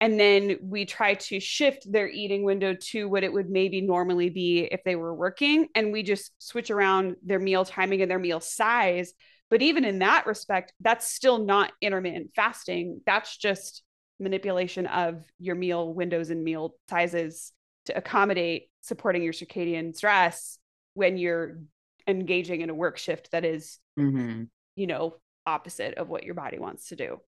and 0.00 0.18
then 0.18 0.58
we 0.62 0.84
try 0.84 1.14
to 1.14 1.40
shift 1.40 1.90
their 1.90 2.08
eating 2.08 2.42
window 2.42 2.74
to 2.74 3.08
what 3.08 3.24
it 3.24 3.32
would 3.32 3.50
maybe 3.50 3.80
normally 3.80 4.30
be 4.30 4.60
if 4.60 4.84
they 4.84 4.96
were 4.96 5.14
working 5.14 5.68
and 5.74 5.92
we 5.92 6.02
just 6.02 6.30
switch 6.38 6.70
around 6.70 7.16
their 7.24 7.40
meal 7.40 7.64
timing 7.64 8.02
and 8.02 8.10
their 8.10 8.18
meal 8.18 8.40
size. 8.40 9.12
But 9.50 9.62
even 9.62 9.84
in 9.84 10.00
that 10.00 10.26
respect 10.26 10.72
that's 10.80 11.10
still 11.10 11.44
not 11.44 11.72
intermittent 11.80 12.30
fasting. 12.36 13.00
That's 13.06 13.36
just 13.36 13.82
manipulation 14.20 14.86
of 14.86 15.24
your 15.38 15.54
meal 15.54 15.92
windows 15.92 16.30
and 16.30 16.42
meal 16.42 16.74
sizes 16.90 17.52
to 17.86 17.96
accommodate 17.96 18.68
supporting 18.82 19.22
your 19.22 19.32
circadian 19.32 19.96
stress 19.96 20.58
when 20.94 21.16
you're 21.16 21.60
engaging 22.06 22.60
in 22.60 22.70
a 22.70 22.74
work 22.74 22.98
shift 22.98 23.30
that 23.30 23.44
is 23.44 23.78
mm-hmm. 23.98 24.44
you 24.76 24.86
know, 24.86 25.16
opposite 25.48 25.94
of 25.94 26.08
what 26.08 26.24
your 26.24 26.34
body 26.34 26.58
wants 26.58 26.88
to 26.88 26.96
do. 26.96 27.20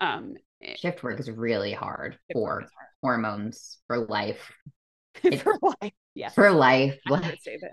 Um, 0.00 0.34
eh, 0.62 0.74
shift 0.76 1.02
work 1.02 1.18
is 1.18 1.30
really 1.30 1.72
hard 1.72 2.18
for 2.32 2.60
hard. 2.60 2.66
hormones 3.02 3.78
for 3.86 4.06
life. 4.06 4.52
for 5.42 5.58
life, 5.62 5.92
yeah, 6.14 6.30
for 6.30 6.50
life. 6.50 6.98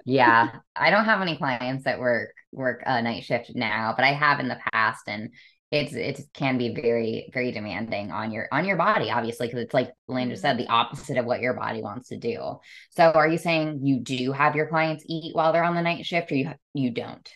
yeah, 0.05 0.49
I 0.75 0.89
don't 0.89 1.05
have 1.05 1.21
any 1.21 1.37
clients 1.37 1.85
that 1.85 1.99
work 1.99 2.31
work 2.51 2.83
a 2.85 3.01
night 3.01 3.23
shift 3.23 3.51
now, 3.55 3.93
but 3.95 4.03
I 4.05 4.13
have 4.13 4.39
in 4.39 4.47
the 4.49 4.59
past, 4.73 5.03
and 5.07 5.29
it's 5.71 5.93
it 5.93 6.21
can 6.33 6.57
be 6.57 6.73
very 6.73 7.29
very 7.31 7.51
demanding 7.51 8.11
on 8.11 8.31
your 8.31 8.47
on 8.51 8.65
your 8.65 8.75
body 8.75 9.11
obviously 9.11 9.47
because 9.47 9.61
it's 9.61 9.73
like 9.73 9.91
Landra 10.09 10.37
said 10.37 10.57
the 10.57 10.63
mm-hmm. 10.63 10.73
opposite 10.73 11.17
of 11.17 11.25
what 11.25 11.41
your 11.41 11.53
body 11.53 11.81
wants 11.81 12.09
to 12.09 12.17
do 12.17 12.57
so 12.89 13.11
are 13.11 13.27
you 13.27 13.37
saying 13.37 13.81
you 13.83 13.99
do 13.99 14.31
have 14.31 14.55
your 14.55 14.67
clients 14.67 15.03
eat 15.07 15.35
while 15.35 15.53
they're 15.53 15.63
on 15.63 15.75
the 15.75 15.81
night 15.81 16.05
shift 16.05 16.31
or 16.31 16.35
you 16.35 16.51
you 16.73 16.89
don't 16.89 17.29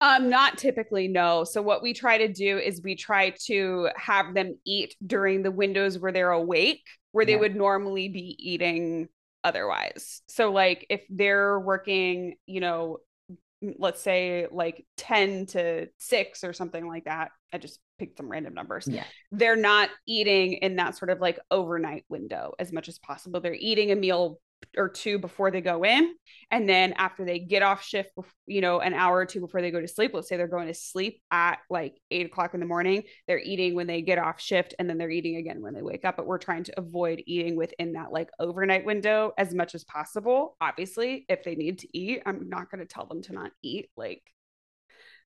um, 0.00 0.30
not 0.30 0.58
typically, 0.58 1.08
no. 1.08 1.44
So 1.44 1.60
what 1.60 1.82
we 1.82 1.92
try 1.92 2.18
to 2.18 2.28
do 2.32 2.58
is 2.58 2.80
we 2.82 2.96
try 2.96 3.34
to 3.46 3.88
have 3.96 4.34
them 4.34 4.58
eat 4.64 4.94
during 5.06 5.42
the 5.42 5.50
windows 5.50 5.98
where 5.98 6.12
they're 6.12 6.30
awake, 6.30 6.86
where 7.12 7.26
they 7.26 7.36
would 7.36 7.54
normally 7.54 8.08
be 8.08 8.36
eating 8.38 9.08
otherwise. 9.44 10.22
So 10.28 10.52
like 10.52 10.86
if 10.88 11.02
they're 11.10 11.60
working, 11.60 12.36
you 12.46 12.60
know, 12.60 12.98
let's 13.78 14.00
say 14.00 14.46
like 14.50 14.86
10 14.96 15.46
to 15.46 15.88
6 15.98 16.44
or 16.44 16.52
something 16.52 16.86
like 16.86 17.04
that. 17.04 17.30
I 17.52 17.58
just 17.58 17.78
picked 17.98 18.16
some 18.16 18.30
random 18.30 18.54
numbers. 18.54 18.88
Yeah. 18.88 19.04
They're 19.32 19.56
not 19.56 19.90
eating 20.06 20.54
in 20.54 20.76
that 20.76 20.96
sort 20.96 21.10
of 21.10 21.20
like 21.20 21.38
overnight 21.50 22.04
window 22.08 22.54
as 22.58 22.72
much 22.72 22.88
as 22.88 22.98
possible. 22.98 23.40
They're 23.40 23.54
eating 23.54 23.90
a 23.90 23.96
meal 23.96 24.38
or 24.76 24.88
two 24.88 25.18
before 25.18 25.50
they 25.50 25.60
go 25.60 25.84
in. 25.84 26.14
And 26.50 26.68
then 26.68 26.92
after 26.94 27.24
they 27.24 27.38
get 27.38 27.62
off 27.62 27.84
shift 27.84 28.10
you 28.46 28.60
know 28.60 28.80
an 28.80 28.94
hour 28.94 29.18
or 29.18 29.26
two 29.26 29.40
before 29.40 29.60
they 29.60 29.70
go 29.70 29.80
to 29.80 29.88
sleep 29.88 30.12
let's 30.14 30.28
say 30.28 30.36
they're 30.36 30.48
going 30.48 30.66
to 30.66 30.74
sleep 30.74 31.20
at 31.30 31.58
like 31.68 31.96
eight 32.10 32.26
o'clock 32.26 32.54
in 32.54 32.60
the 32.60 32.66
morning 32.66 33.04
they're 33.28 33.38
eating 33.38 33.74
when 33.74 33.86
they 33.86 34.02
get 34.02 34.18
off 34.18 34.40
shift 34.40 34.74
and 34.78 34.88
then 34.88 34.98
they're 34.98 35.10
eating 35.10 35.36
again 35.36 35.62
when 35.62 35.74
they 35.74 35.82
wake 35.82 36.04
up. 36.04 36.16
But 36.16 36.26
we're 36.26 36.38
trying 36.38 36.64
to 36.64 36.78
avoid 36.78 37.22
eating 37.26 37.56
within 37.56 37.92
that 37.92 38.12
like 38.12 38.30
overnight 38.38 38.84
window 38.84 39.32
as 39.38 39.54
much 39.54 39.74
as 39.74 39.84
possible. 39.84 40.56
Obviously 40.60 41.24
if 41.28 41.44
they 41.44 41.54
need 41.54 41.78
to 41.78 41.98
eat 41.98 42.22
i'm 42.26 42.48
not 42.48 42.70
going 42.70 42.80
to 42.80 42.86
tell 42.86 43.06
them 43.06 43.22
to 43.22 43.32
not 43.32 43.50
eat 43.62 43.90
like 43.96 44.22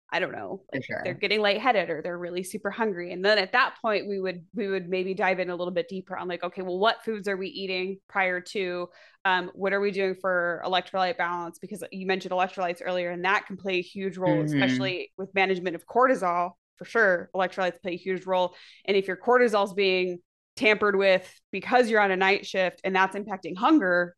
I 0.10 0.20
don't 0.20 0.32
know, 0.32 0.62
like 0.74 0.86
sure. 0.86 1.02
they're 1.04 1.14
getting 1.14 1.42
lightheaded 1.42 1.90
or 1.90 2.02
they're 2.02 2.18
really 2.18 2.44
super 2.44 2.72
hungry. 2.72 3.12
And 3.12 3.24
then 3.26 3.38
at 3.38 3.52
that 3.52 3.76
point, 3.82 4.08
we 4.08 4.22
would 4.22 4.46
we 4.56 4.70
would 4.70 4.88
maybe 4.88 5.14
dive 5.14 5.40
in 5.40 5.50
a 5.50 5.56
little 5.56 5.74
bit 5.74 5.90
deeper 5.90 6.16
on 6.16 6.30
like, 6.30 6.44
okay, 6.44 6.62
well, 6.62 6.80
what 6.80 7.04
foods 7.04 7.28
are 7.28 7.36
we 7.36 7.48
eating 7.48 8.00
prior 8.08 8.40
to? 8.40 8.88
Um, 9.26 9.52
what 9.54 9.74
are 9.74 9.82
we 9.82 9.92
doing 9.92 10.16
for 10.16 10.62
electrolyte 10.66 11.18
balance? 11.18 11.60
Because 11.60 11.84
you 11.92 12.08
mentioned 12.08 12.32
electrolytes 12.32 12.82
earlier, 12.84 13.12
and 13.12 13.26
that 13.26 13.48
can 13.48 13.58
play 13.58 13.80
a 13.80 13.82
huge 13.82 14.18
role, 14.18 14.38
mm-hmm. 14.38 14.62
especially 14.62 15.12
with 15.18 15.34
management 15.36 15.76
of 15.76 15.86
cortisol. 15.86 16.52
For 16.78 16.86
sure, 16.86 17.30
electrolytes 17.36 17.82
play 17.82 17.94
a 17.94 17.98
huge 17.98 18.26
role. 18.26 18.56
And 18.86 18.96
if 18.96 19.08
your 19.08 19.18
cortisol 19.18 19.66
is 19.66 19.74
being 19.74 20.20
tampered 20.58 20.96
with 20.96 21.28
because 21.52 21.90
you're 21.90 22.02
on 22.02 22.12
a 22.12 22.18
night 22.18 22.46
shift 22.46 22.82
and 22.84 22.96
that's 22.96 23.16
impacting 23.16 23.58
hunger, 23.58 24.16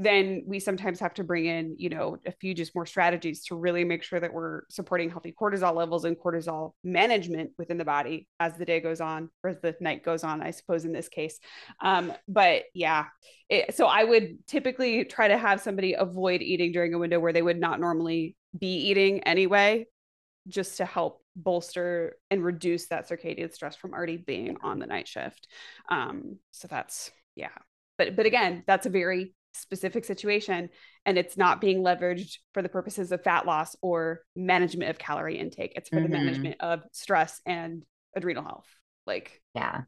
then 0.00 0.44
we 0.46 0.60
sometimes 0.60 1.00
have 1.00 1.12
to 1.14 1.24
bring 1.24 1.46
in, 1.46 1.74
you 1.76 1.88
know, 1.88 2.16
a 2.24 2.30
few 2.30 2.54
just 2.54 2.72
more 2.72 2.86
strategies 2.86 3.42
to 3.46 3.56
really 3.56 3.82
make 3.82 4.04
sure 4.04 4.20
that 4.20 4.32
we're 4.32 4.62
supporting 4.70 5.10
healthy 5.10 5.34
cortisol 5.38 5.74
levels 5.74 6.04
and 6.04 6.16
cortisol 6.16 6.72
management 6.84 7.50
within 7.58 7.78
the 7.78 7.84
body 7.84 8.28
as 8.38 8.56
the 8.56 8.64
day 8.64 8.78
goes 8.78 9.00
on 9.00 9.28
or 9.42 9.50
as 9.50 9.56
the 9.60 9.74
night 9.80 10.04
goes 10.04 10.22
on, 10.22 10.40
I 10.40 10.52
suppose, 10.52 10.84
in 10.84 10.92
this 10.92 11.08
case. 11.08 11.40
Um, 11.82 12.12
but 12.28 12.62
yeah, 12.74 13.06
it, 13.48 13.74
so 13.74 13.86
I 13.86 14.04
would 14.04 14.46
typically 14.46 15.04
try 15.04 15.26
to 15.26 15.36
have 15.36 15.60
somebody 15.60 15.94
avoid 15.94 16.42
eating 16.42 16.70
during 16.70 16.94
a 16.94 16.98
window 16.98 17.18
where 17.18 17.32
they 17.32 17.42
would 17.42 17.58
not 17.58 17.80
normally 17.80 18.36
be 18.56 18.88
eating 18.88 19.24
anyway, 19.24 19.86
just 20.46 20.76
to 20.76 20.84
help 20.84 21.22
bolster 21.34 22.16
and 22.30 22.44
reduce 22.44 22.86
that 22.86 23.08
circadian 23.08 23.52
stress 23.52 23.74
from 23.74 23.94
already 23.94 24.16
being 24.16 24.58
on 24.62 24.78
the 24.78 24.86
night 24.86 25.08
shift. 25.08 25.48
Um, 25.90 26.38
so 26.52 26.68
that's, 26.68 27.10
yeah. 27.34 27.48
But, 27.96 28.14
but 28.14 28.26
again, 28.26 28.62
that's 28.64 28.86
a 28.86 28.90
very 28.90 29.34
specific 29.58 30.04
situation 30.04 30.68
and 31.04 31.18
it's 31.18 31.36
not 31.36 31.60
being 31.60 31.82
leveraged 31.82 32.38
for 32.54 32.62
the 32.62 32.68
purposes 32.68 33.12
of 33.12 33.22
fat 33.22 33.46
loss 33.46 33.76
or 33.82 34.20
management 34.36 34.90
of 34.90 34.98
calorie 34.98 35.38
intake 35.38 35.72
it's 35.76 35.88
for 35.88 35.96
mm-hmm. 35.96 36.04
the 36.04 36.18
management 36.18 36.56
of 36.60 36.82
stress 36.92 37.40
and 37.46 37.84
adrenal 38.16 38.42
health 38.42 38.68
like 39.06 39.40
yeah 39.54 39.82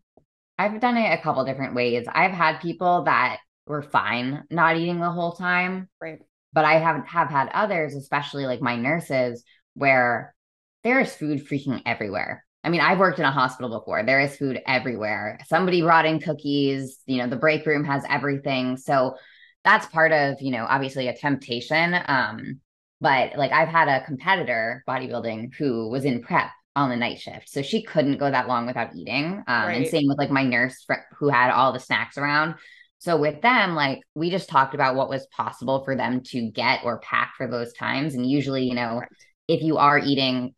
i've 0.58 0.80
done 0.80 0.96
it 0.96 1.12
a 1.12 1.22
couple 1.22 1.44
different 1.44 1.74
ways 1.74 2.06
i've 2.12 2.32
had 2.32 2.60
people 2.60 3.04
that 3.04 3.38
were 3.66 3.82
fine 3.82 4.44
not 4.50 4.76
eating 4.76 5.00
the 5.00 5.10
whole 5.10 5.32
time 5.32 5.88
right 6.00 6.20
but 6.52 6.64
i 6.64 6.78
haven't 6.78 7.06
have 7.06 7.30
had 7.30 7.48
others 7.54 7.94
especially 7.94 8.46
like 8.46 8.60
my 8.60 8.76
nurses 8.76 9.44
where 9.74 10.34
there 10.82 11.00
is 11.00 11.14
food 11.14 11.46
freaking 11.46 11.82
everywhere. 11.84 12.44
I 12.62 12.68
mean, 12.68 12.80
I've 12.80 12.98
worked 12.98 13.18
in 13.18 13.24
a 13.24 13.30
hospital 13.30 13.78
before. 13.78 14.02
There 14.02 14.20
is 14.20 14.36
food 14.36 14.60
everywhere. 14.66 15.38
Somebody 15.46 15.80
brought 15.80 16.06
in 16.06 16.20
cookies, 16.20 16.98
you 17.06 17.18
know, 17.18 17.28
the 17.28 17.36
break 17.36 17.64
room 17.64 17.84
has 17.84 18.04
everything. 18.08 18.76
So 18.76 19.16
that's 19.64 19.86
part 19.86 20.12
of, 20.12 20.40
you 20.40 20.50
know, 20.50 20.66
obviously 20.68 21.08
a 21.08 21.16
temptation. 21.16 21.94
Um, 22.06 22.61
but 23.00 23.36
like 23.36 23.52
I've 23.52 23.68
had 23.68 23.88
a 23.88 24.04
competitor 24.04 24.84
bodybuilding 24.88 25.54
who 25.54 25.88
was 25.88 26.04
in 26.04 26.22
prep 26.22 26.50
on 26.76 26.90
the 26.90 26.96
night 26.96 27.18
shift. 27.18 27.48
So 27.48 27.62
she 27.62 27.82
couldn't 27.82 28.18
go 28.18 28.30
that 28.30 28.48
long 28.48 28.66
without 28.66 28.94
eating. 28.94 29.42
Um, 29.46 29.66
right. 29.66 29.76
and 29.76 29.86
same 29.86 30.06
with 30.06 30.18
like 30.18 30.30
my 30.30 30.44
nurse 30.44 30.86
who 31.18 31.28
had 31.28 31.50
all 31.50 31.72
the 31.72 31.80
snacks 31.80 32.16
around. 32.16 32.54
So 32.98 33.16
with 33.16 33.40
them, 33.40 33.74
like 33.74 34.00
we 34.14 34.30
just 34.30 34.48
talked 34.48 34.74
about 34.74 34.94
what 34.94 35.08
was 35.08 35.26
possible 35.28 35.84
for 35.84 35.96
them 35.96 36.20
to 36.24 36.50
get 36.50 36.80
or 36.84 37.00
pack 37.00 37.34
for 37.36 37.46
those 37.46 37.72
times. 37.72 38.14
And 38.14 38.28
usually, 38.28 38.64
you 38.64 38.74
know, 38.74 39.02
if 39.48 39.62
you 39.62 39.78
are 39.78 39.98
eating 39.98 40.54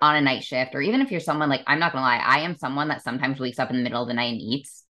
on 0.00 0.16
a 0.16 0.20
night 0.20 0.44
shift, 0.44 0.74
or 0.74 0.80
even 0.80 1.00
if 1.00 1.10
you're 1.10 1.20
someone 1.20 1.48
like, 1.48 1.62
I'm 1.66 1.80
not 1.80 1.92
gonna 1.92 2.04
lie, 2.04 2.22
I 2.24 2.40
am 2.40 2.56
someone 2.56 2.88
that 2.88 3.02
sometimes 3.02 3.40
wakes 3.40 3.58
up 3.58 3.70
in 3.70 3.76
the 3.76 3.82
middle 3.82 4.02
of 4.02 4.08
the 4.08 4.14
night 4.14 4.32
and 4.32 4.40
eats 4.40 4.83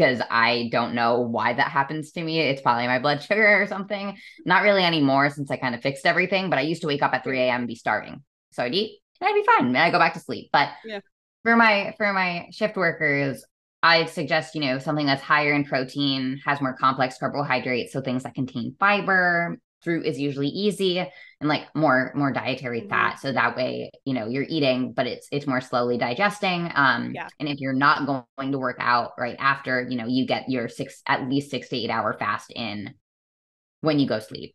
because 0.00 0.22
I 0.30 0.70
don't 0.72 0.94
know 0.94 1.20
why 1.20 1.52
that 1.52 1.70
happens 1.70 2.12
to 2.12 2.22
me. 2.22 2.40
It's 2.40 2.62
probably 2.62 2.86
my 2.86 2.98
blood 2.98 3.22
sugar 3.22 3.62
or 3.62 3.66
something. 3.66 4.16
Not 4.46 4.62
really 4.62 4.82
anymore 4.82 5.28
since 5.28 5.50
I 5.50 5.58
kind 5.58 5.74
of 5.74 5.82
fixed 5.82 6.06
everything, 6.06 6.48
but 6.48 6.58
I 6.58 6.62
used 6.62 6.80
to 6.80 6.86
wake 6.86 7.02
up 7.02 7.12
at 7.12 7.22
3 7.22 7.38
a.m. 7.38 7.60
and 7.60 7.68
be 7.68 7.74
starving. 7.74 8.22
So 8.52 8.62
I'd 8.62 8.74
eat 8.74 8.98
and 9.20 9.28
I'd 9.28 9.34
be 9.34 9.44
fine. 9.44 9.66
And 9.66 9.76
I 9.76 9.90
go 9.90 9.98
back 9.98 10.14
to 10.14 10.20
sleep. 10.20 10.48
But 10.52 10.70
yeah. 10.86 11.00
for 11.42 11.54
my 11.54 11.94
for 11.98 12.10
my 12.14 12.46
shift 12.50 12.78
workers, 12.78 13.44
I'd 13.82 14.08
suggest, 14.08 14.54
you 14.54 14.62
know, 14.62 14.78
something 14.78 15.04
that's 15.04 15.22
higher 15.22 15.52
in 15.52 15.64
protein, 15.64 16.40
has 16.46 16.62
more 16.62 16.74
complex 16.74 17.18
carbohydrates. 17.18 17.92
So 17.92 18.00
things 18.00 18.22
that 18.22 18.34
contain 18.34 18.76
fiber, 18.80 19.58
fruit 19.82 20.04
is 20.06 20.18
usually 20.18 20.48
easy 20.48 20.98
and 20.98 21.48
like 21.48 21.64
more 21.74 22.12
more 22.14 22.32
dietary 22.32 22.80
mm-hmm. 22.80 22.90
fat. 22.90 23.18
So 23.20 23.32
that 23.32 23.56
way 23.56 23.90
you 24.04 24.14
know 24.14 24.26
you're 24.26 24.46
eating 24.48 24.92
but 24.92 25.06
it's 25.06 25.28
it's 25.30 25.46
more 25.46 25.60
slowly 25.60 25.98
digesting. 25.98 26.70
Um 26.74 27.12
yeah. 27.14 27.28
and 27.38 27.48
if 27.48 27.60
you're 27.60 27.72
not 27.72 28.06
going 28.06 28.52
to 28.52 28.58
work 28.58 28.76
out 28.80 29.12
right 29.18 29.36
after 29.38 29.86
you 29.88 29.96
know 29.96 30.06
you 30.06 30.26
get 30.26 30.48
your 30.48 30.68
six 30.68 31.02
at 31.06 31.28
least 31.28 31.50
6 31.50 31.68
to 31.68 31.76
8 31.76 31.90
hour 31.90 32.16
fast 32.18 32.52
in 32.54 32.94
when 33.80 33.98
you 33.98 34.06
go 34.06 34.18
sleep. 34.18 34.54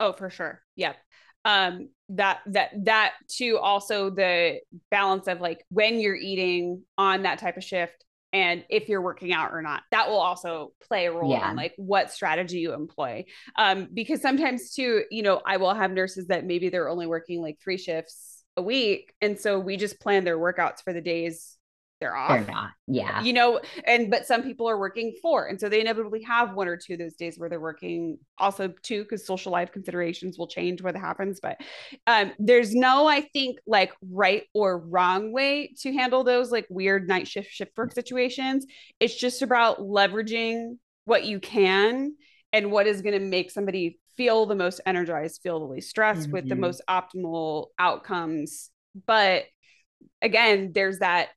Oh 0.00 0.12
for 0.12 0.30
sure. 0.30 0.62
Yep. 0.76 0.96
Um 1.44 1.88
that 2.10 2.40
that 2.46 2.70
that 2.84 3.14
too 3.28 3.58
also 3.58 4.10
the 4.10 4.60
balance 4.90 5.26
of 5.26 5.40
like 5.40 5.64
when 5.70 6.00
you're 6.00 6.14
eating 6.14 6.82
on 6.96 7.22
that 7.22 7.38
type 7.38 7.56
of 7.56 7.64
shift 7.64 8.05
and 8.32 8.64
if 8.68 8.88
you're 8.88 9.02
working 9.02 9.32
out 9.32 9.52
or 9.52 9.62
not 9.62 9.82
that 9.90 10.08
will 10.08 10.18
also 10.18 10.72
play 10.86 11.06
a 11.06 11.12
role 11.12 11.30
yeah. 11.30 11.50
in 11.50 11.56
like 11.56 11.72
what 11.76 12.10
strategy 12.10 12.58
you 12.58 12.72
employ 12.72 13.24
um 13.56 13.88
because 13.92 14.20
sometimes 14.20 14.72
too 14.72 15.04
you 15.10 15.22
know 15.22 15.40
i 15.46 15.56
will 15.56 15.74
have 15.74 15.90
nurses 15.90 16.26
that 16.26 16.44
maybe 16.44 16.68
they're 16.68 16.88
only 16.88 17.06
working 17.06 17.40
like 17.40 17.58
three 17.60 17.78
shifts 17.78 18.44
a 18.56 18.62
week 18.62 19.12
and 19.20 19.38
so 19.38 19.58
we 19.58 19.76
just 19.76 20.00
plan 20.00 20.24
their 20.24 20.38
workouts 20.38 20.82
for 20.82 20.92
the 20.92 21.00
days 21.00 21.55
they're 22.00 22.16
off. 22.16 22.28
They're 22.28 22.54
not. 22.54 22.70
Yeah. 22.86 23.22
You 23.22 23.32
know, 23.32 23.60
and 23.86 24.10
but 24.10 24.26
some 24.26 24.42
people 24.42 24.68
are 24.68 24.78
working 24.78 25.14
four. 25.22 25.46
And 25.46 25.58
so 25.58 25.68
they 25.68 25.80
inevitably 25.80 26.22
have 26.22 26.54
one 26.54 26.68
or 26.68 26.76
two 26.76 26.94
of 26.94 26.98
those 26.98 27.14
days 27.14 27.38
where 27.38 27.48
they're 27.48 27.60
working 27.60 28.18
also 28.38 28.68
too, 28.82 29.02
because 29.02 29.26
social 29.26 29.50
life 29.50 29.72
considerations 29.72 30.36
will 30.38 30.46
change 30.46 30.82
what 30.82 30.94
happens. 30.94 31.40
But 31.40 31.58
um, 32.06 32.32
there's 32.38 32.74
no, 32.74 33.06
I 33.06 33.22
think, 33.22 33.58
like 33.66 33.92
right 34.10 34.42
or 34.52 34.78
wrong 34.78 35.32
way 35.32 35.72
to 35.80 35.92
handle 35.92 36.22
those 36.22 36.52
like 36.52 36.66
weird 36.68 37.08
night 37.08 37.28
shift 37.28 37.50
shift 37.50 37.72
work 37.76 37.92
situations. 37.92 38.66
It's 39.00 39.16
just 39.16 39.40
about 39.40 39.78
leveraging 39.78 40.76
what 41.06 41.24
you 41.24 41.40
can 41.40 42.14
and 42.52 42.70
what 42.70 42.86
is 42.86 43.00
going 43.00 43.18
to 43.18 43.24
make 43.24 43.50
somebody 43.50 43.98
feel 44.16 44.44
the 44.46 44.54
most 44.54 44.80
energized, 44.84 45.40
feel 45.42 45.60
the 45.60 45.66
least 45.66 45.90
stressed 45.90 46.22
mm-hmm. 46.22 46.32
with 46.32 46.48
the 46.48 46.54
mm-hmm. 46.54 46.62
most 46.62 46.82
optimal 46.88 47.68
outcomes. 47.78 48.70
But 49.06 49.44
again, 50.22 50.72
there's 50.74 50.98
that 51.00 51.28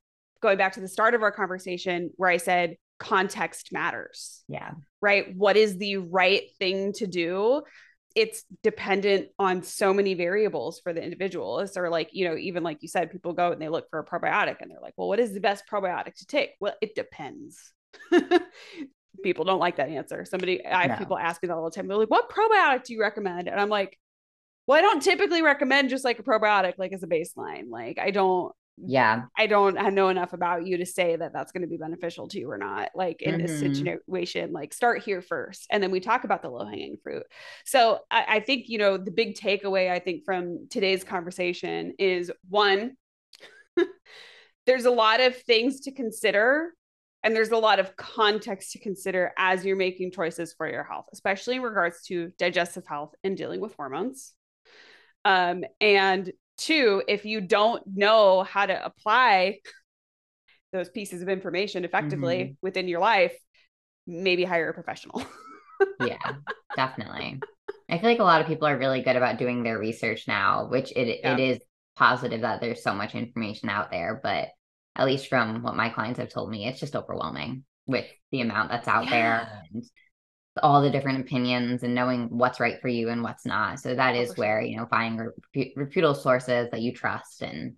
going 0.42 0.58
back 0.58 0.74
to 0.74 0.80
the 0.80 0.88
start 0.88 1.14
of 1.14 1.22
our 1.22 1.32
conversation 1.32 2.12
where 2.16 2.30
I 2.30 2.38
said 2.38 2.78
context 3.00 3.70
matters. 3.72 4.44
Yeah. 4.48 4.72
Right. 5.02 5.36
What 5.36 5.58
is 5.58 5.78
the 5.78 5.98
right 5.98 6.44
thing 6.60 6.94
to 6.94 7.08
do? 7.08 7.64
It's 8.16 8.44
dependent 8.64 9.30
on 9.38 9.64
so 9.64 9.94
many 9.94 10.14
variables 10.14 10.80
for 10.82 10.94
the 10.94 11.02
individuals. 11.02 11.78
Or 11.78 11.90
like, 11.90 12.10
you 12.12 12.28
know, 12.28 12.36
even 12.36 12.64
like 12.64 12.80
you 12.82 12.88
said, 12.88 13.12
people 13.12 13.34
go 13.34 13.52
and 13.52 13.62
they 13.62 13.70
look 13.70 13.90
for 13.90 14.00
a 14.00 14.06
probiotic 14.06 14.58
and 14.62 14.70
they're 14.70 14.82
like, 14.82 14.94
well, 14.98 15.08
what 15.08 15.20
is 15.20 15.34
the 15.34 15.40
best 15.40 15.64
probiotic 15.72 16.16
to 16.16 16.26
take? 16.26 16.52
Well, 16.60 16.74
it 16.82 16.96
depends. 16.96 17.72
people 19.24 19.46
don't 19.46 19.60
like 19.60 19.78
that 19.78 19.90
answer. 19.90 20.26
Somebody, 20.26 20.66
I 20.66 20.82
have 20.82 20.92
no. 20.92 20.98
people 20.98 21.18
ask 21.18 21.42
me 21.42 21.48
that 21.48 21.56
all 21.56 21.66
the 21.66 21.72
time. 21.72 21.88
They're 21.88 21.98
like, 21.98 22.10
what 22.10 22.30
probiotic 22.30 22.84
do 22.84 22.94
you 22.94 23.02
recommend? 23.02 23.48
And 23.48 23.60
I'm 23.60 23.70
like, 23.70 23.98
well, 24.68 24.78
I 24.78 24.82
don't 24.82 25.02
typically 25.02 25.42
recommend 25.42 25.90
just 25.90 26.06
like 26.06 26.20
a 26.20 26.24
probiotic, 26.24 26.74
like 26.78 26.94
as 26.94 27.04
a 27.04 27.08
baseline. 27.08 27.70
Like 27.70 27.98
I 28.00 28.12
don't, 28.12 28.54
yeah. 28.86 29.24
I 29.38 29.48
don't 29.48 29.78
I 29.78 29.90
know 29.90 30.10
enough 30.10 30.34
about 30.34 30.66
you 30.66 30.78
to 30.78 30.86
say 30.86 31.16
that 31.16 31.34
that's 31.34 31.52
going 31.52 31.62
to 31.62 31.68
be 31.68 31.78
beneficial 31.78 32.28
to 32.30 32.40
you 32.40 32.50
or 32.50 32.58
not 32.58 32.90
like 32.96 33.22
in 33.22 33.36
mm-hmm. 33.36 33.46
this 33.46 33.60
situation 33.60 34.52
like 34.52 34.74
start 34.74 35.04
here 35.04 35.22
first 35.22 35.68
and 35.70 35.82
then 35.82 35.92
we 35.92 36.00
talk 36.00 36.24
about 36.24 36.42
the 36.42 36.50
low 36.50 36.66
hanging 36.66 36.98
fruit. 37.04 37.24
So 37.66 38.00
I, 38.10 38.26
I 38.28 38.40
think 38.40 38.70
you 38.70 38.78
know 38.78 38.98
the 38.98 39.12
big 39.12 39.36
takeaway 39.36 39.92
i 39.92 40.00
think 40.00 40.24
from 40.26 40.68
today's 40.70 41.04
conversation 41.04 41.94
is 42.00 42.32
one 42.48 42.96
there's 44.66 44.86
a 44.86 44.92
lot 44.92 45.20
of 45.20 45.36
things 45.36 45.82
to 45.82 45.92
consider 45.92 46.74
and 47.24 47.36
there's 47.36 47.52
a 47.52 47.58
lot 47.58 47.80
of 47.80 47.96
context 47.98 48.72
to 48.72 48.80
consider 48.80 49.32
as 49.38 49.66
you're 49.66 49.76
making 49.76 50.12
choices 50.12 50.54
for 50.54 50.70
your 50.70 50.84
health 50.84 51.06
especially 51.14 51.56
in 51.56 51.62
regards 51.62 52.02
to 52.04 52.32
digestive 52.38 52.86
health 52.88 53.14
and 53.24 53.38
dealing 53.38 53.62
with 53.62 53.76
hormones. 53.76 54.34
Um, 55.26 55.64
and 55.82 56.32
Two, 56.60 57.02
if 57.08 57.26
you 57.26 57.42
don't 57.42 57.82
know 57.88 58.44
how 58.44 58.66
to 58.66 58.86
apply 58.86 59.60
those 60.74 60.90
pieces 60.90 61.22
of 61.22 61.30
information 61.30 61.86
effectively 61.86 62.38
mm-hmm. 62.38 62.54
within 62.62 62.88
your 62.88 63.00
life, 63.00 63.34
maybe 64.06 64.44
hire 64.44 64.70
a 64.70 64.74
professional. 64.74 65.24
yeah, 66.06 66.18
definitely. 66.76 67.40
I 67.90 67.98
feel 67.98 68.10
like 68.10 68.20
a 68.20 68.24
lot 68.24 68.42
of 68.42 68.48
people 68.48 68.68
are 68.68 68.78
really 68.78 69.02
good 69.02 69.16
about 69.16 69.40
doing 69.40 69.64
their 69.64 69.80
research 69.80 70.28
now, 70.28 70.68
which 70.68 70.92
it 70.96 71.22
yeah. 71.24 71.36
it 71.36 71.40
is 71.40 71.60
positive 71.96 72.42
that 72.42 72.62
there's 72.62 72.84
so 72.84 72.94
much 72.94 73.16
information 73.16 73.70
out 73.70 73.90
there, 73.90 74.20
but 74.22 74.50
at 74.96 75.06
least 75.06 75.28
from 75.28 75.64
what 75.64 75.76
my 75.76 75.90
clients 75.90 76.20
have 76.20 76.30
told 76.30 76.50
me, 76.50 76.68
it's 76.68 76.80
just 76.80 76.96
overwhelming 76.96 77.64
with 77.88 78.06
the 78.32 78.42
amount 78.42 78.70
that's 78.70 78.88
out 78.88 79.06
yeah. 79.06 79.10
there 79.10 79.64
and 79.74 79.84
all 80.64 80.82
the 80.82 80.90
different 80.90 81.22
opinions 81.22 81.84
and 81.84 81.96
knowing 81.96 82.28
what's 82.30 82.60
right 82.60 82.80
for 82.82 82.88
you 82.88 83.10
and 83.10 83.24
what's 83.24 83.46
not. 83.46 83.80
So 83.80 83.96
that 83.96 84.16
oh, 84.16 84.20
is 84.20 84.38
where, 84.38 84.62
you 84.62 84.78
know, 84.78 84.88
finding 84.90 85.30
reputable 85.76 86.16
sources 86.16 86.70
that 86.72 86.82
you 86.82 86.94
trust 86.94 87.42
and, 87.42 87.76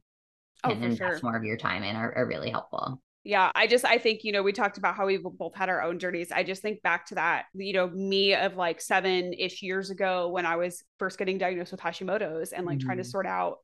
oh, 0.64 0.72
and 0.72 0.84
invest 0.84 1.00
sure. 1.00 1.20
more 1.24 1.38
of 1.38 1.44
your 1.44 1.58
time 1.58 1.84
in 1.84 1.96
are, 1.96 2.14
are 2.16 2.28
really 2.28 2.50
helpful. 2.50 3.02
Yeah, 3.24 3.52
I 3.54 3.68
just 3.68 3.86
I 3.86 4.00
think 4.00 4.24
you 4.24 4.32
know 4.32 4.42
we 4.42 4.52
talked 4.52 4.80
about 4.80 4.96
how 4.96 5.06
we 5.06 5.18
both 5.18 5.54
had 5.54 5.70
our 5.70 5.84
own 5.84 6.00
journeys. 6.00 6.32
I 6.32 6.44
just 6.44 6.64
think 6.64 6.82
back 6.82 7.06
to 7.08 7.16
that 7.16 7.46
you 7.54 7.72
know 7.72 7.88
me 7.88 8.34
of 8.34 8.56
like 8.56 8.82
seven 8.82 9.34
ish 9.34 9.62
years 9.62 9.92
ago 9.92 10.30
when 10.30 10.48
I 10.48 10.56
was 10.56 10.84
first 10.98 11.20
getting 11.20 11.38
diagnosed 11.38 11.72
with 11.72 11.82
Hashimoto's 11.82 12.52
and 12.52 12.66
like 12.66 12.80
mm-hmm. 12.80 12.88
trying 12.88 12.98
to 12.98 13.04
mm-hmm. 13.04 13.12
sort 13.12 13.28
out 13.28 13.58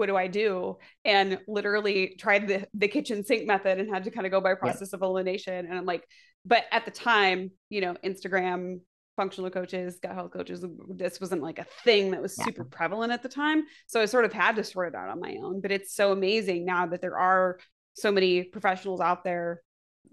what 0.00 0.06
do 0.06 0.16
I 0.16 0.28
do? 0.28 0.78
And 1.04 1.38
literally 1.46 2.16
tried 2.18 2.48
the, 2.48 2.66
the 2.72 2.88
kitchen 2.88 3.22
sink 3.22 3.46
method 3.46 3.78
and 3.78 3.90
had 3.90 4.04
to 4.04 4.10
kind 4.10 4.26
of 4.26 4.32
go 4.32 4.40
by 4.40 4.54
process 4.54 4.94
of 4.94 5.02
elimination. 5.02 5.66
And 5.66 5.76
I'm 5.76 5.84
like, 5.84 6.04
but 6.46 6.64
at 6.72 6.86
the 6.86 6.90
time, 6.90 7.50
you 7.68 7.82
know, 7.82 7.94
Instagram, 8.02 8.80
functional 9.14 9.50
coaches, 9.50 9.98
gut 10.02 10.14
health 10.14 10.32
coaches, 10.32 10.64
this 10.88 11.20
wasn't 11.20 11.42
like 11.42 11.58
a 11.58 11.66
thing 11.84 12.12
that 12.12 12.22
was 12.22 12.34
yeah. 12.38 12.46
super 12.46 12.64
prevalent 12.64 13.12
at 13.12 13.22
the 13.22 13.28
time. 13.28 13.64
So 13.88 14.00
I 14.00 14.06
sort 14.06 14.24
of 14.24 14.32
had 14.32 14.56
to 14.56 14.64
sort 14.64 14.88
it 14.88 14.94
out 14.94 15.10
on 15.10 15.20
my 15.20 15.36
own. 15.42 15.60
But 15.60 15.70
it's 15.70 15.94
so 15.94 16.12
amazing 16.12 16.64
now 16.64 16.86
that 16.86 17.02
there 17.02 17.18
are 17.18 17.58
so 17.92 18.10
many 18.10 18.44
professionals 18.44 19.02
out 19.02 19.22
there 19.22 19.60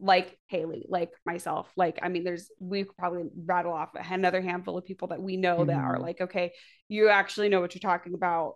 like 0.01 0.37
Haylee, 0.51 0.83
like 0.89 1.11
myself. 1.25 1.71
Like, 1.77 1.99
I 2.03 2.09
mean, 2.09 2.25
there's, 2.25 2.51
we 2.59 2.83
could 2.83 2.97
probably 2.97 3.23
rattle 3.45 3.71
off 3.71 3.91
another 3.95 4.41
handful 4.41 4.77
of 4.77 4.83
people 4.83 5.07
that 5.07 5.21
we 5.21 5.37
know 5.37 5.59
mm-hmm. 5.59 5.67
that 5.69 5.79
are 5.79 5.93
mm-hmm. 5.93 6.03
like, 6.03 6.21
okay, 6.21 6.51
you 6.89 7.07
actually 7.07 7.47
know 7.47 7.61
what 7.61 7.73
you're 7.73 7.79
talking 7.79 8.13
about 8.13 8.55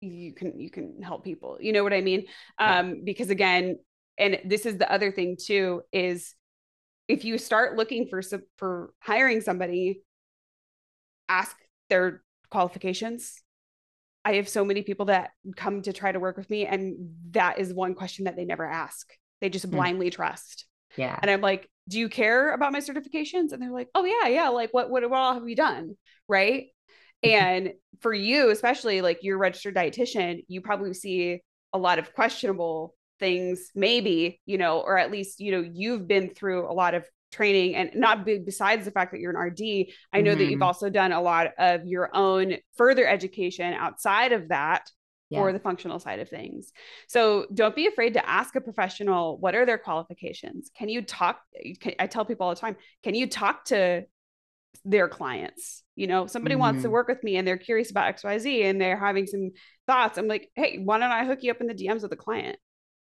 you 0.00 0.32
can 0.32 0.60
you 0.60 0.70
can 0.70 1.00
help 1.02 1.24
people 1.24 1.56
you 1.60 1.72
know 1.72 1.82
what 1.82 1.92
i 1.92 2.00
mean? 2.00 2.26
Um 2.58 3.02
because 3.04 3.30
again 3.30 3.78
and 4.18 4.38
this 4.44 4.66
is 4.66 4.78
the 4.78 4.90
other 4.90 5.10
thing 5.10 5.36
too 5.42 5.82
is 5.92 6.34
if 7.08 7.24
you 7.24 7.38
start 7.38 7.76
looking 7.76 8.08
for 8.08 8.22
for 8.56 8.92
hiring 9.00 9.40
somebody 9.40 10.02
ask 11.28 11.56
their 11.88 12.22
qualifications. 12.50 13.42
I 14.24 14.34
have 14.34 14.48
so 14.48 14.64
many 14.64 14.82
people 14.82 15.06
that 15.06 15.30
come 15.56 15.82
to 15.82 15.92
try 15.92 16.10
to 16.10 16.18
work 16.18 16.36
with 16.36 16.50
me 16.50 16.66
and 16.66 16.96
that 17.30 17.58
is 17.58 17.72
one 17.72 17.94
question 17.94 18.24
that 18.24 18.36
they 18.36 18.44
never 18.44 18.64
ask. 18.64 19.12
They 19.40 19.48
just 19.48 19.66
hmm. 19.66 19.72
blindly 19.72 20.10
mm. 20.10 20.14
trust. 20.14 20.66
Yeah. 20.96 21.18
And 21.20 21.30
i'm 21.30 21.40
like 21.40 21.68
do 21.88 22.00
you 22.00 22.08
care 22.08 22.52
about 22.52 22.72
my 22.72 22.80
certifications? 22.80 23.52
And 23.52 23.62
they're 23.62 23.70
like 23.70 23.88
oh 23.94 24.04
yeah 24.04 24.28
yeah 24.28 24.48
like 24.48 24.72
what 24.72 24.90
what, 24.90 25.08
what 25.08 25.18
all 25.18 25.34
have 25.34 25.48
you 25.48 25.54
done? 25.54 25.96
Right 26.28 26.66
and 27.22 27.72
for 28.00 28.12
you, 28.12 28.50
especially 28.50 29.00
like 29.00 29.20
you're 29.22 29.36
a 29.36 29.38
registered 29.38 29.74
dietitian, 29.74 30.44
you 30.48 30.60
probably 30.60 30.94
see 30.94 31.40
a 31.72 31.78
lot 31.78 31.98
of 31.98 32.12
questionable 32.14 32.94
things, 33.18 33.70
maybe, 33.74 34.40
you 34.46 34.58
know, 34.58 34.80
or 34.80 34.98
at 34.98 35.10
least, 35.10 35.40
you 35.40 35.52
know, 35.52 35.68
you've 35.72 36.06
been 36.06 36.30
through 36.30 36.70
a 36.70 36.72
lot 36.72 36.94
of 36.94 37.04
training 37.32 37.74
and 37.74 37.90
not 37.94 38.24
be, 38.24 38.38
besides 38.38 38.84
the 38.84 38.90
fact 38.90 39.12
that 39.12 39.20
you're 39.20 39.30
an 39.30 39.50
RD, 39.50 39.60
I 40.12 40.20
know 40.20 40.30
mm-hmm. 40.30 40.38
that 40.38 40.44
you've 40.44 40.52
mm-hmm. 40.54 40.62
also 40.62 40.90
done 40.90 41.12
a 41.12 41.20
lot 41.20 41.48
of 41.58 41.86
your 41.86 42.10
own 42.14 42.56
further 42.76 43.06
education 43.06 43.74
outside 43.74 44.32
of 44.32 44.48
that 44.48 44.90
yeah. 45.28 45.40
for 45.40 45.52
the 45.52 45.58
functional 45.58 45.98
side 45.98 46.20
of 46.20 46.28
things. 46.28 46.72
So 47.08 47.46
don't 47.52 47.74
be 47.74 47.86
afraid 47.86 48.14
to 48.14 48.28
ask 48.28 48.54
a 48.56 48.60
professional 48.60 49.38
what 49.38 49.54
are 49.54 49.66
their 49.66 49.78
qualifications? 49.78 50.70
Can 50.76 50.88
you 50.88 51.02
talk? 51.02 51.40
Can, 51.80 51.94
I 51.98 52.06
tell 52.06 52.24
people 52.24 52.46
all 52.46 52.54
the 52.54 52.60
time, 52.60 52.76
can 53.02 53.14
you 53.14 53.26
talk 53.26 53.64
to 53.66 54.04
their 54.84 55.08
clients? 55.08 55.82
You 55.94 56.06
know, 56.06 56.26
somebody 56.26 56.54
mm-hmm. 56.54 56.60
wants 56.60 56.82
to 56.82 56.88
mm-hmm. 56.88 56.92
work 56.92 57.08
with 57.08 57.22
me 57.22 57.36
and 57.36 57.46
they're 57.46 57.56
curious 57.56 57.90
about 57.90 58.16
XYZ 58.16 58.64
and 58.64 58.80
they're 58.80 58.98
having 58.98 59.26
some 59.26 59.50
thoughts. 59.86 60.18
I'm 60.18 60.28
like, 60.28 60.50
hey, 60.54 60.78
why 60.78 60.98
don't 60.98 61.10
I 61.10 61.24
hook 61.24 61.40
you 61.42 61.50
up 61.50 61.60
in 61.60 61.66
the 61.66 61.74
DMs 61.74 62.02
with 62.02 62.10
the 62.10 62.16
client? 62.16 62.58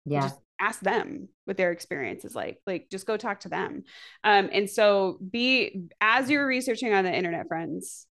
Yeah. 0.05 0.23
Just 0.23 0.39
ask 0.61 0.81
them 0.81 1.29
what 1.45 1.57
their 1.57 1.73
experience 1.73 2.25
is 2.25 2.35
like. 2.35 2.59
Like 2.67 2.89
just 2.91 3.07
go 3.07 3.17
talk 3.17 3.41
to 3.41 3.49
them. 3.49 3.85
Um, 4.25 4.49
and 4.53 4.71
so 4.71 5.19
be 5.29 5.89
as 6.01 6.31
you're 6.31 6.47
researching 6.47 6.93
on 6.93 7.05
the 7.05 7.15
internet, 7.15 7.49
friends, 7.49 8.07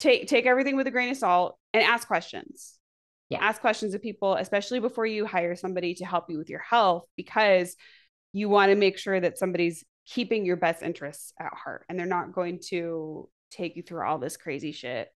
take 0.00 0.28
take 0.28 0.46
everything 0.46 0.76
with 0.76 0.86
a 0.86 0.90
grain 0.90 1.10
of 1.10 1.16
salt 1.16 1.56
and 1.72 1.82
ask 1.82 2.06
questions. 2.06 2.78
Yeah. 3.30 3.38
Ask 3.42 3.60
questions 3.60 3.94
of 3.94 4.02
people, 4.02 4.34
especially 4.34 4.80
before 4.80 5.06
you 5.06 5.26
hire 5.26 5.56
somebody 5.56 5.94
to 5.94 6.04
help 6.04 6.26
you 6.28 6.36
with 6.36 6.50
your 6.50 6.60
health, 6.60 7.04
because 7.16 7.74
you 8.32 8.48
want 8.48 8.70
to 8.70 8.76
make 8.76 8.98
sure 8.98 9.18
that 9.18 9.38
somebody's 9.38 9.84
keeping 10.06 10.44
your 10.44 10.56
best 10.56 10.82
interests 10.82 11.32
at 11.38 11.52
heart 11.52 11.84
and 11.88 11.98
they're 11.98 12.06
not 12.06 12.32
going 12.32 12.60
to 12.68 13.28
take 13.50 13.76
you 13.76 13.82
through 13.82 14.04
all 14.06 14.18
this 14.18 14.36
crazy 14.36 14.72
shit 14.72 15.08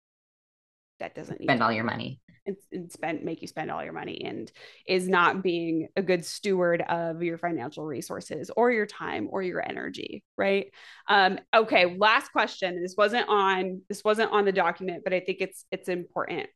that 1.00 1.16
doesn't 1.16 1.42
spend 1.42 1.62
all 1.62 1.72
your 1.72 1.84
money. 1.84 2.20
and, 2.46 2.56
and, 2.72 2.92
spend 2.92 3.24
make 3.24 3.42
you 3.42 3.48
spend 3.48 3.70
all 3.70 3.84
your 3.84 3.94
money 3.94 4.24
and 4.24 4.52
is 4.88 5.08
not 5.08 5.44
being 5.44 5.88
a 5.96 6.02
good 6.02 6.26
steward 6.26 6.82
of 6.82 7.22
your 7.22 7.38
financial 7.38 7.86
resources 7.86 8.50
or 8.56 8.72
your 8.72 8.86
time 8.86 9.28
or 9.32 9.42
your 9.42 9.68
energy 9.68 10.24
right? 10.38 10.68
Um 11.08 11.40
okay 11.56 11.98
last 11.98 12.32
question 12.32 12.82
this 12.82 12.96
wasn't 12.98 13.28
on 13.30 13.82
this 13.90 14.04
wasn't 14.04 14.32
on 14.32 14.46
the 14.46 14.52
document 14.52 15.04
but 15.04 15.14
i 15.14 15.20
think 15.20 15.38
it's 15.42 15.66
it's 15.72 15.90
important. 15.90 16.48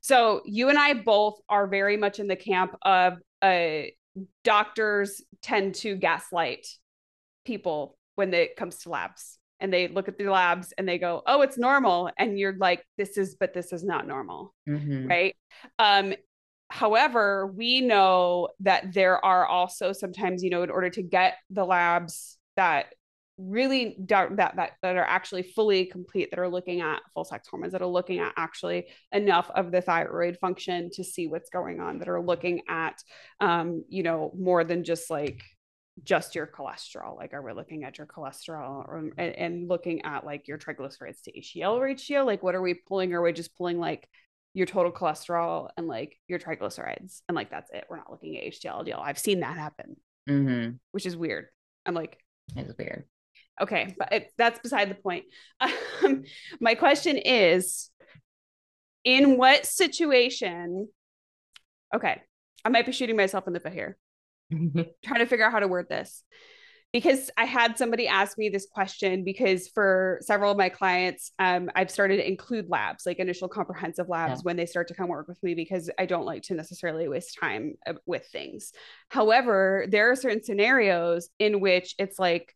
So 0.00 0.42
you 0.44 0.68
and 0.68 0.78
i 0.78 0.94
both 0.94 1.38
are 1.48 1.66
very 1.66 1.96
much 1.96 2.18
in 2.18 2.26
the 2.26 2.36
camp 2.36 2.74
of 2.82 3.14
uh 3.42 3.82
doctors 4.42 5.22
tend 5.42 5.76
to 5.76 5.94
gaslight 5.94 6.66
people 7.48 7.96
when 8.14 8.32
it 8.34 8.56
comes 8.56 8.78
to 8.78 8.90
labs 8.90 9.38
and 9.58 9.72
they 9.72 9.88
look 9.88 10.06
at 10.06 10.18
the 10.18 10.28
labs 10.28 10.72
and 10.76 10.88
they 10.88 10.98
go, 10.98 11.22
"Oh, 11.26 11.40
it's 11.42 11.58
normal," 11.58 12.10
and 12.16 12.38
you're 12.38 12.56
like, 12.56 12.84
"This 12.96 13.18
is, 13.18 13.34
but 13.34 13.54
this 13.54 13.72
is 13.72 13.82
not 13.82 14.06
normal," 14.06 14.54
mm-hmm. 14.68 15.08
right? 15.08 15.34
Um, 15.78 16.14
however, 16.70 17.46
we 17.46 17.80
know 17.80 18.48
that 18.60 18.92
there 18.92 19.24
are 19.24 19.46
also 19.46 19.92
sometimes, 19.92 20.44
you 20.44 20.50
know, 20.50 20.62
in 20.62 20.70
order 20.70 20.90
to 20.90 21.02
get 21.02 21.38
the 21.50 21.64
labs 21.64 22.38
that 22.56 22.92
really 23.38 23.96
that 24.08 24.36
that 24.36 24.72
that 24.82 24.96
are 24.96 25.04
actually 25.04 25.42
fully 25.42 25.86
complete 25.86 26.30
that 26.30 26.40
are 26.40 26.48
looking 26.48 26.80
at 26.80 27.00
full 27.14 27.24
sex 27.24 27.46
hormones 27.48 27.72
that 27.72 27.82
are 27.82 27.86
looking 27.86 28.18
at 28.18 28.32
actually 28.36 28.88
enough 29.12 29.48
of 29.54 29.70
the 29.70 29.80
thyroid 29.80 30.36
function 30.40 30.90
to 30.90 31.04
see 31.04 31.28
what's 31.28 31.48
going 31.48 31.78
on 31.80 32.00
that 32.00 32.08
are 32.08 32.20
looking 32.20 32.62
at 32.68 33.00
um 33.40 33.84
you 33.88 34.02
know 34.02 34.32
more 34.36 34.64
than 34.64 34.82
just 34.82 35.08
like 35.08 35.40
just 36.04 36.34
your 36.34 36.46
cholesterol 36.46 37.16
like 37.16 37.32
are 37.32 37.42
we 37.42 37.52
looking 37.52 37.84
at 37.84 37.98
your 37.98 38.06
cholesterol 38.06 38.86
or, 38.86 39.10
and, 39.16 39.34
and, 39.34 39.68
looking 39.68 40.04
at 40.04 40.24
like 40.24 40.46
your 40.46 40.58
triglycerides 40.58 41.22
to 41.22 41.32
HDL 41.32 41.80
ratio? 41.80 42.24
Like 42.24 42.42
what 42.42 42.54
are 42.54 42.62
we 42.62 42.74
pulling? 42.74 43.12
Are 43.14 43.22
we 43.22 43.32
just 43.32 43.56
pulling 43.56 43.78
like 43.78 44.08
your 44.54 44.66
total 44.66 44.92
cholesterol 44.92 45.70
and 45.76 45.86
like 45.86 46.16
your 46.28 46.38
triglycerides? 46.38 47.22
And 47.28 47.34
like 47.34 47.50
that's 47.50 47.70
it. 47.72 47.84
We're 47.88 47.96
not 47.96 48.10
looking 48.10 48.36
at 48.36 48.44
HDL 48.44 48.86
LDL 48.86 49.00
I've 49.00 49.18
seen 49.18 49.40
that 49.40 49.56
happen. 49.56 49.96
Mm-hmm. 50.28 50.72
which 50.92 51.06
is 51.06 51.16
weird. 51.16 51.46
I'm 51.86 51.94
like 51.94 52.18
it's 52.54 52.76
weird. 52.76 53.04
Okay 53.60 53.94
but 53.98 54.12
it, 54.12 54.32
that's 54.36 54.60
beside 54.60 54.90
the 54.90 54.94
point. 54.94 55.24
Um, 56.04 56.22
my 56.60 56.76
question 56.76 57.16
is 57.16 57.90
in 59.02 59.36
what 59.36 59.66
situation 59.66 60.88
okay 61.92 62.22
I 62.64 62.68
might 62.68 62.86
be 62.86 62.92
shooting 62.92 63.16
myself 63.16 63.48
in 63.48 63.52
the 63.52 63.58
foot 63.58 63.72
here 63.72 63.98
trying 65.04 65.20
to 65.20 65.26
figure 65.26 65.44
out 65.44 65.52
how 65.52 65.60
to 65.60 65.68
word 65.68 65.88
this 65.88 66.24
because 66.92 67.30
I 67.36 67.44
had 67.44 67.76
somebody 67.76 68.08
ask 68.08 68.38
me 68.38 68.48
this 68.48 68.66
question 68.66 69.22
because 69.22 69.68
for 69.68 70.18
several 70.22 70.52
of 70.52 70.56
my 70.56 70.70
clients, 70.70 71.32
um, 71.38 71.70
I've 71.74 71.90
started 71.90 72.16
to 72.16 72.26
include 72.26 72.70
labs, 72.70 73.04
like 73.04 73.18
initial 73.18 73.48
comprehensive 73.48 74.08
labs, 74.08 74.40
yeah. 74.40 74.42
when 74.42 74.56
they 74.56 74.64
start 74.64 74.88
to 74.88 74.94
come 74.94 75.08
work 75.08 75.28
with 75.28 75.42
me 75.42 75.54
because 75.54 75.90
I 75.98 76.06
don't 76.06 76.24
like 76.24 76.42
to 76.44 76.54
necessarily 76.54 77.06
waste 77.06 77.36
time 77.38 77.74
uh, 77.86 77.94
with 78.06 78.26
things. 78.26 78.72
However, 79.08 79.86
there 79.88 80.10
are 80.10 80.16
certain 80.16 80.42
scenarios 80.42 81.28
in 81.38 81.60
which 81.60 81.94
it's 81.98 82.18
like, 82.18 82.54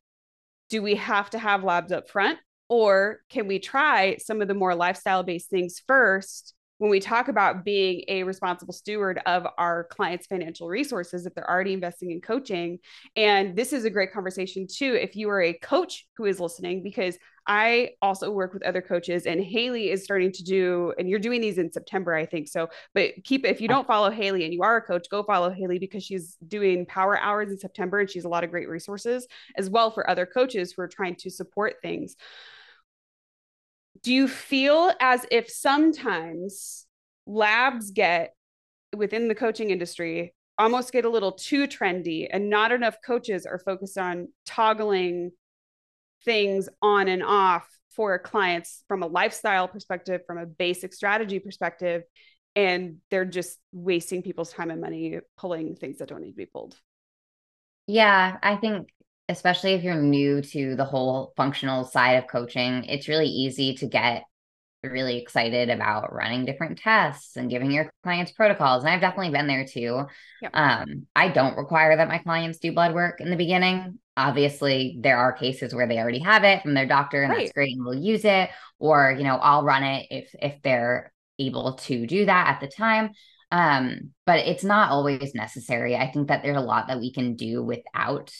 do 0.70 0.80
we 0.80 0.94
have 0.94 1.28
to 1.30 1.38
have 1.38 1.62
labs 1.62 1.92
up 1.92 2.08
front? 2.08 2.38
Or 2.70 3.20
can 3.28 3.46
we 3.46 3.58
try 3.58 4.16
some 4.16 4.40
of 4.40 4.48
the 4.48 4.54
more 4.54 4.74
lifestyle 4.74 5.22
based 5.22 5.50
things 5.50 5.82
first 5.86 6.54
when 6.82 6.90
we 6.90 6.98
talk 6.98 7.28
about 7.28 7.64
being 7.64 8.02
a 8.08 8.24
responsible 8.24 8.72
steward 8.72 9.20
of 9.24 9.46
our 9.56 9.84
clients' 9.84 10.26
financial 10.26 10.66
resources, 10.66 11.26
if 11.26 11.32
they're 11.32 11.48
already 11.48 11.74
investing 11.74 12.10
in 12.10 12.20
coaching. 12.20 12.80
And 13.14 13.54
this 13.54 13.72
is 13.72 13.84
a 13.84 13.90
great 13.90 14.12
conversation 14.12 14.66
too, 14.66 14.94
if 14.94 15.14
you 15.14 15.30
are 15.30 15.40
a 15.40 15.52
coach 15.52 16.08
who 16.16 16.24
is 16.24 16.40
listening, 16.40 16.82
because 16.82 17.18
I 17.46 17.90
also 18.02 18.32
work 18.32 18.52
with 18.52 18.64
other 18.64 18.82
coaches, 18.82 19.26
and 19.26 19.40
Haylee 19.40 19.92
is 19.92 20.02
starting 20.02 20.32
to 20.32 20.42
do, 20.42 20.92
and 20.98 21.08
you're 21.08 21.20
doing 21.20 21.40
these 21.40 21.58
in 21.58 21.70
September, 21.70 22.14
I 22.14 22.26
think. 22.26 22.48
So, 22.48 22.68
but 22.94 23.12
keep 23.22 23.46
if 23.46 23.60
you 23.60 23.68
don't 23.68 23.86
follow 23.86 24.10
Haylee 24.10 24.42
and 24.44 24.52
you 24.52 24.62
are 24.62 24.78
a 24.78 24.82
coach, 24.82 25.06
go 25.08 25.22
follow 25.22 25.50
Haylee 25.50 25.78
because 25.78 26.02
she's 26.02 26.36
doing 26.48 26.84
power 26.86 27.16
hours 27.16 27.52
in 27.52 27.58
September 27.58 28.00
and 28.00 28.10
she's 28.10 28.24
a 28.24 28.28
lot 28.28 28.42
of 28.42 28.50
great 28.50 28.68
resources 28.68 29.28
as 29.56 29.70
well 29.70 29.92
for 29.92 30.10
other 30.10 30.26
coaches 30.26 30.72
who 30.72 30.82
are 30.82 30.88
trying 30.88 31.14
to 31.14 31.30
support 31.30 31.76
things 31.80 32.16
do 34.02 34.12
you 34.12 34.28
feel 34.28 34.92
as 35.00 35.26
if 35.30 35.50
sometimes 35.50 36.86
labs 37.26 37.90
get 37.90 38.34
within 38.94 39.28
the 39.28 39.34
coaching 39.34 39.70
industry 39.70 40.34
almost 40.58 40.92
get 40.92 41.04
a 41.04 41.10
little 41.10 41.32
too 41.32 41.66
trendy 41.66 42.28
and 42.30 42.50
not 42.50 42.72
enough 42.72 42.96
coaches 43.04 43.46
are 43.46 43.58
focused 43.58 43.98
on 43.98 44.28
toggling 44.44 45.30
things 46.24 46.68
on 46.80 47.08
and 47.08 47.22
off 47.22 47.66
for 47.94 48.18
clients 48.18 48.84
from 48.88 49.02
a 49.02 49.06
lifestyle 49.06 49.68
perspective 49.68 50.20
from 50.26 50.38
a 50.38 50.46
basic 50.46 50.92
strategy 50.92 51.38
perspective 51.38 52.02
and 52.54 52.96
they're 53.10 53.24
just 53.24 53.58
wasting 53.72 54.22
people's 54.22 54.52
time 54.52 54.70
and 54.70 54.80
money 54.80 55.18
pulling 55.38 55.74
things 55.74 55.98
that 55.98 56.08
don't 56.08 56.20
need 56.20 56.32
to 56.32 56.36
be 56.36 56.46
pulled? 56.46 56.76
Yeah 57.86 58.36
i 58.42 58.56
think 58.56 58.88
especially 59.32 59.72
if 59.72 59.82
you're 59.82 60.00
new 60.00 60.40
to 60.42 60.76
the 60.76 60.84
whole 60.84 61.32
functional 61.36 61.84
side 61.84 62.12
of 62.12 62.28
coaching, 62.28 62.84
it's 62.84 63.08
really 63.08 63.26
easy 63.26 63.74
to 63.76 63.86
get 63.86 64.24
really 64.82 65.18
excited 65.18 65.70
about 65.70 66.12
running 66.12 66.44
different 66.44 66.78
tests 66.78 67.36
and 67.36 67.50
giving 67.50 67.70
your 67.70 67.90
clients 68.02 68.32
protocols. 68.32 68.82
And 68.82 68.92
I've 68.92 69.00
definitely 69.00 69.30
been 69.30 69.46
there 69.46 69.64
too. 69.64 70.04
Yep. 70.42 70.50
Um, 70.54 71.06
I 71.14 71.28
don't 71.28 71.56
require 71.56 71.96
that 71.96 72.08
my 72.08 72.18
clients 72.18 72.58
do 72.58 72.72
blood 72.72 72.94
work 72.94 73.20
in 73.20 73.30
the 73.30 73.36
beginning. 73.36 73.98
Obviously, 74.16 74.98
there 75.00 75.16
are 75.16 75.32
cases 75.32 75.74
where 75.74 75.86
they 75.86 75.98
already 75.98 76.18
have 76.18 76.44
it 76.44 76.62
from 76.62 76.74
their 76.74 76.86
doctor, 76.86 77.22
and 77.22 77.30
right. 77.30 77.40
that's 77.40 77.52
great, 77.52 77.76
and 77.76 77.84
we'll 77.84 77.94
use 77.94 78.24
it. 78.24 78.50
Or, 78.78 79.14
you 79.16 79.24
know, 79.24 79.36
I'll 79.36 79.62
run 79.62 79.84
it 79.84 80.06
if 80.10 80.34
if 80.34 80.60
they're 80.62 81.12
able 81.38 81.74
to 81.74 82.06
do 82.06 82.26
that 82.26 82.48
at 82.48 82.60
the 82.60 82.68
time. 82.68 83.10
Um, 83.52 84.12
but 84.26 84.40
it's 84.40 84.64
not 84.64 84.90
always 84.90 85.34
necessary. 85.34 85.94
I 85.94 86.10
think 86.10 86.28
that 86.28 86.42
there's 86.42 86.56
a 86.56 86.60
lot 86.60 86.88
that 86.88 87.00
we 87.00 87.12
can 87.12 87.36
do 87.36 87.62
without 87.62 88.34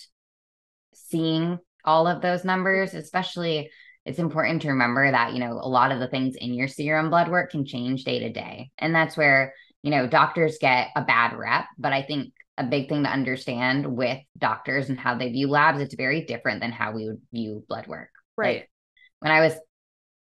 seeing 0.94 1.58
all 1.84 2.06
of 2.06 2.22
those 2.22 2.44
numbers, 2.44 2.94
especially 2.94 3.70
it's 4.04 4.18
important 4.18 4.62
to 4.62 4.68
remember 4.68 5.10
that, 5.10 5.32
you 5.32 5.38
know, 5.38 5.52
a 5.52 5.68
lot 5.68 5.92
of 5.92 6.00
the 6.00 6.08
things 6.08 6.34
in 6.36 6.54
your 6.54 6.68
serum 6.68 7.10
blood 7.10 7.30
work 7.30 7.50
can 7.50 7.64
change 7.64 8.04
day 8.04 8.18
to 8.20 8.32
day. 8.32 8.70
And 8.78 8.94
that's 8.94 9.16
where, 9.16 9.54
you 9.82 9.90
know, 9.90 10.06
doctors 10.06 10.58
get 10.60 10.88
a 10.96 11.02
bad 11.02 11.36
rep. 11.36 11.66
But 11.78 11.92
I 11.92 12.02
think 12.02 12.32
a 12.58 12.64
big 12.64 12.88
thing 12.88 13.04
to 13.04 13.10
understand 13.10 13.86
with 13.86 14.18
doctors 14.36 14.88
and 14.88 14.98
how 14.98 15.16
they 15.16 15.30
view 15.30 15.48
labs, 15.48 15.80
it's 15.80 15.94
very 15.94 16.24
different 16.24 16.60
than 16.60 16.72
how 16.72 16.92
we 16.92 17.06
would 17.06 17.20
view 17.32 17.64
blood 17.68 17.86
work. 17.86 18.10
Right. 18.36 18.60
Like, 18.60 18.70
when 19.20 19.32
I 19.32 19.40
was 19.40 19.54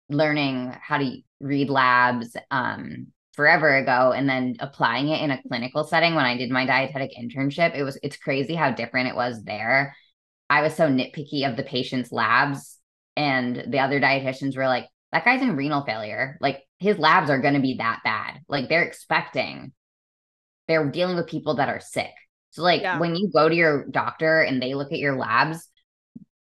learning 0.10 0.74
how 0.82 0.98
to 0.98 1.18
read 1.42 1.70
labs 1.70 2.36
um, 2.50 3.08
forever 3.34 3.76
ago 3.76 4.14
and 4.16 4.30
then 4.30 4.56
applying 4.60 5.10
it 5.10 5.22
in 5.22 5.32
a 5.32 5.42
clinical 5.50 5.84
setting 5.84 6.16
when 6.16 6.26
I 6.26 6.38
did 6.38 6.50
my 6.50 6.66
dietetic 6.66 7.12
internship, 7.20 7.76
it 7.76 7.84
was 7.84 8.00
it's 8.02 8.16
crazy 8.16 8.56
how 8.56 8.72
different 8.72 9.10
it 9.10 9.16
was 9.16 9.44
there 9.44 9.96
I 10.50 10.62
was 10.62 10.76
so 10.76 10.88
nitpicky 10.88 11.50
of 11.50 11.58
the 11.58 11.64
patient's 11.64 12.12
labs, 12.12 12.78
and 13.16 13.66
the 13.68 13.80
other 13.80 14.00
dietitians 14.00 14.56
were 14.56 14.68
like, 14.68 14.88
that 15.12 15.26
guy's 15.26 15.42
in 15.42 15.56
renal 15.56 15.86
failure. 15.86 16.38
Like 16.42 16.64
his 16.80 16.98
labs 16.98 17.30
are 17.30 17.42
going 17.42 17.54
to 17.54 17.62
be 17.62 17.78
that 17.78 18.02
bad. 18.04 18.42
Like 18.48 18.70
they're 18.70 18.84
expecting, 18.84 19.72
they're 20.68 20.90
dealing 20.92 21.16
with 21.16 21.28
people 21.28 21.56
that 21.56 21.70
are 21.70 21.80
sick. 21.80 22.12
So, 22.52 22.64
like 22.64 22.82
yeah. 22.82 23.00
when 23.00 23.16
you 23.16 23.32
go 23.34 23.48
to 23.48 23.56
your 23.56 23.86
doctor 23.86 24.42
and 24.42 24.62
they 24.62 24.74
look 24.74 24.92
at 24.92 25.00
your 25.00 25.16
labs, 25.16 25.68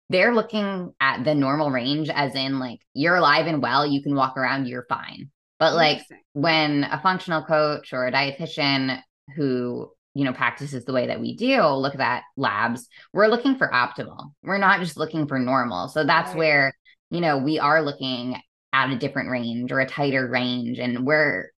they're 0.08 0.34
looking 0.34 0.92
at 1.00 1.24
the 1.24 1.36
normal 1.36 1.70
range, 1.70 2.10
as 2.10 2.34
in, 2.34 2.58
like, 2.58 2.80
you're 2.94 3.14
alive 3.14 3.46
and 3.46 3.62
well, 3.62 3.86
you 3.86 4.02
can 4.02 4.16
walk 4.16 4.36
around, 4.36 4.66
you're 4.66 4.86
fine. 4.88 5.30
But, 5.60 5.74
like, 5.74 6.00
when 6.32 6.82
a 6.82 7.00
functional 7.00 7.44
coach 7.44 7.92
or 7.92 8.08
a 8.08 8.12
dietitian 8.12 9.00
who 9.36 9.92
you 10.14 10.24
know 10.24 10.32
practices 10.32 10.84
the 10.84 10.92
way 10.92 11.06
that 11.06 11.20
we 11.20 11.36
do 11.36 11.62
look 11.66 11.94
at 11.94 11.98
that 11.98 12.22
labs 12.36 12.88
we're 13.12 13.28
looking 13.28 13.56
for 13.56 13.68
optimal 13.68 14.32
we're 14.42 14.58
not 14.58 14.80
just 14.80 14.96
looking 14.96 15.26
for 15.26 15.38
normal 15.38 15.88
so 15.88 16.04
that's 16.04 16.30
right. 16.30 16.38
where 16.38 16.76
you 17.10 17.20
know 17.20 17.38
we 17.38 17.58
are 17.58 17.82
looking 17.82 18.36
at 18.72 18.90
a 18.90 18.98
different 18.98 19.30
range 19.30 19.70
or 19.70 19.80
a 19.80 19.86
tighter 19.86 20.28
range 20.28 20.78
and 20.78 21.06
we're 21.06 21.50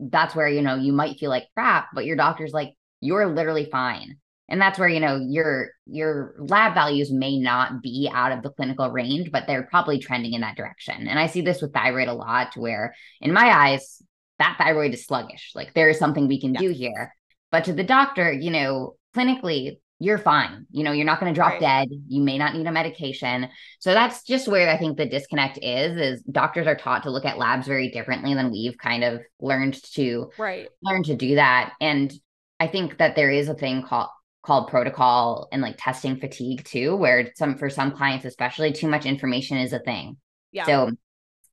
that's 0.00 0.34
where, 0.34 0.48
you 0.48 0.62
know, 0.62 0.76
you 0.76 0.92
might 0.92 1.18
feel 1.18 1.30
like 1.30 1.48
crap, 1.54 1.88
but 1.94 2.04
your 2.04 2.16
doctor's 2.16 2.52
like, 2.52 2.74
you're 3.00 3.26
literally 3.26 3.68
fine. 3.70 4.18
And 4.50 4.60
that's 4.60 4.78
where, 4.78 4.88
you 4.88 5.00
know, 5.00 5.16
your 5.16 5.72
your 5.86 6.34
lab 6.38 6.72
values 6.72 7.12
may 7.12 7.38
not 7.38 7.82
be 7.82 8.10
out 8.10 8.32
of 8.32 8.42
the 8.42 8.50
clinical 8.50 8.90
range, 8.90 9.30
but 9.30 9.46
they're 9.46 9.64
probably 9.64 9.98
trending 9.98 10.32
in 10.32 10.40
that 10.40 10.56
direction. 10.56 11.06
And 11.06 11.18
I 11.18 11.26
see 11.26 11.42
this 11.42 11.60
with 11.60 11.74
thyroid 11.74 12.08
a 12.08 12.14
lot 12.14 12.56
where 12.56 12.94
in 13.20 13.32
my 13.32 13.50
eyes, 13.50 14.02
that 14.38 14.56
thyroid 14.56 14.94
is 14.94 15.04
sluggish. 15.04 15.52
Like 15.54 15.74
there 15.74 15.90
is 15.90 15.98
something 15.98 16.28
we 16.28 16.40
can 16.40 16.54
yeah. 16.54 16.60
do 16.60 16.70
here. 16.70 17.14
But 17.50 17.64
to 17.64 17.72
the 17.72 17.84
doctor, 17.84 18.32
you 18.32 18.50
know, 18.50 18.96
clinically, 19.16 19.78
you're 20.00 20.18
fine. 20.18 20.66
You 20.70 20.84
know, 20.84 20.92
you're 20.92 21.06
not 21.06 21.18
going 21.18 21.32
to 21.32 21.36
drop 21.36 21.52
right. 21.52 21.60
dead. 21.60 21.88
You 22.06 22.22
may 22.22 22.38
not 22.38 22.54
need 22.54 22.66
a 22.66 22.72
medication. 22.72 23.48
So 23.80 23.94
that's 23.94 24.22
just 24.22 24.46
where 24.46 24.68
I 24.68 24.76
think 24.76 24.96
the 24.96 25.06
disconnect 25.06 25.58
is 25.60 25.96
is 25.96 26.22
doctors 26.22 26.66
are 26.66 26.76
taught 26.76 27.02
to 27.02 27.10
look 27.10 27.24
at 27.24 27.38
labs 27.38 27.66
very 27.66 27.90
differently 27.90 28.34
than 28.34 28.52
we've 28.52 28.78
kind 28.78 29.02
of 29.02 29.20
learned 29.40 29.82
to 29.94 30.30
right. 30.38 30.68
learn 30.82 31.02
to 31.04 31.16
do 31.16 31.34
that. 31.34 31.72
And 31.80 32.12
I 32.60 32.68
think 32.68 32.98
that 32.98 33.16
there 33.16 33.30
is 33.30 33.48
a 33.48 33.54
thing 33.54 33.82
called 33.82 34.08
called 34.42 34.68
protocol 34.68 35.48
and 35.50 35.60
like 35.60 35.74
testing 35.78 36.16
fatigue 36.16 36.64
too, 36.64 36.94
where 36.94 37.32
some 37.34 37.58
for 37.58 37.68
some 37.68 37.90
clients, 37.90 38.24
especially 38.24 38.72
too 38.72 38.88
much 38.88 39.04
information 39.04 39.58
is 39.58 39.72
a 39.72 39.80
thing. 39.80 40.16
Yeah. 40.52 40.64
So 40.64 40.90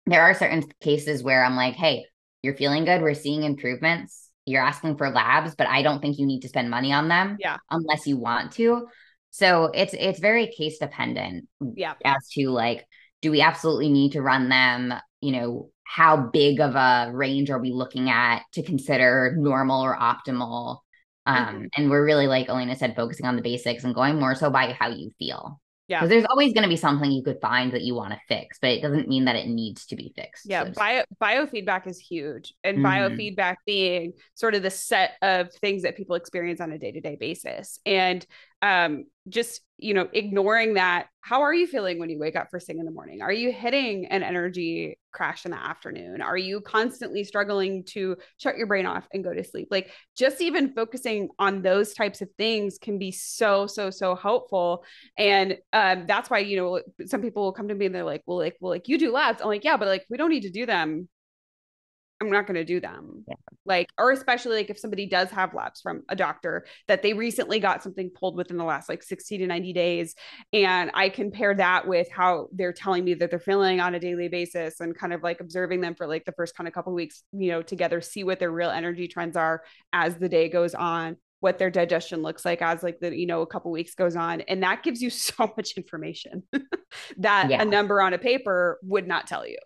there 0.06 0.22
are 0.22 0.36
certain 0.36 0.64
cases 0.82 1.24
where 1.24 1.44
I'm 1.44 1.56
like, 1.56 1.74
hey, 1.74 2.06
you're 2.44 2.56
feeling 2.56 2.86
good. 2.86 3.02
We're 3.02 3.16
seeing 3.16 3.42
improvements 3.42 4.25
you're 4.46 4.64
asking 4.64 4.98
for 4.98 5.10
labs, 5.10 5.56
but 5.56 5.68
I 5.68 5.82
don't 5.82 6.02
think 6.02 6.18
you 6.18 6.26
need 6.26 6.42
to 6.42 6.48
spend 6.48 6.70
money 6.70 6.94
on 6.94 7.08
them. 7.08 7.38
Yeah. 7.40 7.58
Unless 7.70 8.08
you 8.08 8.18
want 8.18 8.54
to. 8.54 8.88
So 9.32 9.66
it's 9.74 9.94
it's 9.94 10.20
very 10.20 10.48
case 10.48 10.78
dependent. 10.78 11.48
Yeah. 11.60 11.96
As 12.04 12.30
to 12.34 12.50
like, 12.50 12.86
do 13.22 13.32
we 13.32 13.42
absolutely 13.42 13.90
need 13.90 14.14
to 14.14 14.22
run 14.22 14.50
them? 14.50 14.94
You 15.20 15.32
know, 15.34 15.70
how 15.84 16.18
big 16.18 16.60
of 16.60 16.76
a 16.76 17.12
range 17.14 17.50
are 17.50 17.60
we 17.60 17.72
looking 17.72 18.10
at 18.10 18.44
to 18.54 18.64
consider 18.64 19.36
normal 19.38 19.82
or 19.82 19.98
optimal? 19.98 20.80
Um, 21.26 21.36
mm-hmm. 21.38 21.66
and 21.76 21.90
we're 21.90 22.06
really 22.06 22.28
like 22.28 22.50
Elena 22.50 22.76
said, 22.76 22.96
focusing 22.96 23.26
on 23.26 23.36
the 23.36 23.42
basics 23.42 23.84
and 23.84 23.96
going 23.96 24.20
more 24.20 24.36
so 24.36 24.52
by 24.52 24.74
how 24.80 24.90
you 24.90 25.12
feel. 25.18 25.60
Yeah. 25.88 26.00
Because 26.00 26.10
there's 26.10 26.26
always 26.26 26.54
going 26.54 26.64
to 26.64 26.70
be 26.70 26.78
something 26.78 27.12
you 27.12 27.24
could 27.24 27.40
find 27.42 27.72
that 27.74 27.84
you 27.84 27.94
want 27.94 28.14
to 28.14 28.20
fix, 28.28 28.58
but 28.60 28.72
it 28.72 28.82
doesn't 28.82 29.08
mean 29.08 29.26
that 29.26 29.36
it 29.36 29.48
needs 29.48 29.86
to 29.88 29.96
be 29.96 30.12
fixed. 30.16 30.50
Yeah. 30.50 30.66
So 30.66 30.72
bio 30.72 31.04
biofeedback 31.22 31.86
is 31.86 32.00
huge. 32.00 32.54
And 32.64 32.80
mm-hmm. 32.80 32.86
biofeedback 32.86 33.58
being 33.66 34.14
sort 34.34 34.56
of 34.56 34.64
the 34.64 34.72
set 34.72 35.12
of 35.22 35.54
things 35.54 35.84
that 35.84 35.96
people 35.96 36.16
experience 36.16 36.60
on 36.60 36.72
a 36.72 36.80
day-to-day 36.80 37.18
basis. 37.20 37.80
And 37.86 38.26
um, 38.62 39.06
just 39.28 39.62
you 39.78 39.94
know 39.94 40.08
ignoring 40.14 40.76
that 40.76 41.08
how 41.22 41.42
are 41.42 41.54
you 41.54 41.66
feeling 41.66 41.98
when 41.98 42.10
you 42.10 42.20
wake 42.20 42.36
up 42.36 42.50
first 42.52 42.68
thing 42.68 42.78
in 42.78 42.86
the 42.86 42.92
morning? 42.92 43.22
Are 43.22 43.34
you 43.34 43.52
hitting 43.52 44.06
an 44.06 44.22
energy 44.22 45.00
crash 45.12 45.46
in 45.46 45.52
the 45.52 45.58
afternoon? 45.58 46.22
Are 46.22 46.38
you 46.38 46.62
constantly 46.62 47.24
struggling 47.24 47.84
to 47.86 48.18
shut 48.38 48.58
your 48.58 48.68
brain 48.68 48.86
off 48.86 49.08
and 49.12 49.24
go 49.24 49.34
to 49.34 49.44
sleep? 49.44 49.70
Like 49.72 49.90
just 50.16 50.40
even 50.40 50.74
focusing 50.76 51.30
on 51.40 51.64
those 51.64 51.96
types 51.96 52.22
of 52.22 52.30
things 52.38 52.78
can 52.80 53.00
be 53.00 53.12
so 53.12 53.66
so 53.66 53.90
so 53.90 54.16
helpful. 54.16 54.86
And 55.18 55.58
um, 55.74 56.06
that's 56.06 56.30
why 56.30 56.40
you 56.40 56.58
know 56.58 56.82
some 57.08 57.22
people 57.22 57.44
will 57.44 57.54
come 57.54 57.70
to 57.70 57.76
me 57.76 57.88
and 57.88 57.96
they're 57.96 58.04
like 58.04 58.22
well 58.28 58.38
like 58.38 58.58
well 58.60 58.72
like 58.72 58.88
you 58.88 59.00
do 59.00 59.12
labs. 59.12 59.42
I'm 59.42 59.48
like 59.48 59.64
yeah 59.64 59.78
but 59.78 59.88
like 59.88 60.06
we 60.10 60.18
don't 60.18 60.30
need 60.30 60.44
to 60.44 60.52
do 60.52 60.68
them 60.68 61.10
I'm 62.26 62.32
not 62.32 62.48
going 62.48 62.56
to 62.56 62.66
do 62.66 62.80
them. 62.80 63.24
Yeah. 63.28 63.36
Like, 63.66 63.90
or 63.98 64.12
especially 64.12 64.58
like 64.58 64.70
if 64.70 64.78
somebody 64.80 65.06
does 65.06 65.30
have 65.32 65.54
labs 65.54 65.82
from 65.82 66.04
a 66.10 66.16
doctor 66.16 66.66
that 66.88 67.02
they 67.02 67.14
recently 67.14 67.60
got 67.60 67.84
something 67.84 68.10
pulled 68.10 68.36
within 68.36 68.58
the 68.58 68.64
last 68.64 68.90
like 68.90 69.04
60 69.04 69.40
to 69.40 69.48
90 69.48 69.74
days. 69.74 70.16
And 70.54 70.92
I 70.94 71.10
compare 71.10 71.54
that 71.56 71.88
with 71.88 72.12
how 72.12 72.48
they're 72.52 72.74
telling 72.74 73.04
me 73.04 73.14
that 73.16 73.30
they're 73.30 73.40
feeling 73.40 73.80
on 73.80 73.96
a 73.96 74.00
daily 74.00 74.28
basis 74.28 74.80
and 74.80 74.98
kind 74.98 75.14
of 75.14 75.24
like 75.24 75.40
observing 75.40 75.82
them 75.82 75.96
for 75.96 76.08
like 76.08 76.26
the 76.26 76.34
first 76.34 76.56
kind 76.56 76.68
of 76.68 76.74
couple 76.74 76.92
of 76.92 76.96
weeks, 76.96 77.24
you 77.32 77.52
know, 77.52 77.62
together, 77.62 78.02
see 78.02 78.24
what 78.24 78.40
their 78.40 78.52
real 78.52 78.70
energy 78.70 79.08
trends 79.08 79.38
are 79.38 79.64
as 79.94 80.16
the 80.18 80.30
day 80.30 80.50
goes 80.50 80.76
on 80.76 81.18
what 81.42 81.60
their 81.60 81.70
digestion 81.70 82.24
looks 82.24 82.44
like 82.44 82.62
as 82.64 82.82
like 82.82 83.00
the 83.02 83.16
you 83.16 83.28
know 83.28 83.42
a 83.42 83.46
couple 83.46 83.70
weeks 83.70 83.94
goes 83.94 84.16
on 84.16 84.42
and 84.42 84.64
that 84.64 84.82
gives 84.82 85.00
you 85.00 85.10
so 85.12 85.54
much 85.56 85.74
information 85.78 86.42
that 87.18 87.52
yeah. 87.52 87.62
a 87.62 87.66
number 87.66 88.02
on 88.02 88.14
a 88.14 88.18
paper 88.18 88.80
would 88.82 89.08
not 89.08 89.28
tell 89.28 89.46
you 89.46 89.58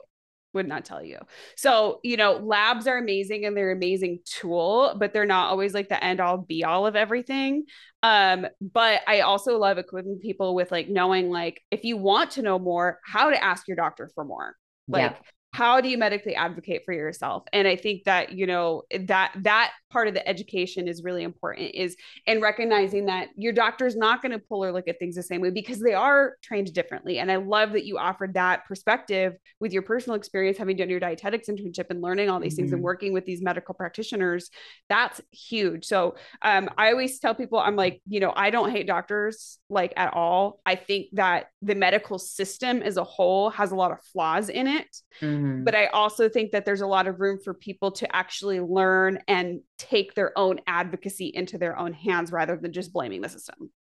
would 0.54 0.68
not 0.68 0.86
tell 0.86 1.04
you. 1.04 1.20
So, 1.56 2.00
you 2.04 2.18
know, 2.18 2.34
labs 2.34 2.88
are 2.88 2.98
amazing 2.98 3.46
and 3.46 3.56
they're 3.56 3.72
an 3.72 3.78
amazing 3.78 4.20
tool, 4.26 4.96
but 4.98 5.14
they're 5.14 5.26
not 5.26 5.50
always 5.50 5.74
like 5.74 5.90
the 5.90 6.04
end 6.04 6.20
all 6.20 6.38
be 6.38 6.64
all 6.64 6.88
of 6.88 6.96
everything. 6.96 7.66
Um, 8.02 8.48
but 8.60 9.02
I 9.08 9.22
also 9.22 9.58
love 9.58 9.78
equipping 9.78 10.20
people 10.22 10.56
with 10.56 10.72
like 10.72 10.90
knowing 10.90 11.30
like 11.30 11.62
if 11.70 11.84
you 11.84 11.98
want 11.98 12.32
to 12.32 12.42
know 12.42 12.58
more, 12.58 13.00
how 13.06 13.30
to 13.30 13.44
ask 13.44 13.68
your 13.68 13.78
doctor 13.78 14.10
for 14.16 14.24
more. 14.24 14.56
Like 14.88 15.12
yeah 15.12 15.18
how 15.52 15.82
do 15.82 15.90
you 15.90 15.98
medically 15.98 16.36
advocate 16.36 16.84
for 16.86 16.94
yourself? 16.94 17.44
And 17.54 17.68
i 17.68 17.76
think 17.76 18.04
that 18.04 18.34
you 18.34 18.46
know 18.46 18.84
that 19.08 19.34
that 19.38 19.72
part 19.90 20.08
of 20.08 20.14
the 20.14 20.28
education 20.28 20.88
is 20.88 21.04
really 21.04 21.24
important 21.24 21.74
is 21.74 21.96
in 22.28 22.40
recognizing 22.42 23.08
that 23.08 23.30
your 23.36 23.52
doctor 23.52 23.88
is 23.88 23.96
not 23.96 24.22
going 24.22 24.32
to 24.32 24.40
pull 24.40 24.64
or 24.64 24.72
look 24.72 24.88
at 24.88 25.00
things 25.00 25.16
the 25.16 25.24
same 25.24 25.42
way 25.42 25.50
because 25.50 25.80
they 25.80 25.94
are 25.94 26.36
trained 26.44 26.72
differently. 26.74 27.20
And 27.20 27.32
i 27.32 27.38
love 27.38 27.72
that 27.74 27.86
you 27.86 27.98
offered 27.98 28.36
that 28.36 28.66
perspective 28.66 29.36
with 29.60 29.74
your 29.74 29.82
personal 29.82 30.16
experience 30.16 30.58
having 30.58 30.78
done 30.78 30.90
your 30.90 31.00
dietetics 31.00 31.50
internship 31.50 31.88
and 31.90 32.02
learning 32.02 32.30
all 32.30 32.40
these 32.40 32.54
mm-hmm. 32.54 32.62
things 32.62 32.72
and 32.72 32.80
mm-hmm. 32.80 32.86
working 32.86 33.14
with 33.14 33.26
these 33.26 33.42
medical 33.42 33.74
practitioners. 33.74 34.50
That's 34.88 35.22
huge. 35.32 35.86
So 35.86 36.16
um, 36.42 36.70
i 36.78 36.92
always 36.92 37.20
tell 37.20 37.34
people 37.34 37.60
i'm 37.60 37.76
like 37.76 38.02
you 38.08 38.20
know 38.20 38.34
i 38.36 38.50
don't 38.50 38.72
hate 38.72 38.88
doctors 38.88 39.60
like 39.70 39.94
at 39.96 40.14
all. 40.14 40.60
I 40.66 40.76
think 40.76 41.10
that 41.14 41.48
the 41.62 41.76
medical 41.76 42.18
system 42.18 42.82
as 42.82 42.98
a 42.98 43.04
whole 43.04 43.50
has 43.52 43.72
a 43.72 43.76
lot 43.76 43.92
of 43.92 44.02
flaws 44.12 44.50
in 44.50 44.68
it. 44.68 44.88
mm-hmm 45.22 45.39
Mm-hmm. 45.40 45.64
But 45.64 45.76
I 45.76 45.88
also 45.88 46.30
think 46.30 46.52
that 46.52 46.66
there's 46.66 46.82
a 46.82 46.88
lot 46.88 47.08
of 47.08 47.20
room 47.20 47.40
for 47.44 47.54
people 47.54 47.92
to 47.94 48.16
actually 48.16 48.60
learn 48.60 49.20
and 49.28 49.62
take 49.78 50.14
their 50.14 50.38
own 50.38 50.60
advocacy 50.68 51.32
into 51.34 51.58
their 51.58 51.78
own 51.78 51.94
hands 51.94 52.32
rather 52.32 52.58
than 52.58 52.74
just 52.74 52.94
blaming 52.94 53.22
the 53.22 53.30
system. 53.30 53.72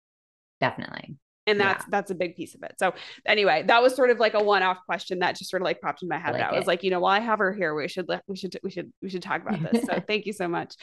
Definitely 0.61 1.17
and 1.49 1.61
that's 1.61 1.85
yeah. 1.85 1.91
that's 1.91 2.11
a 2.11 2.15
big 2.15 2.37
piece 2.37 2.55
of 2.55 2.63
it. 2.63 2.75
So 2.79 2.95
anyway 3.27 3.65
that 3.67 3.83
was 3.83 3.95
sort 3.95 4.11
of 4.11 4.19
like 4.19 4.35
a 4.35 4.43
one-off 4.43 4.79
question 4.87 5.19
that 5.21 5.37
just 5.37 5.51
sort 5.51 5.63
of 5.63 5.65
like 5.65 5.81
popped 5.81 6.03
in 6.03 6.09
my 6.09 6.19
head. 6.19 6.35
I, 6.35 6.39
like 6.39 6.53
I 6.53 6.57
was 6.57 6.67
like 6.67 6.83
you 6.83 6.91
know 6.91 7.01
while 7.01 7.13
i 7.13 7.21
have 7.21 7.39
her 7.39 7.53
here 7.53 7.75
we 7.75 7.89
should 7.89 8.09
we 8.27 8.37
should 8.37 8.59
we 8.63 8.71
should 8.71 8.93
we 9.03 9.09
should 9.09 9.23
talk 9.23 9.43
about 9.43 9.73
this. 9.73 9.85
So 9.85 10.01
thank 10.07 10.27
you 10.27 10.33
so 10.33 10.49
much. 10.49 10.75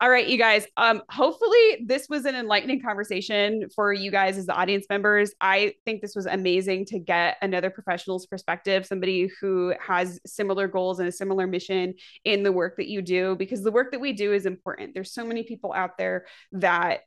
All 0.00 0.10
right 0.10 0.26
you 0.26 0.38
guys 0.38 0.66
um 0.76 1.02
hopefully 1.08 1.84
this 1.86 2.06
was 2.08 2.24
an 2.24 2.34
enlightening 2.34 2.82
conversation 2.82 3.68
for 3.74 3.92
you 3.92 4.10
guys 4.10 4.38
as 4.38 4.46
the 4.46 4.54
audience 4.54 4.86
members. 4.90 5.32
I 5.40 5.74
think 5.84 6.02
this 6.02 6.14
was 6.14 6.26
amazing 6.26 6.86
to 6.86 6.98
get 6.98 7.36
another 7.42 7.70
professional's 7.70 8.26
perspective 8.26 8.86
somebody 8.86 9.30
who 9.40 9.72
has 9.80 10.20
similar 10.26 10.68
goals 10.68 10.98
and 10.98 11.08
a 11.08 11.12
similar 11.12 11.46
mission 11.46 11.94
in 12.24 12.42
the 12.42 12.52
work 12.52 12.76
that 12.76 12.88
you 12.88 13.02
do 13.02 13.36
because 13.36 13.62
the 13.62 13.70
work 13.70 13.92
that 13.92 14.00
we 14.00 14.12
do 14.12 14.32
is 14.32 14.46
important. 14.46 14.94
There's 14.94 15.12
so 15.12 15.24
many 15.24 15.42
people 15.42 15.72
out 15.72 15.96
there 15.98 16.26
that 16.52 17.00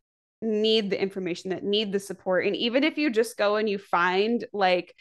need 0.44 0.90
the 0.90 1.02
information 1.02 1.50
that 1.52 1.64
need 1.64 1.92
the 1.92 2.00
support. 2.00 2.46
And 2.46 2.56
even 2.56 2.84
if 2.84 2.98
you 2.98 3.10
just 3.10 3.38
go 3.38 3.56
and 3.56 3.70
you 3.70 3.78
find 3.78 4.46
like 4.54 4.94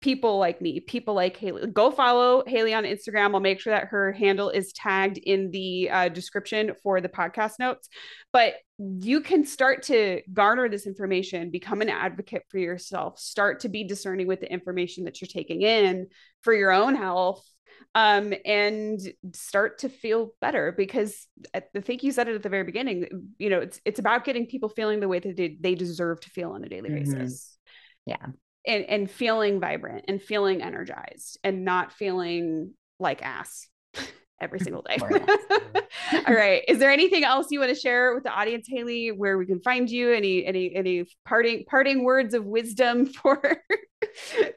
people 0.00 0.38
like 0.38 0.62
me 0.62 0.80
people 0.80 1.12
like 1.12 1.38
haylee 1.38 1.70
go 1.72 1.90
follow 1.90 2.42
haylee 2.44 2.76
on 2.76 2.84
instagram. 2.84 3.34
I'll 3.34 3.40
make 3.40 3.60
sure 3.60 3.74
that 3.74 3.88
her 3.88 4.12
handle 4.12 4.48
is 4.48 4.72
tagged 4.72 5.18
in 5.18 5.50
the 5.50 5.90
uh, 5.90 6.08
description 6.08 6.72
for 6.82 7.00
the 7.00 7.08
podcast 7.08 7.58
notes. 7.58 7.88
But 8.32 8.54
you 8.78 9.20
can 9.20 9.44
start 9.44 9.82
to 9.84 10.22
garner 10.32 10.68
this 10.68 10.86
information 10.86 11.50
become 11.50 11.82
an 11.82 11.90
advocate 11.90 12.44
for 12.48 12.58
yourself 12.58 13.18
start 13.18 13.60
to 13.60 13.68
be 13.68 13.84
discerning 13.84 14.26
with 14.26 14.40
the 14.40 14.50
information 14.50 15.04
that 15.04 15.20
you're 15.20 15.28
taking 15.28 15.60
in 15.62 16.06
for 16.42 16.54
your 16.54 16.72
own 16.72 16.94
health 16.94 17.46
um, 17.94 18.32
and 18.44 19.00
start 19.32 19.78
to 19.78 19.88
feel 19.88 20.32
better 20.40 20.72
because 20.76 21.26
I 21.54 21.62
think 21.80 22.02
you 22.02 22.12
said 22.12 22.28
it 22.28 22.34
at 22.36 22.42
the 22.42 22.48
very 22.48 22.64
beginning. 22.64 23.08
You 23.38 23.50
know, 23.50 23.58
it's 23.58 23.80
it's 23.84 23.98
about 23.98 24.24
getting 24.24 24.46
people 24.46 24.68
feeling 24.68 25.00
the 25.00 25.08
way 25.08 25.18
that 25.18 25.36
they, 25.36 25.56
they 25.60 25.74
deserve 25.74 26.20
to 26.20 26.30
feel 26.30 26.52
on 26.52 26.64
a 26.64 26.68
daily 26.68 26.90
mm-hmm. 26.90 27.12
basis. 27.12 27.58
Yeah. 28.06 28.26
And 28.66 28.84
and 28.84 29.10
feeling 29.10 29.60
vibrant 29.60 30.04
and 30.08 30.22
feeling 30.22 30.62
energized 30.62 31.38
and 31.42 31.64
not 31.64 31.92
feeling 31.92 32.74
like 33.00 33.22
ass 33.22 33.68
every 34.40 34.60
single 34.60 34.82
day. 34.82 34.98
All 36.26 36.34
right. 36.34 36.62
Is 36.68 36.78
there 36.78 36.90
anything 36.90 37.24
else 37.24 37.48
you 37.50 37.58
want 37.58 37.74
to 37.74 37.80
share 37.80 38.14
with 38.14 38.22
the 38.22 38.30
audience, 38.30 38.68
Haylee, 38.72 39.16
where 39.16 39.36
we 39.36 39.46
can 39.46 39.60
find 39.60 39.90
you? 39.90 40.12
Any 40.12 40.44
any 40.44 40.74
any 40.74 41.04
parting 41.26 41.64
parting 41.68 42.04
words 42.04 42.34
of 42.34 42.44
wisdom 42.44 43.06
for 43.06 43.56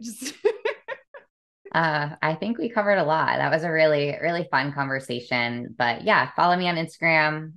just 0.02 0.36
uh, 1.74 2.10
I 2.22 2.36
think 2.36 2.58
we 2.58 2.70
covered 2.70 2.98
a 2.98 3.04
lot. 3.04 3.38
That 3.38 3.52
was 3.52 3.64
a 3.64 3.72
really, 3.72 4.16
really 4.22 4.48
fun 4.52 4.74
conversation. 4.74 5.74
But 5.78 6.04
yeah, 6.04 6.30
follow 6.36 6.56
me 6.56 6.70
on 6.70 6.76
Instagram, 6.76 7.54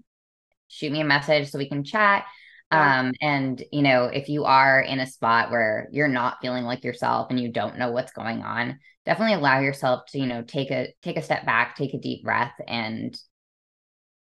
shoot 0.68 0.90
me 0.90 1.00
a 1.00 1.04
message 1.04 1.50
so 1.50 1.58
we 1.58 1.68
can 1.68 1.84
chat. 1.84 2.24
Um, 2.72 3.12
and 3.20 3.62
you 3.70 3.82
know, 3.82 4.06
if 4.06 4.28
you 4.28 4.44
are 4.44 4.80
in 4.80 4.98
a 4.98 5.06
spot 5.06 5.50
where 5.50 5.88
you're 5.92 6.08
not 6.08 6.38
feeling 6.42 6.64
like 6.64 6.82
yourself 6.82 7.28
and 7.30 7.38
you 7.38 7.52
don't 7.52 7.78
know 7.78 7.92
what's 7.92 8.12
going 8.12 8.42
on, 8.42 8.80
definitely 9.04 9.34
allow 9.34 9.60
yourself 9.60 10.06
to, 10.08 10.18
you 10.18 10.26
know, 10.26 10.42
take 10.42 10.70
a 10.70 10.92
take 11.02 11.16
a 11.16 11.22
step 11.22 11.46
back, 11.46 11.76
take 11.76 11.94
a 11.94 12.00
deep 12.00 12.24
breath 12.24 12.54
and 12.66 13.16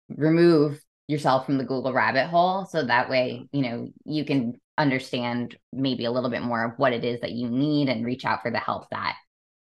remove 0.09 0.81
yourself 1.09 1.47
from 1.47 1.59
the 1.59 1.65
Google 1.65 1.93
rabbit 1.93 2.27
hole. 2.27 2.67
So 2.67 2.85
that 2.85 3.11
way, 3.11 3.49
you 3.51 3.63
know, 3.63 3.89
you 4.05 4.25
can 4.25 4.61
understand 4.77 5.57
maybe 5.73 6.05
a 6.05 6.11
little 6.13 6.31
bit 6.31 6.43
more 6.43 6.65
of 6.65 6.79
what 6.79 6.93
it 6.93 7.05
is 7.05 7.21
that 7.23 7.33
you 7.33 7.49
need 7.49 7.89
and 7.89 8.07
reach 8.07 8.25
out 8.25 8.43
for 8.43 8.51
the 8.51 8.59
help 8.59 8.89
that 8.91 9.17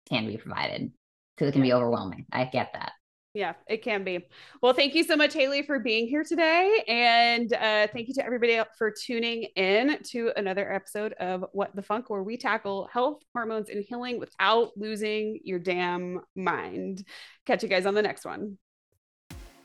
can 0.09 0.27
be 0.27 0.37
provided 0.37 0.91
because 1.35 1.49
it 1.49 1.53
can 1.53 1.61
be 1.61 1.73
overwhelming. 1.73 2.25
I 2.31 2.45
get 2.45 2.71
that. 2.73 2.93
Yeah, 3.33 3.53
it 3.67 3.81
can 3.83 4.03
be. 4.03 4.27
Well, 4.61 4.73
thank 4.73 4.93
you 4.93 5.03
so 5.03 5.15
much, 5.15 5.33
Haylee, 5.33 5.65
for 5.65 5.79
being 5.79 6.07
here 6.07 6.23
today. 6.23 6.83
And 6.87 7.51
uh, 7.51 7.87
thank 7.91 8.07
you 8.07 8.13
to 8.13 8.23
everybody 8.23 8.61
for 8.77 8.91
tuning 8.91 9.47
in 9.55 9.97
to 10.11 10.31
another 10.37 10.71
episode 10.71 11.13
of 11.13 11.43
What 11.51 11.75
the 11.75 11.81
Funk, 11.81 12.11
where 12.11 12.21
we 12.21 12.37
tackle 12.37 12.87
health, 12.93 13.23
hormones, 13.33 13.69
and 13.69 13.83
healing 13.83 14.19
without 14.19 14.77
losing 14.77 15.39
your 15.43 15.57
damn 15.57 16.21
mind. 16.35 17.03
Catch 17.47 17.63
you 17.63 17.69
guys 17.69 17.87
on 17.87 17.95
the 17.95 18.03
next 18.03 18.23
one. 18.23 18.59